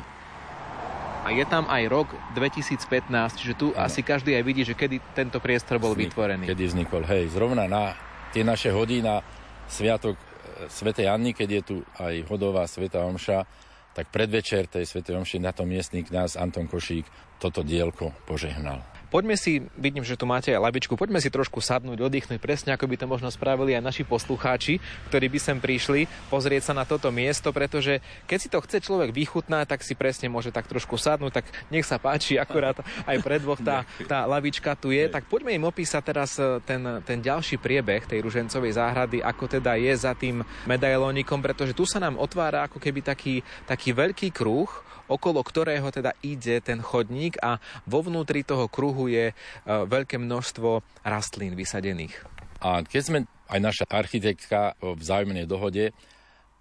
A 1.20 1.36
je 1.36 1.43
tam 1.43 1.67
aj 1.67 1.84
rok 1.91 2.07
2015, 2.34 3.39
čiže 3.39 3.53
tu 3.59 3.67
ano. 3.76 3.84
asi 3.84 4.01
každý 4.01 4.39
aj 4.39 4.43
vidí, 4.47 4.63
že 4.63 4.74
kedy 4.74 5.11
tento 5.11 5.43
priestor 5.43 5.76
bol 5.78 5.91
Vznik, 5.91 6.15
vytvorený. 6.15 6.45
Kedy 6.47 6.63
vznikol, 6.63 7.03
hej, 7.03 7.28
zrovna 7.28 7.67
na 7.67 7.93
tie 8.32 8.47
naše 8.47 8.72
hody 8.72 9.03
na 9.03 9.20
Sviatok 9.67 10.15
e, 10.15 10.24
Svetej 10.72 11.11
Anny, 11.11 11.36
keď 11.36 11.49
je 11.49 11.61
tu 11.61 11.76
aj 11.99 12.24
hodová 12.32 12.63
Sveta 12.65 13.03
Omša, 13.03 13.43
tak 13.91 14.07
predvečer 14.15 14.72
tej 14.72 14.88
Svetej 14.88 15.20
Omši 15.20 15.38
na 15.43 15.51
tom 15.51 15.67
miestný 15.67 16.07
kňaz 16.07 16.39
Anton 16.39 16.72
Košík 16.72 17.05
toto 17.36 17.67
dielko 17.67 18.15
požehnal. 18.24 18.99
Poďme 19.10 19.34
si, 19.34 19.66
vidím, 19.74 20.05
že 20.05 20.14
tu 20.14 20.30
máte 20.30 20.53
aj 20.53 20.62
labičku, 20.62 20.93
poďme 20.93 21.18
si 21.18 21.34
trošku 21.34 21.66
sadnúť, 21.66 21.97
oddychnúť, 21.97 22.38
presne 22.38 22.78
ako 22.78 22.86
by 22.86 22.95
to 22.95 23.05
možno 23.10 23.34
spravili 23.34 23.74
aj 23.74 23.82
naši 23.82 24.03
poslucháči, 24.05 24.78
ktorí 25.10 25.26
by 25.34 25.39
sem 25.41 25.57
prišli 25.57 26.05
pozrieť 26.30 26.70
sa 26.70 26.74
na 26.78 26.86
toto 26.86 27.10
miesto, 27.10 27.49
pretože 27.49 28.05
keď 28.30 28.38
si 28.38 28.53
to 28.53 28.62
chce 28.62 28.86
človek 28.86 29.10
vychutnať, 29.10 29.66
tak 29.66 29.82
si 29.82 29.97
presne 29.97 30.30
môže 30.30 30.53
tak 30.53 30.70
trošku 30.70 30.93
sadnúť, 30.93 31.41
tak 31.41 31.45
nech 31.74 31.89
sa 31.89 31.97
páči, 31.97 32.38
akurát 32.38 32.78
aj 33.10 33.18
pre 33.26 33.41
dvoch 33.41 33.57
tá, 33.57 33.82
tá 34.05 34.30
lavička 34.30 34.78
tu 34.78 34.93
je. 34.93 35.10
Tak 35.10 35.26
poďme 35.26 35.57
im 35.57 35.66
opísať 35.66 36.01
teraz 36.05 36.38
e, 36.38 36.62
ten, 36.62 37.01
ten 37.01 37.18
ďalší 37.18 37.57
priebeh 37.57 38.05
tej 38.05 38.22
ružencovej 38.22 38.78
záhrady, 38.78 39.26
ako 39.26 39.57
teda 39.57 39.74
je 39.74 39.93
za 39.97 40.14
tým 40.14 40.45
medailónikom, 40.70 41.41
pretože 41.41 41.74
tu 41.74 41.89
sa 41.89 41.97
nám 41.97 42.22
otvára 42.22 42.70
ako 42.70 42.78
keby 42.78 43.01
taký, 43.01 43.41
taký 43.66 43.89
veľký 43.89 44.30
kruh, 44.30 44.70
okolo 45.10 45.41
ktorého 45.41 45.89
teda 45.89 46.14
ide 46.22 46.62
ten 46.62 46.80
chodník 46.80 47.36
a 47.41 47.57
vo 47.89 48.05
vnútri 48.05 48.45
toho 48.45 48.70
kruhu 48.70 49.10
je 49.10 49.32
e, 49.32 49.34
veľké 49.66 50.22
množstvo 50.22 50.86
rastlín 51.03 51.57
vysadených. 51.57 52.14
A 52.62 52.86
keď 52.86 53.01
sme, 53.01 53.20
aj 53.49 53.60
naša 53.60 53.86
architektka 53.89 54.78
v 54.80 54.95
vzájomnej 54.99 55.49
dohode, 55.49 55.91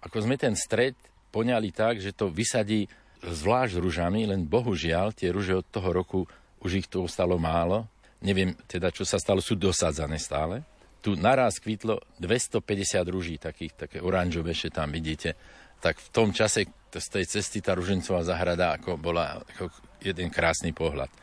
ako 0.01 0.25
sme 0.25 0.35
ten 0.39 0.55
stred 0.55 0.95
poňali 1.29 1.69
tak, 1.69 2.01
že 2.01 2.15
to 2.15 2.31
vysadí 2.31 2.87
zvlášť 3.19 3.83
rúžami, 3.83 4.25
len 4.25 4.47
bohužiaľ 4.47 5.11
tie 5.11 5.29
rúže 5.29 5.59
od 5.59 5.67
toho 5.67 5.89
roku 5.91 6.23
už 6.63 6.71
ich 6.83 6.87
tu 6.87 7.03
ostalo 7.03 7.35
málo. 7.35 7.87
Neviem 8.23 8.55
teda, 8.67 8.91
čo 8.91 9.07
sa 9.07 9.19
stalo, 9.19 9.39
sú 9.39 9.55
dosadzané 9.55 10.19
stále. 10.19 10.63
Tu 10.99 11.15
naraz 11.15 11.63
kvitlo 11.63 12.03
250 12.19 13.07
rúží, 13.07 13.35
takých, 13.39 13.87
také 13.87 13.97
oranžové, 14.03 14.51
ešte 14.51 14.75
tam 14.75 14.91
vidíte. 14.91 15.35
Tak 15.79 15.95
v 15.95 16.09
tom 16.11 16.35
čase, 16.35 16.67
z 16.97 17.07
tej 17.13 17.25
cesty 17.29 17.61
tá 17.61 17.77
Ružencová 17.77 18.25
zahrada 18.25 18.73
ako 18.73 18.97
bola 18.97 19.37
ako 19.37 19.69
jeden 20.01 20.33
krásny 20.33 20.73
pohľad. 20.73 21.13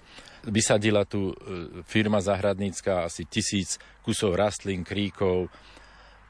Vysadila 0.47 1.03
tu 1.03 1.35
e, 1.35 1.35
firma 1.83 2.23
zahradnícka 2.23 3.11
asi 3.11 3.27
tisíc 3.27 3.83
kusov 4.07 4.39
rastlín, 4.39 4.87
kríkov 4.87 5.51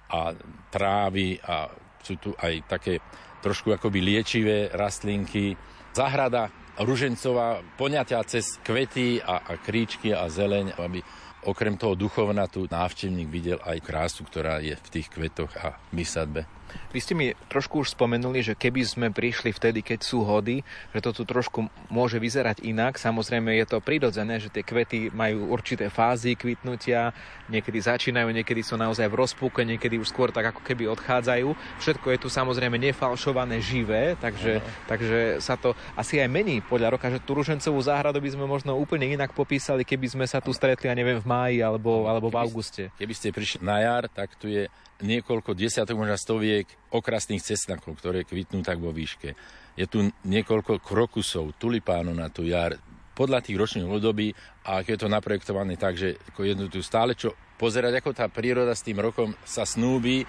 a 0.09 0.33
trávy 0.73 1.37
a 1.45 1.69
sú 2.01 2.17
tu 2.17 2.33
aj 2.41 2.65
také 2.65 3.03
trošku 3.45 3.77
akoby 3.77 4.01
liečivé 4.01 4.73
rastlinky. 4.73 5.53
Zahrada 5.93 6.49
Ružencová 6.81 7.61
poňatia 7.77 8.21
cez 8.25 8.57
kvety 8.65 9.21
a, 9.21 9.45
a 9.45 9.53
kríčky 9.61 10.13
a 10.13 10.29
zeleň, 10.29 10.77
aby 10.81 11.01
okrem 11.49 11.77
toho 11.77 11.97
duchovna 11.97 12.49
tu 12.49 12.69
návštevník 12.69 13.29
videl 13.29 13.59
aj 13.65 13.79
krásu, 13.81 14.25
ktorá 14.25 14.61
je 14.61 14.77
v 14.77 14.89
tých 14.93 15.09
kvetoch 15.09 15.53
a 15.57 15.77
vysadbe. 15.93 16.45
Vy 16.93 16.99
ste 17.03 17.15
mi 17.17 17.33
trošku 17.49 17.85
už 17.85 17.93
spomenuli, 17.93 18.41
že 18.41 18.59
keby 18.59 18.83
sme 18.87 19.07
prišli 19.13 19.53
vtedy, 19.53 19.85
keď 19.85 20.01
sú 20.03 20.25
hody, 20.25 20.65
že 20.95 21.01
to 21.05 21.11
tu 21.13 21.23
trošku 21.29 21.69
môže 21.93 22.17
vyzerať 22.17 22.65
inak. 22.65 22.97
Samozrejme 22.97 23.53
je 23.57 23.67
to 23.67 23.85
prirodzené, 23.85 24.41
že 24.41 24.53
tie 24.53 24.65
kvety 24.65 25.13
majú 25.13 25.53
určité 25.53 25.93
fázy 25.93 26.35
kvitnutia, 26.35 27.13
niekedy 27.53 27.79
začínajú, 27.79 28.29
niekedy 28.33 28.63
sú 28.63 28.75
naozaj 28.81 29.07
v 29.07 29.19
rozpúke, 29.19 29.63
niekedy 29.63 30.01
už 30.01 30.11
skôr 30.11 30.33
tak 30.33 30.55
ako 30.55 30.63
keby 30.65 30.91
odchádzajú. 30.93 31.49
Všetko 31.83 32.07
je 32.15 32.19
tu 32.21 32.29
samozrejme 32.33 32.77
nefalšované, 32.81 33.59
živé, 33.63 34.19
takže, 34.19 34.61
takže 34.91 35.39
sa 35.43 35.55
to 35.59 35.77
asi 35.95 36.19
aj 36.19 36.29
mení 36.31 36.61
podľa 36.65 36.97
roka, 36.99 37.13
že 37.13 37.23
tú 37.23 37.37
ružencovú 37.39 37.79
záhradu 37.83 38.19
by 38.19 38.31
sme 38.33 38.45
možno 38.49 38.75
úplne 38.77 39.09
inak 39.11 39.33
popísali, 39.33 39.87
keby 39.87 40.07
sme 40.07 40.27
sa 40.27 40.43
tu 40.43 40.51
stretli, 40.51 40.89
ja 40.91 40.95
neviem, 40.97 41.19
v 41.19 41.27
máji 41.27 41.59
alebo, 41.63 42.07
alebo 42.11 42.33
v 42.33 42.41
auguste. 42.41 42.91
Keby 42.99 43.15
ste 43.15 43.35
prišli 43.35 43.63
na 43.63 43.83
jar, 43.83 44.05
tak 44.11 44.35
tu 44.37 44.51
je 44.51 44.69
niekoľko 45.03 45.53
desiatok, 45.53 45.97
možno 45.99 46.17
stoviek 46.17 46.66
stovoriek 46.67 46.85
okrasných 46.87 47.43
cestnakov, 47.43 47.99
ktoré 47.99 48.25
kvitnú 48.25 48.63
tak 48.63 48.79
vo 48.79 48.95
výške. 48.95 49.37
Je 49.77 49.87
tu 49.87 50.09
niekoľko 50.25 50.81
krokusov, 50.81 51.59
tulipánov 51.61 52.15
na 52.17 52.33
tú 52.33 52.47
jar, 52.47 52.79
podľa 53.17 53.41
tých 53.41 53.57
ročných 53.57 53.89
období 53.89 54.37
a 54.69 54.85
je 54.85 54.97
to 54.97 55.09
naprojektované 55.09 55.81
tak, 55.81 55.97
že 55.97 56.21
jednu 56.37 56.69
tu 56.69 56.85
stále 56.85 57.17
čo 57.17 57.33
pozerať, 57.57 58.01
ako 58.01 58.13
tá 58.13 58.29
príroda 58.29 58.77
s 58.77 58.85
tým 58.85 59.01
rokom 59.01 59.33
sa 59.41 59.65
snúbi, 59.65 60.29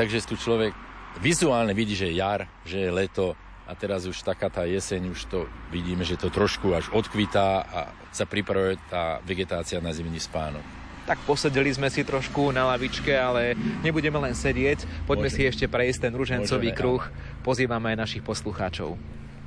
takže 0.00 0.24
tu 0.24 0.40
človek 0.40 0.72
vizuálne 1.20 1.76
vidí, 1.76 1.92
že 1.92 2.08
je 2.08 2.18
jar, 2.24 2.48
že 2.64 2.88
je 2.88 2.90
leto 2.90 3.36
a 3.68 3.76
teraz 3.76 4.08
už 4.08 4.16
taká 4.24 4.48
tá 4.48 4.64
jeseň, 4.64 5.12
už 5.12 5.20
to 5.28 5.44
vidíme, 5.68 6.08
že 6.08 6.16
to 6.16 6.32
trošku 6.32 6.72
až 6.72 6.88
odkvitá 6.96 7.68
a 7.68 7.80
sa 8.16 8.24
pripravuje 8.24 8.80
tá 8.88 9.20
vegetácia 9.28 9.80
na 9.84 9.92
zimný 9.92 10.20
spánok. 10.20 10.81
Tak 11.02 11.18
posedeli 11.26 11.74
sme 11.74 11.90
si 11.90 12.06
trošku 12.06 12.54
na 12.54 12.68
lavičke, 12.74 13.10
ale 13.10 13.58
nebudeme 13.82 14.22
len 14.22 14.38
sedieť. 14.38 15.08
Poďme 15.08 15.26
Môžeme. 15.26 15.36
si 15.36 15.50
ešte 15.50 15.66
prejsť 15.66 15.98
ten 16.08 16.12
ružencový 16.14 16.70
Môžeme, 16.70 16.78
kruh. 16.78 17.02
Pozývame 17.42 17.94
aj 17.94 18.06
našich 18.06 18.22
poslucháčov. 18.22 18.94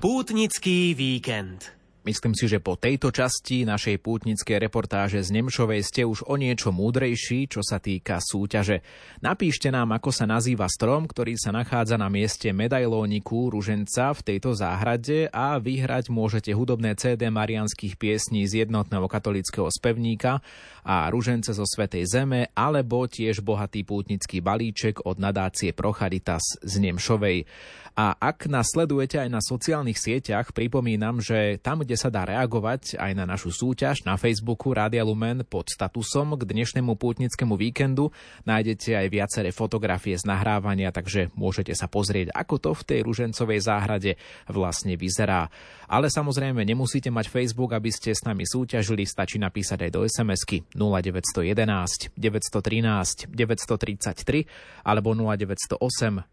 Pútnický 0.03 0.91
víkend. 0.91 1.72
Myslím 2.06 2.38
si, 2.38 2.45
že 2.45 2.62
po 2.62 2.78
tejto 2.78 3.10
časti 3.10 3.66
našej 3.66 3.97
pútnickej 3.97 4.62
reportáže 4.62 5.26
z 5.26 5.41
Nemšovej 5.41 5.82
ste 5.82 6.06
už 6.06 6.30
o 6.30 6.38
niečo 6.38 6.70
múdrejší, 6.70 7.49
čo 7.49 7.66
sa 7.66 7.82
týka 7.82 8.22
súťaže. 8.22 8.86
Napíšte 9.26 9.74
nám, 9.74 9.89
ako 9.97 10.14
sa 10.14 10.30
nazýva 10.30 10.70
strom, 10.70 11.10
ktorý 11.10 11.34
sa 11.34 11.49
nachádza 11.49 11.97
na 11.97 12.06
mieste 12.06 12.53
medailóniku 12.53 13.49
Ruženca 13.49 14.14
v 14.14 14.22
tejto 14.22 14.53
záhrade 14.53 15.34
a 15.34 15.58
vyhrať 15.58 16.14
môžete 16.14 16.53
hudobné 16.53 16.93
CD 16.93 17.34
marianských 17.34 17.97
piesní 17.97 18.45
z 18.45 18.70
jednotného 18.70 19.10
katolického 19.10 19.66
spevníka 19.74 20.45
a 20.86 21.10
Ružence 21.10 21.58
zo 21.58 21.66
Svetej 21.66 22.06
Zeme 22.06 22.53
alebo 22.53 23.10
tiež 23.10 23.41
bohatý 23.41 23.82
pútnický 23.82 24.45
balíček 24.45 25.10
od 25.10 25.18
nadácie 25.18 25.74
Procharitas 25.74 26.62
z 26.62 26.74
Nemšovej. 26.86 27.49
A 27.96 28.12
ak 28.20 28.52
nás 28.52 28.76
sledujete 28.76 29.24
aj 29.24 29.32
na 29.32 29.39
sociálnych 29.39 29.96
sieťach, 29.96 30.52
pripomínam, 30.52 31.24
že 31.24 31.56
tam, 31.64 31.80
kde 31.80 31.96
sa 31.96 32.12
dá 32.12 32.28
reagovať 32.28 33.00
aj 33.00 33.12
na 33.16 33.24
našu 33.24 33.56
súťaž 33.56 34.04
na 34.04 34.20
Facebooku 34.20 34.76
Rádia 34.76 35.08
Lumen 35.08 35.48
pod 35.48 35.72
statusom 35.72 36.36
k 36.36 36.43
dnešnému 36.43 37.00
pútnickému 37.00 37.56
víkendu, 37.56 38.12
nájdete 38.43 39.00
aj 39.00 39.08
viaceré 39.08 39.56
fotografie 39.56 40.20
z 40.20 40.28
nahrávania, 40.28 40.91
takže 40.91 41.32
môžete 41.39 41.72
sa 41.72 41.88
pozrieť, 41.88 42.36
ako 42.36 42.56
to 42.60 42.72
v 42.76 42.84
tej 42.84 43.00
ružencovej 43.08 43.64
záhrade 43.64 44.20
vlastne 44.52 45.00
vyzerá. 45.00 45.48
Ale 45.88 46.12
samozrejme 46.12 46.68
nemusíte 46.68 47.08
mať 47.08 47.32
Facebook, 47.32 47.72
aby 47.72 47.96
ste 47.96 48.12
s 48.12 48.28
nami 48.28 48.43
súťažili, 48.43 49.08
stačí 49.08 49.39
napísať 49.39 49.88
aj 49.88 49.91
do 49.96 50.04
SMS-ky 50.04 50.68
0911 50.76 52.12
913 52.12 53.32
933 53.32 54.84
alebo 54.84 55.16
0908 55.16 55.80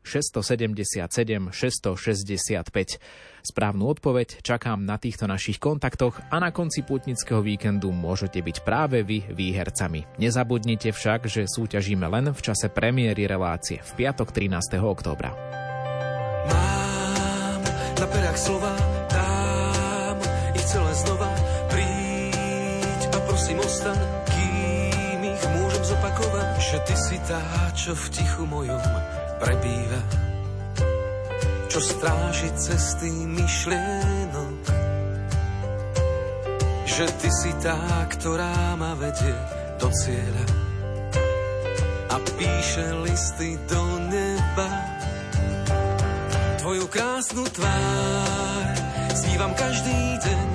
677 0.03 1.52
665. 1.55 2.99
Správnu 3.43 3.91
odpoveď 3.91 4.39
čakám 4.39 4.87
na 4.87 5.03
týchto 5.03 5.27
našich 5.27 5.59
kontaktoch 5.59 6.23
a 6.31 6.39
na 6.39 6.55
konci 6.55 6.87
putnického 6.87 7.43
víkendu 7.43 7.91
môžete 7.91 8.39
byť 8.39 8.57
práve 8.63 9.03
vy 9.03 9.27
výhercami. 9.35 10.07
Nezabudnite 10.23 10.95
však, 10.95 11.27
že 11.27 11.51
súťažíme 11.51 12.07
len 12.07 12.31
v 12.31 12.41
čase 12.41 12.71
premiéry 12.71 13.27
relácie 13.27 13.83
v 13.83 13.91
piatok 13.99 14.31
13. 14.31 14.79
októbra. 14.79 15.35
Mám 16.47 17.61
na 17.99 18.07
perách 18.07 18.39
slova, 18.39 18.73
dám 19.11 20.19
ich 20.55 20.67
celé 20.71 20.93
znova, 21.03 21.31
príď 21.67 23.03
a 23.11 23.19
prosím 23.27 23.59
ostan, 23.59 23.99
kým 24.31 25.19
ich 25.27 25.45
môžem 25.51 25.83
zopakovať, 25.83 26.49
že 26.63 26.79
ty 26.87 26.95
si 26.95 27.19
tá, 27.27 27.43
čo 27.75 27.91
v 27.99 28.07
tichu 28.15 28.47
mojom 28.47 28.83
prebýva 29.43 30.32
čo 31.73 31.81
stráži 31.81 32.53
cesty 32.53 33.09
myšlienok. 33.09 34.61
Že 36.85 37.07
ty 37.17 37.29
si 37.33 37.53
tá, 37.65 38.05
ktorá 38.13 38.77
ma 38.77 38.93
vedie 38.93 39.33
do 39.81 39.89
cieľa 39.89 40.47
a 42.13 42.17
píše 42.37 42.85
listy 43.09 43.57
do 43.73 44.05
neba. 44.05 44.69
Tvoju 46.61 46.85
krásnu 46.93 47.41
tvár 47.49 48.77
snívam 49.17 49.57
každý 49.57 49.97
deň. 50.21 50.49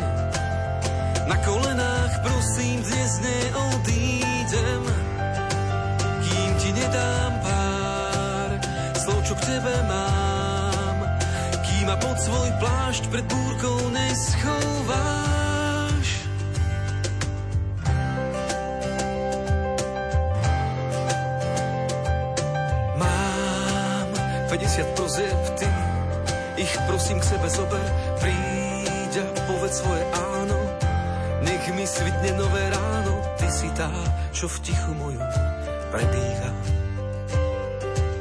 Na 1.25 1.37
kolenách 1.41 2.13
prosím, 2.21 2.77
dnes 2.85 3.11
neodídem, 3.25 4.83
kým 6.29 6.51
ti 6.61 6.69
nedám 6.77 7.33
pár 7.41 8.49
slov, 9.01 9.19
čo 9.25 9.33
k 9.33 9.57
tebe 9.57 9.73
mám 9.89 10.36
ma 11.87 11.95
pod 11.95 12.19
svoj 12.19 12.51
plášť 12.59 13.03
pred 13.07 13.23
búrkou 13.23 13.79
neschováš. 13.95 14.27
Mám 22.99 24.09
50 24.51 24.99
prozieb, 24.99 25.39
ty 25.55 25.67
ich 26.59 26.73
prosím 26.91 27.23
k 27.23 27.29
sebe 27.31 27.47
zober, 27.47 27.87
príď 28.19 29.23
a 29.23 29.27
povedz 29.47 29.79
svoje 29.79 30.03
áno, 30.11 30.59
nech 31.47 31.71
mi 31.71 31.87
svitne 31.87 32.35
nové 32.35 32.67
ráno, 32.67 33.15
ty 33.39 33.47
si 33.47 33.71
tá, 33.79 33.87
čo 34.35 34.51
v 34.51 34.59
tichu 34.59 34.91
moju 34.91 35.23
prebíha, 35.95 36.51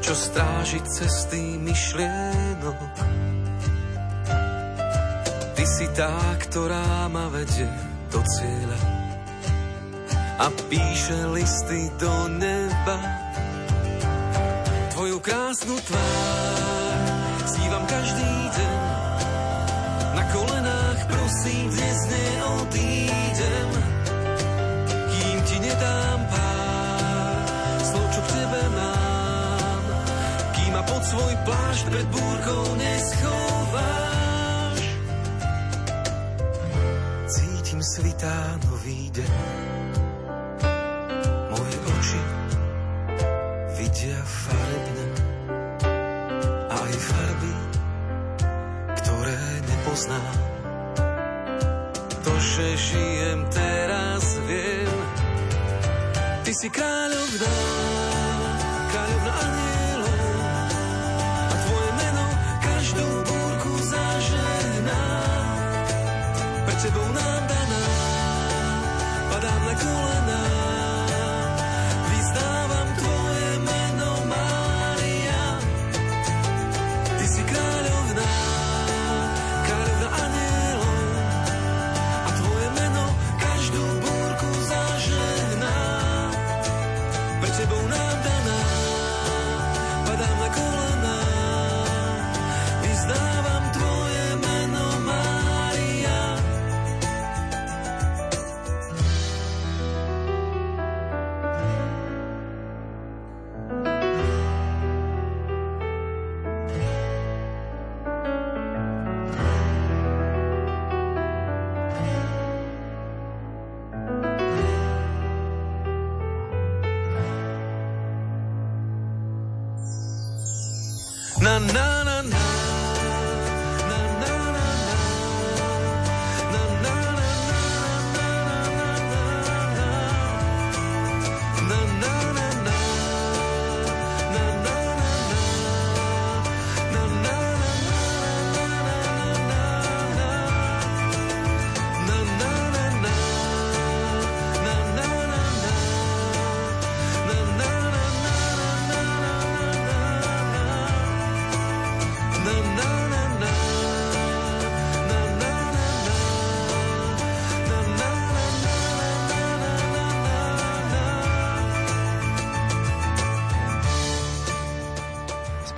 čo 0.07 0.15
stráži 0.15 0.79
cesty 0.87 1.59
myšlienok 1.59 3.26
si 5.67 5.87
tá, 5.99 6.15
ktorá 6.47 7.11
ma 7.11 7.27
vedie 7.27 7.67
do 8.15 8.23
cieľa 8.23 8.81
a 10.39 10.47
píše 10.71 11.19
listy 11.35 11.91
do 11.99 12.15
neba. 12.39 12.99
Tvoju 14.95 15.19
krásnu 15.19 15.75
tvár 15.83 16.99
snívam 17.51 17.83
každý 17.91 18.31
deň. 18.31 18.79
Na 20.15 20.25
kolenách 20.31 21.01
prosím, 21.11 21.67
dnes 21.75 21.99
neodídem, 22.15 23.71
kým 24.87 25.39
ti 25.51 25.57
nedám 25.67 26.21
pár 26.31 27.81
slov, 27.83 28.07
čo 28.15 28.21
k 28.23 28.29
tebe 28.39 28.63
mám, 28.71 29.83
kým 30.55 30.71
ma 30.79 30.83
pod 30.87 31.03
svoj 31.03 31.35
plášť 31.43 31.83
pred 31.91 32.07
búrkou 32.15 32.65
neschovám. 32.79 32.96
Nový. 38.87 39.11
Moje 41.51 41.77
oči 41.91 42.23
vidia 43.79 44.21
farebne 44.23 45.07
aj 46.71 46.93
farby, 46.95 47.55
ktoré 49.03 49.39
nepoznám. 49.67 50.37
To, 52.23 52.33
že 52.39 52.67
žijem 52.79 53.41
teraz, 53.51 54.23
viem. 54.47 54.99
Ty 56.47 56.53
si 56.55 56.69
kráľovná, 56.71 57.51
kráľovná 57.51 57.96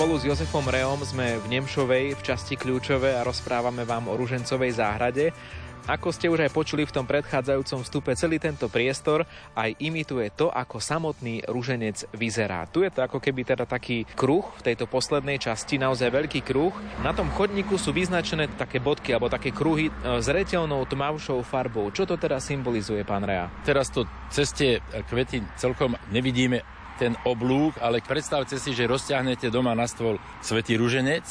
Spolu 0.08 0.24
s 0.24 0.40
Jozefom 0.40 0.64
Reom 0.64 1.04
sme 1.04 1.36
v 1.36 1.52
Nemšovej 1.52 2.16
v 2.16 2.22
časti 2.24 2.56
kľúčové 2.56 3.20
a 3.20 3.28
rozprávame 3.28 3.84
vám 3.84 4.08
o 4.08 4.16
Ružencovej 4.16 4.80
záhrade. 4.80 5.36
Ako 5.84 6.08
ste 6.16 6.32
už 6.32 6.48
aj 6.48 6.56
počuli 6.56 6.88
v 6.88 6.96
tom 6.96 7.04
predchádzajúcom 7.04 7.84
vstupe, 7.84 8.16
celý 8.16 8.40
tento 8.40 8.72
priestor 8.72 9.28
aj 9.52 9.76
imituje 9.76 10.32
to, 10.32 10.48
ako 10.48 10.80
samotný 10.80 11.44
ruženec 11.44 12.08
vyzerá. 12.16 12.64
Tu 12.72 12.88
je 12.88 12.90
to 12.96 13.04
ako 13.04 13.20
keby 13.20 13.52
teda 13.52 13.68
taký 13.68 14.08
kruh 14.16 14.48
v 14.56 14.72
tejto 14.72 14.88
poslednej 14.88 15.36
časti, 15.36 15.76
naozaj 15.76 16.08
veľký 16.08 16.40
kruh. 16.40 16.72
Na 17.04 17.12
tom 17.12 17.28
chodníku 17.28 17.76
sú 17.76 17.92
vyznačené 17.92 18.48
také 18.56 18.80
bodky 18.80 19.12
alebo 19.12 19.28
také 19.28 19.52
kruhy 19.52 19.92
e, 19.92 20.24
zreteľnou 20.24 20.88
tmavšou 20.88 21.44
farbou. 21.44 21.92
Čo 21.92 22.08
to 22.08 22.16
teda 22.16 22.40
symbolizuje, 22.40 23.04
pán 23.04 23.28
Rea? 23.28 23.52
Teraz 23.60 23.92
to 23.92 24.08
ceste 24.32 24.80
kvety 25.12 25.44
celkom 25.60 26.00
nevidíme 26.08 26.77
ten 26.98 27.14
oblúk, 27.22 27.78
ale 27.78 28.02
predstavte 28.02 28.58
si, 28.58 28.74
že 28.74 28.90
rozťahnete 28.90 29.54
doma 29.54 29.72
na 29.78 29.86
stôl 29.86 30.18
svetý 30.42 30.74
ruženec 30.74 31.24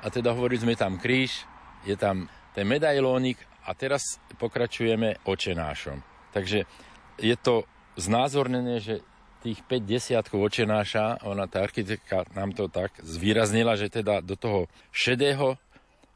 a 0.00 0.06
teda 0.06 0.30
hovorili 0.30 0.62
sme 0.62 0.74
tam 0.78 0.94
kríž, 0.94 1.42
je 1.82 1.98
tam 1.98 2.30
ten 2.54 2.62
medailónik 2.62 3.42
a 3.66 3.74
teraz 3.74 4.22
pokračujeme 4.38 5.18
očenášom. 5.26 6.00
Takže 6.30 6.70
je 7.18 7.36
to 7.36 7.66
znázornené, 7.98 8.78
že 8.78 9.02
tých 9.42 9.62
5 9.66 9.86
desiatkov 9.86 10.38
očenáša, 10.38 11.26
ona 11.26 11.50
tá 11.50 11.66
architektka 11.66 12.26
nám 12.34 12.54
to 12.54 12.70
tak 12.70 12.94
zvýraznila, 13.02 13.74
že 13.74 13.90
teda 13.90 14.22
do 14.22 14.38
toho 14.38 14.70
šedého 14.94 15.58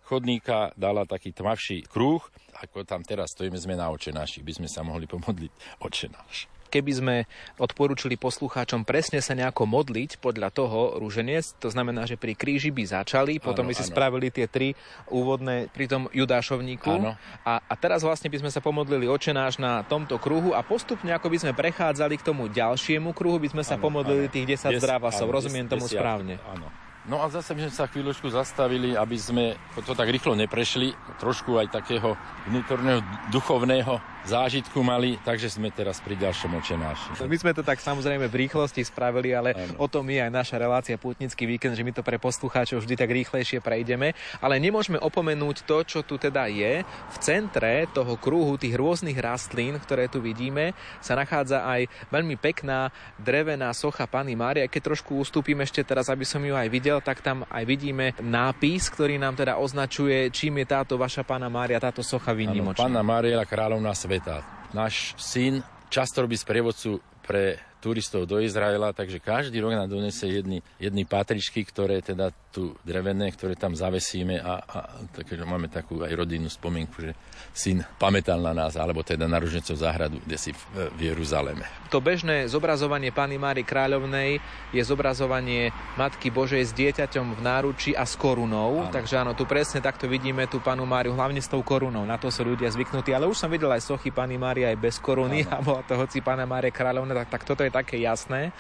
chodníka 0.06 0.74
dala 0.78 1.06
taký 1.06 1.34
tmavší 1.34 1.86
kruh, 1.86 2.22
ako 2.62 2.86
tam 2.86 3.02
teraz 3.02 3.34
stojíme, 3.34 3.58
sme 3.58 3.78
na 3.78 3.90
očenáši, 3.90 4.42
by 4.42 4.52
sme 4.62 4.68
sa 4.70 4.86
mohli 4.86 5.06
pomodliť 5.10 5.82
očenáš 5.82 6.61
keby 6.72 6.92
sme 6.96 7.16
odporúčili 7.60 8.16
poslucháčom 8.16 8.88
presne 8.88 9.20
sa 9.20 9.36
nejako 9.36 9.68
modliť 9.68 10.16
podľa 10.24 10.48
toho 10.48 10.96
rúženec, 10.96 11.60
to 11.60 11.68
znamená, 11.68 12.08
že 12.08 12.16
pri 12.16 12.32
kríži 12.32 12.72
by 12.72 12.88
začali, 12.88 13.36
potom 13.36 13.68
ano, 13.68 13.70
by 13.70 13.74
si 13.76 13.84
ano. 13.84 13.92
spravili 13.92 14.32
tie 14.32 14.48
tri 14.48 14.72
úvodné 15.12 15.68
pri 15.68 15.84
tom 15.92 16.08
Judášovníku 16.08 17.12
a, 17.44 17.60
a 17.60 17.74
teraz 17.76 18.00
vlastne 18.00 18.32
by 18.32 18.40
sme 18.40 18.50
sa 18.50 18.64
pomodlili 18.64 19.04
očenáš 19.04 19.60
na 19.60 19.84
tomto 19.84 20.16
kruhu 20.16 20.56
a 20.56 20.64
postupne 20.64 21.12
ako 21.12 21.28
by 21.28 21.38
sme 21.44 21.52
prechádzali 21.52 22.16
k 22.16 22.24
tomu 22.24 22.48
ďalšiemu 22.48 23.12
kruhu, 23.12 23.36
by 23.36 23.52
sme 23.52 23.62
sa 23.66 23.76
ano, 23.76 23.84
pomodlili 23.84 24.32
ano. 24.32 24.34
tých 24.34 24.56
10 24.56 24.80
zdravasov. 24.80 25.28
Rozumiem 25.28 25.68
tomu 25.68 25.84
správne. 25.84 26.40
Áno. 26.48 26.72
No 27.02 27.18
a 27.18 27.26
zase 27.26 27.50
by 27.58 27.66
sme 27.66 27.74
sa 27.74 27.90
chvíľočku 27.90 28.30
zastavili, 28.30 28.94
aby 28.94 29.18
sme 29.18 29.58
to 29.82 29.90
tak 29.90 30.06
rýchlo 30.06 30.38
neprešli, 30.38 30.94
trošku 31.18 31.58
aj 31.58 31.74
takého 31.74 32.14
vnútorného 32.46 33.02
duchovného 33.34 33.98
zážitku 34.22 34.78
mali, 34.86 35.18
takže 35.26 35.50
sme 35.50 35.74
teraz 35.74 35.98
pri 35.98 36.14
ďalšom 36.14 36.54
očenáši. 36.62 37.08
My 37.26 37.36
sme 37.38 37.52
to 37.54 37.66
tak 37.66 37.82
samozrejme 37.82 38.30
v 38.30 38.46
rýchlosti 38.46 38.86
spravili, 38.86 39.34
ale 39.34 39.50
ano. 39.54 39.82
o 39.82 39.86
tom 39.90 40.06
je 40.06 40.22
aj 40.22 40.30
naša 40.30 40.56
relácia 40.62 40.94
Pútnický 40.94 41.48
víkend, 41.48 41.74
že 41.74 41.82
my 41.82 41.90
to 41.90 42.06
pre 42.06 42.22
poslucháčov 42.22 42.86
vždy 42.86 42.94
tak 42.94 43.10
rýchlejšie 43.10 43.58
prejdeme, 43.58 44.14
ale 44.38 44.62
nemôžeme 44.62 44.98
opomenúť 45.02 45.66
to, 45.66 45.82
čo 45.82 46.00
tu 46.06 46.22
teda 46.22 46.46
je. 46.46 46.86
V 46.86 47.16
centre 47.18 47.90
toho 47.90 48.14
kruhu 48.14 48.54
tých 48.54 48.78
rôznych 48.78 49.18
rastlín, 49.18 49.82
ktoré 49.82 50.06
tu 50.06 50.22
vidíme, 50.22 50.78
sa 51.02 51.18
nachádza 51.18 51.66
aj 51.66 51.90
veľmi 52.14 52.38
pekná 52.38 52.94
drevená 53.18 53.74
socha 53.74 54.06
Pany 54.06 54.38
Mária. 54.38 54.70
Keď 54.70 54.94
trošku 54.94 55.18
ustúpim 55.18 55.58
ešte 55.66 55.82
teraz, 55.82 56.06
aby 56.06 56.22
som 56.22 56.42
ju 56.42 56.54
aj 56.54 56.70
videl, 56.70 57.02
tak 57.02 57.18
tam 57.24 57.42
aj 57.50 57.64
vidíme 57.66 58.14
nápis, 58.22 58.86
ktorý 58.86 59.18
nám 59.18 59.34
teda 59.34 59.58
označuje, 59.58 60.30
čím 60.30 60.62
je 60.62 60.66
táto 60.70 60.94
vaša 60.94 61.26
Pána 61.26 61.50
Mária, 61.50 61.82
táto 61.82 62.06
socha 62.06 62.30
výnimočná. 62.30 62.86
Pána 62.86 63.02
Mária, 63.02 63.42
kráľovná 63.42 63.90
sveta 63.90 64.11
sveta. 64.12 64.44
Náš 64.76 65.16
syn 65.16 65.64
často 65.88 66.20
robí 66.20 66.36
sprievodcu 66.36 67.00
pre 67.24 67.56
turistov 67.82 68.30
do 68.30 68.38
Izraela, 68.38 68.94
takže 68.94 69.18
každý 69.18 69.58
rok 69.58 69.74
nám 69.74 69.90
donese 69.90 70.30
jedny, 70.30 70.62
jedny 70.78 71.02
patričky, 71.02 71.66
ktoré 71.66 71.98
teda 71.98 72.30
tu 72.54 72.78
drevené, 72.86 73.32
ktoré 73.34 73.58
tam 73.58 73.74
zavesíme 73.74 74.38
a, 74.38 74.62
a 74.62 74.78
takže 75.10 75.42
máme 75.42 75.66
takú 75.66 76.04
aj 76.04 76.12
rodinnú 76.14 76.46
spomienku, 76.46 77.10
že 77.10 77.12
syn 77.50 77.82
pamätal 77.98 78.38
na 78.38 78.54
nás, 78.54 78.78
alebo 78.78 79.02
teda 79.02 79.26
na 79.26 79.42
Ružnecov 79.42 79.74
záhradu, 79.74 80.22
kde 80.22 80.36
si 80.38 80.54
v, 80.54 80.62
v 80.94 81.00
Jeruzaleme. 81.10 81.66
To 81.90 81.98
bežné 81.98 82.46
zobrazovanie 82.46 83.10
Pany 83.10 83.40
Máry 83.40 83.66
Kráľovnej 83.66 84.38
je 84.70 84.82
zobrazovanie 84.84 85.72
Matky 85.96 86.28
Božej 86.28 86.62
s 86.68 86.72
dieťaťom 86.76 87.34
v 87.34 87.40
náruči 87.40 87.90
a 87.96 88.04
s 88.04 88.14
korunou, 88.20 88.86
áno. 88.86 88.92
takže 88.92 89.18
áno, 89.18 89.32
tu 89.32 89.48
presne 89.48 89.80
takto 89.80 90.06
vidíme 90.06 90.44
tú 90.46 90.60
Panu 90.60 90.84
Máriu, 90.84 91.16
hlavne 91.16 91.40
s 91.40 91.48
tou 91.48 91.64
korunou, 91.64 92.04
na 92.04 92.20
to 92.20 92.28
sú 92.28 92.44
ľudia 92.44 92.68
zvyknutí, 92.68 93.16
ale 93.16 93.26
už 93.26 93.40
som 93.40 93.48
videl 93.48 93.72
aj 93.72 93.82
sochy 93.82 94.12
Pany 94.12 94.36
Mári 94.36 94.68
aj 94.68 94.76
bez 94.76 95.00
koruny 95.00 95.48
áno. 95.48 95.56
a 95.56 95.56
bola 95.64 95.82
to 95.88 95.96
hoci 95.96 96.20
Pana 96.20 96.44
Mária 96.44 96.68
Kráľovna, 96.68 97.16
tak, 97.24 97.40
tak 97.40 97.42
toto 97.48 97.64
je 97.64 97.71
také 97.72 97.96
jasné. 98.04 98.52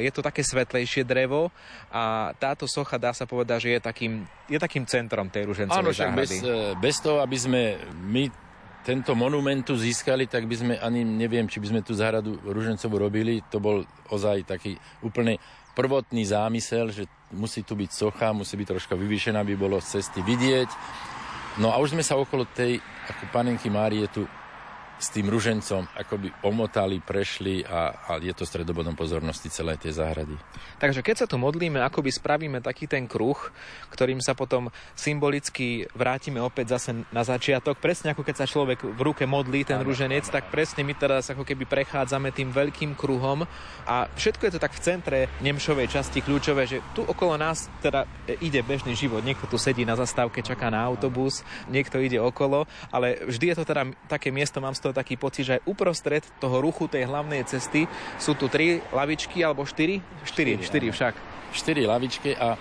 Je 0.00 0.10
to 0.10 0.24
také 0.24 0.40
svetlejšie 0.40 1.04
drevo 1.04 1.52
a 1.92 2.32
táto 2.40 2.64
socha 2.64 2.96
dá 2.96 3.12
sa 3.12 3.28
povedať, 3.28 3.68
že 3.68 3.70
je 3.76 3.80
takým, 3.84 4.12
je 4.48 4.58
takým 4.58 4.88
centrom 4.88 5.28
tej 5.28 5.46
ružencovej 5.46 5.84
Áno, 5.84 5.92
však 5.92 6.10
bez, 6.16 6.30
e, 6.40 6.74
bez 6.80 6.96
toho, 6.98 7.20
aby 7.20 7.36
sme 7.36 7.62
my 8.08 8.32
tento 8.80 9.12
monument 9.12 9.60
tu 9.60 9.76
získali, 9.76 10.24
tak 10.24 10.48
by 10.48 10.56
sme 10.56 10.74
ani 10.80 11.04
neviem, 11.04 11.44
či 11.44 11.60
by 11.60 11.66
sme 11.68 11.80
tú 11.84 11.92
záhradu 11.92 12.40
Ružencovú 12.48 12.96
robili. 12.96 13.44
To 13.52 13.60
bol 13.60 13.84
ozaj 14.08 14.48
taký 14.48 14.72
úplne 15.04 15.36
prvotný 15.76 16.24
zámysel, 16.24 16.88
že 16.88 17.04
musí 17.30 17.60
tu 17.60 17.76
byť 17.76 17.90
socha, 17.92 18.32
musí 18.32 18.56
byť 18.56 18.68
troška 18.72 18.94
vyvýšená, 18.96 19.44
aby 19.44 19.54
bolo 19.54 19.78
z 19.84 20.00
cesty 20.00 20.24
vidieť. 20.24 20.68
No 21.60 21.70
a 21.70 21.76
už 21.76 21.92
sme 21.92 22.00
sa 22.00 22.16
okolo 22.16 22.48
tej, 22.48 22.80
ako 23.10 23.28
panenky 23.28 23.68
Márie 23.68 24.08
tu 24.08 24.24
s 25.00 25.08
tým 25.08 25.32
ružencom 25.32 25.88
akoby 25.96 26.28
omotali, 26.44 27.00
prešli 27.00 27.64
a, 27.64 27.96
a 27.96 28.10
je 28.20 28.36
to 28.36 28.44
stredobodom 28.44 28.92
pozornosti 28.92 29.48
celej 29.48 29.80
tej 29.80 29.96
záhrady. 29.96 30.36
Takže 30.76 31.00
keď 31.00 31.24
sa 31.24 31.26
tu 31.26 31.40
modlíme, 31.40 31.80
akoby 31.80 32.12
spravíme 32.12 32.60
taký 32.60 32.84
ten 32.84 33.08
kruh, 33.08 33.36
ktorým 33.88 34.20
sa 34.20 34.36
potom 34.36 34.68
symbolicky 34.92 35.88
vrátime 35.96 36.44
opäť 36.44 36.76
zase 36.76 37.08
na 37.08 37.24
začiatok, 37.24 37.80
presne 37.80 38.12
ako 38.12 38.20
keď 38.20 38.44
sa 38.44 38.46
človek 38.46 38.84
v 38.84 39.00
ruke 39.00 39.24
modlí 39.24 39.64
ten 39.64 39.80
ruženec, 39.80 40.28
tak 40.28 40.52
presne 40.52 40.84
my 40.84 40.92
teraz 40.92 41.32
ako 41.32 41.48
keby 41.48 41.64
prechádzame 41.64 42.28
tým 42.36 42.52
veľkým 42.52 42.92
kruhom 42.92 43.48
a 43.88 44.04
všetko 44.12 44.42
je 44.46 44.52
to 44.52 44.60
tak 44.60 44.76
v 44.76 44.84
centre 44.84 45.18
Nemšovej 45.40 45.88
časti 45.88 46.20
kľúčové, 46.20 46.68
že 46.68 46.84
tu 46.92 47.08
okolo 47.08 47.40
nás 47.40 47.72
teda 47.80 48.04
ide 48.44 48.60
bežný 48.60 48.92
život. 48.92 49.24
Niekto 49.24 49.48
tu 49.48 49.56
sedí 49.56 49.88
na 49.88 49.96
zastávke, 49.96 50.44
čaká 50.44 50.68
na 50.68 50.84
autobus, 50.84 51.40
niekto 51.72 51.96
ide 51.96 52.20
okolo, 52.20 52.68
ale 52.92 53.24
vždy 53.24 53.54
je 53.54 53.56
to 53.56 53.64
teda 53.64 53.82
také 54.04 54.28
miesto, 54.28 54.60
mám 54.60 54.76
z 54.76 54.82
toho 54.84 54.89
to 54.90 54.98
taký 54.98 55.14
pocit, 55.14 55.46
že 55.46 55.62
uprostred 55.64 56.26
toho 56.42 56.58
ruchu 56.58 56.90
tej 56.90 57.06
hlavnej 57.06 57.46
cesty 57.46 57.86
sú 58.18 58.34
tu 58.34 58.50
tri 58.50 58.82
lavičky 58.90 59.40
alebo 59.46 59.62
štyri? 59.62 60.02
Štyri, 60.26 60.58
štyri, 60.58 60.66
štyri 60.66 60.86
však. 60.90 61.14
Štyri 61.54 61.82
lavičky 61.86 62.34
a 62.34 62.58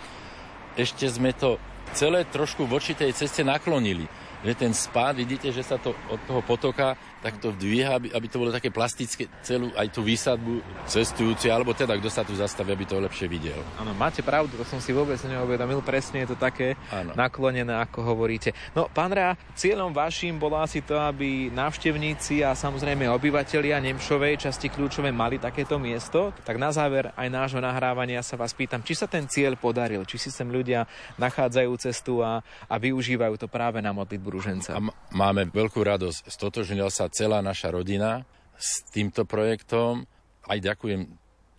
ešte 0.78 1.10
sme 1.10 1.34
to 1.34 1.58
celé 1.98 2.24
trošku 2.30 2.70
voči 2.70 2.94
tej 2.94 3.12
ceste 3.18 3.42
naklonili 3.42 4.06
že 4.40 4.56
ten 4.56 4.72
spád, 4.72 5.20
vidíte, 5.20 5.52
že 5.52 5.64
sa 5.64 5.76
to 5.76 5.92
od 6.08 6.20
toho 6.24 6.40
potoka 6.40 6.96
takto 7.20 7.52
vdvíha, 7.52 7.92
aby, 8.00 8.08
aby 8.16 8.28
to 8.32 8.40
bolo 8.40 8.52
také 8.56 8.72
plastické, 8.72 9.28
celú 9.44 9.70
aj 9.76 9.92
tú 9.92 10.02
výsadbu 10.02 10.64
cestujúci, 10.88 11.52
alebo 11.52 11.76
teda 11.76 12.00
kto 12.00 12.10
sa 12.10 12.24
tu 12.24 12.34
zastaví, 12.34 12.72
aby 12.72 12.88
to 12.88 12.96
lepšie 12.98 13.28
videl. 13.28 13.60
Áno, 13.76 13.92
máte 13.92 14.24
pravdu, 14.24 14.56
to 14.56 14.64
som 14.64 14.80
si 14.80 14.96
vôbec 14.96 15.20
neuvedomil, 15.20 15.84
presne 15.84 16.24
je 16.24 16.32
to 16.32 16.38
také 16.40 16.80
ano. 16.90 17.12
naklonené, 17.14 17.76
ako 17.76 18.16
hovoríte. 18.16 18.56
No, 18.72 18.88
pán 18.88 19.12
Rea, 19.12 19.36
cieľom 19.54 19.92
vašim 19.92 20.40
bolo 20.40 20.58
asi 20.64 20.80
to, 20.80 20.96
aby 20.96 21.52
návštevníci 21.52 22.42
a 22.48 22.56
samozrejme 22.56 23.12
obyvatelia 23.12 23.84
Nemšovej 23.84 24.48
časti 24.48 24.72
kľúčové 24.72 25.12
mali 25.12 25.36
takéto 25.36 25.76
miesto. 25.76 26.32
Tak 26.48 26.56
na 26.56 26.72
záver 26.72 27.12
aj 27.20 27.28
nášho 27.28 27.60
nahrávania 27.60 28.24
sa 28.24 28.40
vás 28.40 28.56
pýtam, 28.56 28.80
či 28.80 28.96
sa 28.96 29.12
ten 29.12 29.28
cieľ 29.28 29.60
podaril, 29.60 30.08
či 30.08 30.16
si 30.16 30.32
sem 30.32 30.48
ľudia 30.48 30.88
nachádzajú 31.20 31.72
cestu 31.84 32.24
a, 32.24 32.40
a 32.72 32.76
využívajú 32.80 33.36
to 33.36 33.48
práve 33.52 33.84
na 33.84 33.92
modlitbu 33.92 34.28
Ruženca. 34.40 34.72
A 34.78 34.82
máme 35.12 35.52
veľkú 35.52 35.84
radosť. 35.84 36.32
Stotožnila 36.32 36.88
sa 36.88 37.09
celá 37.12 37.44
naša 37.44 37.74
rodina 37.74 38.24
s 38.56 38.86
týmto 38.94 39.26
projektom. 39.28 40.08
Aj 40.46 40.58
ďakujem 40.58 41.10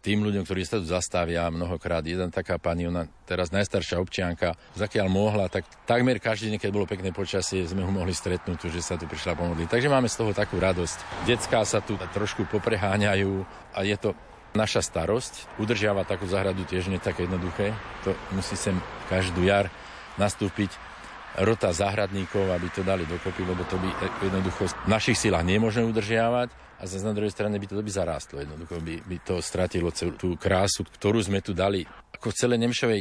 tým 0.00 0.24
ľuďom, 0.24 0.48
ktorí 0.48 0.64
sa 0.64 0.80
tu 0.80 0.88
zastavia 0.88 1.44
mnohokrát. 1.52 2.00
Jedna 2.00 2.32
taká 2.32 2.56
pani, 2.56 2.88
ona 2.88 3.04
teraz 3.28 3.52
najstaršia 3.52 4.00
občianka, 4.00 4.56
zakiaľ 4.72 5.12
mohla, 5.12 5.52
tak 5.52 5.68
takmer 5.84 6.16
každý 6.16 6.56
deň, 6.56 6.58
keď 6.58 6.70
bolo 6.72 6.88
pekné 6.88 7.12
počasie, 7.12 7.68
sme 7.68 7.84
ho 7.84 7.92
mohli 7.92 8.16
stretnúť, 8.16 8.72
že 8.72 8.80
sa 8.80 8.96
tu 8.96 9.04
prišla 9.04 9.36
pomodliť. 9.36 9.68
Takže 9.68 9.92
máme 9.92 10.08
z 10.08 10.16
toho 10.16 10.32
takú 10.32 10.56
radosť. 10.56 11.28
Detská 11.28 11.60
sa 11.68 11.84
tu 11.84 12.00
trošku 12.16 12.48
popreháňajú 12.48 13.44
a 13.76 13.84
je 13.84 13.96
to 14.00 14.16
naša 14.56 14.80
starosť. 14.80 15.60
Udržiavať 15.60 16.06
takú 16.16 16.24
zahradu 16.26 16.64
tiež 16.64 16.88
nie 16.88 16.98
také 16.98 17.28
jednoduché. 17.28 17.76
To 18.08 18.16
musí 18.32 18.56
sem 18.56 18.80
každú 19.12 19.44
jar 19.44 19.68
nastúpiť 20.16 20.89
rota 21.38 21.70
záhradníkov, 21.70 22.50
aby 22.50 22.68
to 22.74 22.82
dali 22.82 23.06
dokopy, 23.06 23.46
lebo 23.46 23.62
to 23.70 23.78
by 23.78 23.86
jednoducho 24.18 24.66
v 24.66 24.90
našich 24.90 25.14
silách 25.14 25.46
nemôžeme 25.46 25.86
udržiavať 25.86 26.50
a 26.80 26.82
zase 26.88 27.06
na 27.06 27.14
druhej 27.14 27.30
strane 27.30 27.54
by 27.54 27.66
to 27.70 27.78
by 27.78 27.92
zarástlo 27.92 28.42
jednoducho, 28.42 28.82
by, 28.82 28.98
by 29.06 29.16
to 29.22 29.38
stratilo 29.38 29.94
celú 29.94 30.18
tú 30.18 30.34
krásu, 30.34 30.82
ktorú 30.82 31.22
sme 31.22 31.38
tu 31.38 31.54
dali. 31.54 31.86
Ako 32.10 32.34
v 32.34 32.38
celej 32.40 32.58
Nemšovej 32.66 33.00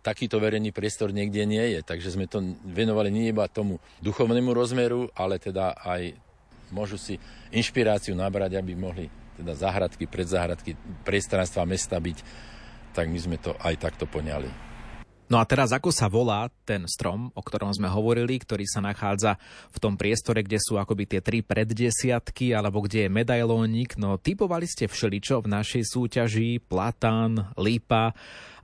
takýto 0.00 0.38
verejný 0.38 0.70
priestor 0.70 1.10
niekde 1.10 1.42
nie 1.44 1.76
je, 1.76 1.82
takže 1.82 2.14
sme 2.14 2.30
to 2.30 2.38
venovali 2.62 3.10
nie 3.10 3.34
iba 3.34 3.50
tomu 3.50 3.82
duchovnému 4.00 4.54
rozmeru, 4.54 5.10
ale 5.18 5.42
teda 5.42 5.74
aj 5.82 6.14
môžu 6.70 6.96
si 6.96 7.18
inšpiráciu 7.50 8.14
nabrať, 8.14 8.56
aby 8.56 8.78
mohli 8.78 9.10
teda 9.36 9.52
záhradky, 9.52 10.08
predzahradky, 10.08 10.78
priestranstva 11.04 11.68
mesta 11.68 11.98
byť, 12.00 12.18
tak 12.96 13.10
my 13.10 13.18
sme 13.20 13.36
to 13.36 13.52
aj 13.60 13.76
takto 13.76 14.08
poňali. 14.08 14.48
No 15.26 15.42
a 15.42 15.44
teraz 15.44 15.74
ako 15.74 15.90
sa 15.90 16.06
volá 16.06 16.46
ten 16.62 16.86
strom, 16.86 17.34
o 17.34 17.42
ktorom 17.42 17.74
sme 17.74 17.90
hovorili, 17.90 18.38
ktorý 18.38 18.62
sa 18.62 18.78
nachádza 18.78 19.34
v 19.74 19.78
tom 19.82 19.98
priestore, 19.98 20.46
kde 20.46 20.62
sú 20.62 20.78
akoby 20.78 21.04
tie 21.10 21.20
tri 21.22 21.42
preddesiatky, 21.42 22.54
alebo 22.54 22.86
kde 22.86 23.06
je 23.06 23.10
medailónik. 23.10 23.98
No 23.98 24.22
typovali 24.22 24.70
ste 24.70 24.86
všeličo 24.86 25.42
v 25.42 25.50
našej 25.50 25.82
súťaži, 25.82 26.62
platán, 26.62 27.50
lípa 27.58 28.14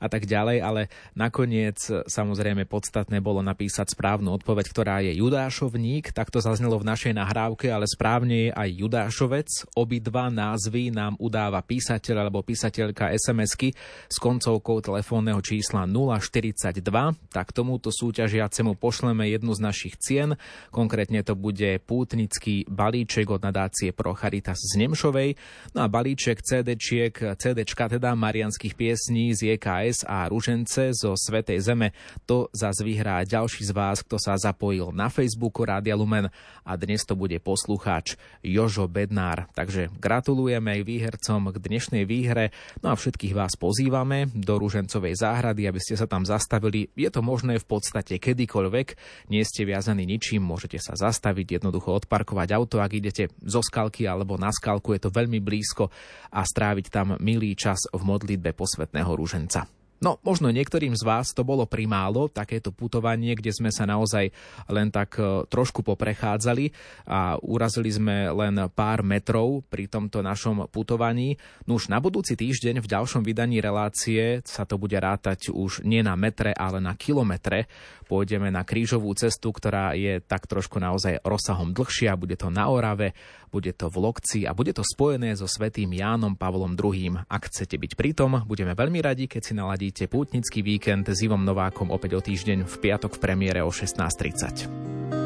a 0.03 0.11
tak 0.11 0.27
ďalej, 0.27 0.59
ale 0.59 0.91
nakoniec 1.15 1.79
samozrejme 2.11 2.67
podstatné 2.67 3.23
bolo 3.23 3.39
napísať 3.39 3.95
správnu 3.95 4.35
odpoveď, 4.43 4.67
ktorá 4.67 4.99
je 5.07 5.15
Judášovník, 5.15 6.11
tak 6.11 6.35
to 6.35 6.43
zaznelo 6.43 6.83
v 6.83 6.91
našej 6.91 7.15
nahrávke, 7.15 7.71
ale 7.71 7.87
správne 7.87 8.51
je 8.51 8.51
aj 8.51 8.69
Judášovec. 8.83 9.49
Obidva 9.79 10.27
názvy 10.27 10.91
nám 10.91 11.15
udáva 11.23 11.63
písateľ 11.63 12.27
alebo 12.27 12.43
písateľka 12.43 13.15
SMS-ky 13.15 13.71
s 14.11 14.17
koncovkou 14.19 14.83
telefónneho 14.83 15.39
čísla 15.39 15.87
042, 15.87 16.83
tak 17.31 17.55
tomuto 17.55 17.95
súťažiacemu 17.95 18.75
pošleme 18.75 19.31
jednu 19.31 19.55
z 19.55 19.61
našich 19.63 19.95
cien, 20.03 20.35
konkrétne 20.75 21.23
to 21.23 21.39
bude 21.39 21.79
pútnický 21.87 22.67
balíček 22.67 23.31
od 23.31 23.47
nadácie 23.47 23.95
Pro 23.95 24.19
Charitas 24.19 24.59
z 24.59 24.83
Nemšovej, 24.83 25.39
no 25.79 25.85
a 25.85 25.87
balíček 25.87 26.43
CD-čiek, 26.43 27.39
CD-čka 27.39 27.87
teda 27.93 28.17
marianských 28.17 28.75
piesní 28.75 29.37
z 29.37 29.55
JKS 29.55 29.92
ples 29.93 30.09
a 30.09 30.25
ružence 30.25 30.97
zo 30.97 31.13
Svetej 31.13 31.61
Zeme. 31.61 31.93
To 32.25 32.49
zas 32.57 32.81
vyhrá 32.81 33.21
ďalší 33.29 33.69
z 33.69 33.77
vás, 33.77 34.01
kto 34.01 34.17
sa 34.17 34.41
zapojil 34.41 34.89
na 34.97 35.13
Facebooku 35.13 35.69
Rádia 35.69 35.93
Lumen 35.93 36.33
a 36.65 36.73
dnes 36.81 37.05
to 37.05 37.13
bude 37.13 37.37
poslucháč 37.45 38.17
Jožo 38.41 38.89
Bednár. 38.89 39.53
Takže 39.53 39.93
gratulujeme 40.01 40.81
aj 40.81 40.89
výhercom 40.89 41.53
k 41.53 41.57
dnešnej 41.61 42.09
výhre. 42.09 42.57
No 42.81 42.89
a 42.89 42.97
všetkých 42.97 43.37
vás 43.37 43.53
pozývame 43.61 44.33
do 44.33 44.57
Ružencovej 44.57 45.13
záhrady, 45.13 45.69
aby 45.69 45.77
ste 45.77 46.01
sa 46.01 46.09
tam 46.09 46.25
zastavili. 46.25 46.89
Je 46.97 47.13
to 47.13 47.21
možné 47.21 47.61
v 47.61 47.69
podstate 47.69 48.17
kedykoľvek. 48.17 48.97
Nie 49.29 49.45
ste 49.45 49.69
viazaní 49.69 50.09
ničím, 50.09 50.41
môžete 50.41 50.81
sa 50.81 50.97
zastaviť, 50.97 51.61
jednoducho 51.61 51.93
odparkovať 52.01 52.49
auto, 52.57 52.81
ak 52.81 52.97
idete 52.97 53.29
zo 53.45 53.61
skalky 53.61 54.09
alebo 54.09 54.41
na 54.41 54.49
skalku, 54.49 54.97
je 54.97 55.05
to 55.05 55.13
veľmi 55.13 55.45
blízko 55.45 55.93
a 56.33 56.41
stráviť 56.41 56.87
tam 56.89 57.21
milý 57.21 57.53
čas 57.53 57.85
v 57.93 58.01
modlitbe 58.01 58.57
posvetného 58.57 59.13
rúženca. 59.13 59.82
No, 60.03 60.19
možno 60.27 60.51
niektorým 60.51 60.99
z 60.99 61.07
vás 61.07 61.31
to 61.31 61.47
bolo 61.47 61.63
primálo, 61.63 62.27
takéto 62.27 62.75
putovanie, 62.75 63.39
kde 63.39 63.55
sme 63.55 63.71
sa 63.71 63.87
naozaj 63.87 64.35
len 64.67 64.91
tak 64.91 65.15
e, 65.15 65.47
trošku 65.47 65.87
poprechádzali 65.87 66.75
a 67.07 67.39
urazili 67.39 67.87
sme 67.87 68.35
len 68.35 68.67
pár 68.75 69.07
metrov 69.07 69.63
pri 69.71 69.87
tomto 69.87 70.19
našom 70.19 70.67
putovaní. 70.75 71.39
No 71.71 71.79
už 71.79 71.87
na 71.87 72.03
budúci 72.03 72.35
týždeň 72.35 72.83
v 72.83 72.91
ďalšom 72.91 73.23
vydaní 73.23 73.63
relácie 73.63 74.43
sa 74.43 74.67
to 74.67 74.75
bude 74.75 74.99
rátať 74.99 75.55
už 75.55 75.87
nie 75.87 76.03
na 76.03 76.19
metre, 76.19 76.51
ale 76.51 76.83
na 76.83 76.99
kilometre. 76.99 77.71
Pôjdeme 78.13 78.53
na 78.53 78.61
krížovú 78.61 79.09
cestu, 79.17 79.57
ktorá 79.57 79.97
je 79.97 80.21
tak 80.21 80.45
trošku 80.45 80.77
naozaj 80.77 81.25
rozsahom 81.25 81.73
dlhšia. 81.73 82.13
Bude 82.13 82.37
to 82.37 82.53
na 82.53 82.69
Orave, 82.69 83.17
bude 83.49 83.73
to 83.73 83.89
v 83.89 84.05
Lokci 84.05 84.45
a 84.45 84.53
bude 84.53 84.77
to 84.77 84.85
spojené 84.85 85.33
so 85.33 85.49
svetým 85.49 85.89
Jánom 85.97 86.37
Pavlom 86.37 86.77
II. 86.77 87.25
Ak 87.25 87.49
chcete 87.49 87.81
byť 87.81 87.97
pritom, 87.97 88.45
budeme 88.45 88.77
veľmi 88.77 89.01
radi, 89.01 89.33
keď 89.33 89.41
si 89.41 89.57
naladíte 89.57 90.13
pútnický 90.13 90.61
víkend 90.61 91.09
s 91.09 91.25
Ivom 91.25 91.41
Novákom 91.41 91.89
opäť 91.89 92.13
o 92.13 92.21
týždeň 92.21 92.69
v 92.69 92.75
piatok 92.85 93.17
v 93.17 93.23
premiére 93.25 93.65
o 93.65 93.73
16.30. 93.73 95.22